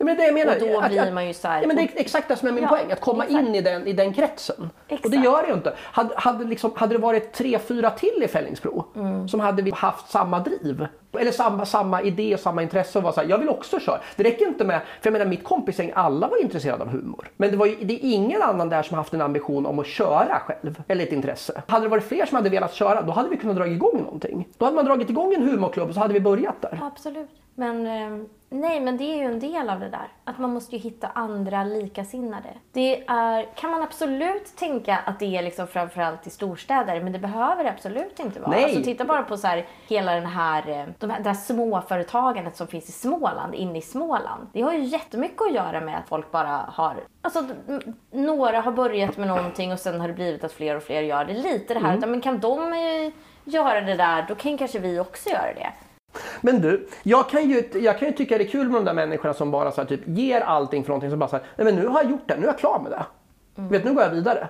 Ja, 0.00 0.04
men 0.06 0.16
det 0.16 0.24
jag 0.24 0.34
menar, 0.34 0.54
Och 0.54 0.60
då 0.68 0.80
att- 0.80 0.88
blir 0.90 1.02
att- 1.02 1.12
man 1.14 1.26
ju 1.26 1.34
så 1.34 1.48
här- 1.48 1.60
Ja, 1.60 1.66
men 1.66 1.76
det 1.76 1.82
är 1.82 1.90
exakt 1.94 2.28
det 2.28 2.36
som 2.36 2.48
är 2.48 2.52
min 2.52 2.62
Ja, 2.62 2.68
poäng, 2.68 2.92
att 2.92 3.00
komma 3.00 3.24
exakt. 3.24 3.46
in 3.48 3.54
i 3.54 3.60
den, 3.60 3.86
i 3.86 3.92
den 3.92 4.12
kretsen. 4.14 4.70
Exakt. 4.88 5.04
Och 5.04 5.10
det 5.10 5.16
gör 5.16 5.42
det 5.42 5.48
ju 5.48 5.54
inte. 5.54 5.72
Hade, 5.78 6.14
hade, 6.16 6.44
liksom, 6.44 6.70
hade 6.76 6.94
det 6.94 6.98
varit 6.98 7.32
tre, 7.32 7.58
fyra 7.58 7.90
till 7.90 8.22
i 8.24 8.28
Fällingsbro 8.28 8.84
Mm. 8.96 9.28
som 9.28 9.40
hade 9.40 9.62
vi 9.62 9.70
haft 9.70 10.10
samma 10.10 10.38
driv, 10.40 10.86
eller 11.18 11.30
samma, 11.30 11.66
samma 11.66 12.02
idé 12.02 12.34
och 12.34 12.40
samma 12.40 12.62
intresse 12.62 12.98
och 12.98 13.04
var 13.04 13.12
så 13.12 13.20
här, 13.20 13.28
jag 13.28 13.38
vill 13.38 13.48
också 13.48 13.80
köra. 13.80 14.00
Det 14.16 14.22
räcker 14.24 14.46
inte 14.46 14.64
med, 14.64 14.80
för 15.00 15.10
jag 15.10 15.12
menar 15.12 15.26
mitt 15.26 15.44
kompisgäng, 15.44 15.92
alla 15.94 16.28
var 16.28 16.42
intresserade 16.42 16.82
av 16.82 16.88
humor. 16.88 17.30
Men 17.36 17.50
det, 17.50 17.56
var 17.56 17.66
ju, 17.66 17.76
det 17.80 17.94
är 17.94 17.98
ingen 18.14 18.42
annan 18.42 18.68
där 18.68 18.82
som 18.82 18.96
haft 18.96 19.14
en 19.14 19.20
ambition 19.20 19.66
om 19.66 19.78
att 19.78 19.86
köra 19.86 20.38
själv, 20.46 20.82
eller 20.88 21.04
ett 21.04 21.12
intresse. 21.12 21.62
Hade 21.66 21.84
det 21.84 21.88
varit 21.88 22.04
fler 22.04 22.26
som 22.26 22.36
hade 22.36 22.50
velat 22.50 22.74
köra, 22.74 23.02
då 23.02 23.12
hade 23.12 23.28
vi 23.28 23.36
kunnat 23.36 23.56
dra 23.56 23.66
igång 23.66 24.02
någonting. 24.04 24.48
Då 24.58 24.64
hade 24.64 24.74
man 24.76 24.84
dragit 24.84 25.10
igång 25.10 25.34
en 25.34 25.42
humorklubb 25.42 25.88
och 25.88 25.94
så 25.94 26.00
hade 26.00 26.14
vi 26.14 26.20
börjat 26.20 26.62
där. 26.62 26.78
Absolut. 26.82 27.30
Men 27.54 27.86
eh, 27.86 28.24
nej, 28.50 28.80
men 28.80 28.96
det 28.96 29.04
är 29.04 29.16
ju 29.16 29.24
en 29.24 29.40
del 29.40 29.70
av 29.70 29.80
det 29.80 29.88
där. 29.88 30.08
Att 30.24 30.38
man 30.38 30.52
måste 30.52 30.76
ju 30.76 30.82
hitta 30.82 31.08
andra 31.14 31.64
likasinnade. 31.64 32.48
Det 32.72 33.04
är, 33.08 33.54
kan 33.54 33.70
man 33.70 33.82
absolut 33.82 34.56
tänka 34.56 34.96
att 35.06 35.18
det 35.18 35.36
är 35.36 35.42
liksom 35.42 35.66
framförallt 35.66 36.26
i 36.26 36.30
storstäder, 36.30 37.00
men 37.00 37.12
det 37.12 37.18
behöver 37.18 37.64
det 37.64 37.70
absolut 37.70 38.20
inte 38.20 38.40
vara. 38.40 38.50
Nej. 38.50 38.64
Alltså 38.64 38.82
titta 38.82 39.04
bara 39.04 39.22
på 39.22 39.36
så 39.36 39.46
här, 39.46 39.66
hela 39.88 40.14
den 40.14 40.26
här, 40.26 40.68
eh, 40.68 40.84
de 40.98 41.10
här, 41.10 41.20
det 41.20 41.28
här 41.28 41.36
småföretagandet 41.36 42.56
som 42.56 42.66
finns 42.66 42.88
i 42.88 42.92
Småland, 42.92 43.54
inne 43.54 43.78
i 43.78 43.82
Småland. 43.82 44.46
Det 44.52 44.62
har 44.62 44.72
ju 44.72 44.84
jättemycket 44.84 45.42
att 45.42 45.52
göra 45.54 45.80
med 45.80 45.98
att 45.98 46.08
folk 46.08 46.30
bara 46.30 46.64
har, 46.68 46.96
alltså 47.22 47.44
några 48.10 48.60
har 48.60 48.72
börjat 48.72 49.16
med 49.16 49.28
någonting 49.28 49.72
och 49.72 49.78
sen 49.78 50.00
har 50.00 50.08
det 50.08 50.14
blivit 50.14 50.44
att 50.44 50.52
fler 50.52 50.76
och 50.76 50.82
fler 50.82 51.02
gör 51.02 51.24
det. 51.24 51.32
Lite 51.32 51.74
det 51.74 51.80
här, 51.80 51.96
Mm. 51.96 52.10
men 52.10 52.20
kan 52.20 52.38
de 52.38 52.72
eh, 52.72 53.12
göra 53.44 53.80
det 53.80 53.94
där, 53.94 54.24
då 54.28 54.34
kan 54.34 54.58
kanske 54.58 54.78
vi 54.78 55.00
också 55.00 55.28
göra 55.30 55.54
det. 55.54 55.72
Men 56.40 56.60
du, 56.60 56.88
jag 57.02 57.28
kan, 57.30 57.50
ju, 57.50 57.70
jag 57.74 57.98
kan 57.98 58.08
ju 58.08 58.14
tycka 58.14 58.38
det 58.38 58.44
är 58.44 58.48
kul 58.48 58.68
med 58.68 58.78
de 58.80 58.84
där 58.84 58.94
människorna 58.94 59.34
som 59.34 59.50
bara 59.50 59.72
så 59.72 59.80
här, 59.80 59.88
typ, 59.88 60.00
ger 60.04 60.40
allting 60.40 60.84
för 60.84 60.88
någonting 60.88 61.10
som 61.10 61.18
bara 61.18 61.30
säger 61.30 61.46
nej 61.56 61.64
men 61.64 61.76
nu 61.76 61.86
har 61.86 62.02
jag 62.02 62.10
gjort 62.10 62.28
det, 62.28 62.36
nu 62.36 62.42
är 62.42 62.46
jag 62.46 62.58
klar 62.58 62.80
med 62.82 62.92
det. 62.92 63.04
Vet, 63.54 63.84
nu 63.84 63.94
går 63.94 64.02
jag 64.02 64.10
vidare. 64.10 64.48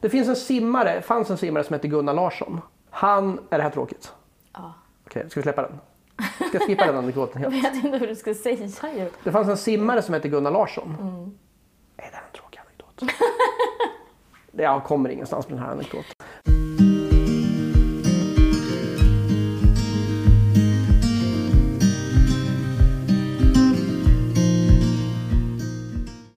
Det 0.00 0.08
finns 0.08 0.28
en 0.28 0.36
simmare, 0.36 1.02
fanns 1.02 1.30
en 1.30 1.36
simmare 1.36 1.64
som 1.64 1.74
heter 1.74 1.88
Gunnar 1.88 2.14
Larsson. 2.14 2.60
Han, 2.90 3.38
är 3.50 3.56
det 3.58 3.62
här 3.62 3.70
tråkigt? 3.70 4.12
Ja. 4.52 4.74
Okej, 5.06 5.30
ska 5.30 5.40
vi 5.40 5.42
släppa 5.42 5.62
den? 5.62 5.80
Ska 6.48 6.58
jag 6.58 6.62
skippa 6.62 6.86
den 6.86 6.96
anekdoten 6.96 7.42
helt? 7.42 7.54
Jag 7.62 7.62
vet 7.62 7.84
inte 7.84 7.98
hur 7.98 8.06
du 8.06 8.14
ska 8.16 8.34
säga 8.34 8.66
ju. 8.96 9.10
Det 9.24 9.32
fanns 9.32 9.48
en 9.48 9.56
simmare 9.56 10.02
som 10.02 10.14
hette 10.14 10.28
Gunnar 10.28 10.50
Larsson. 10.50 10.96
Är 11.96 12.10
det 12.10 12.16
här 12.16 12.22
en 12.32 12.40
tråkig 12.40 12.60
anekdot? 12.60 13.12
Det 14.52 14.62
jag 14.62 14.84
kommer 14.84 15.10
ingenstans 15.10 15.48
med 15.48 15.58
den 15.58 15.64
här 15.66 15.72
anekdoten. 15.72 16.12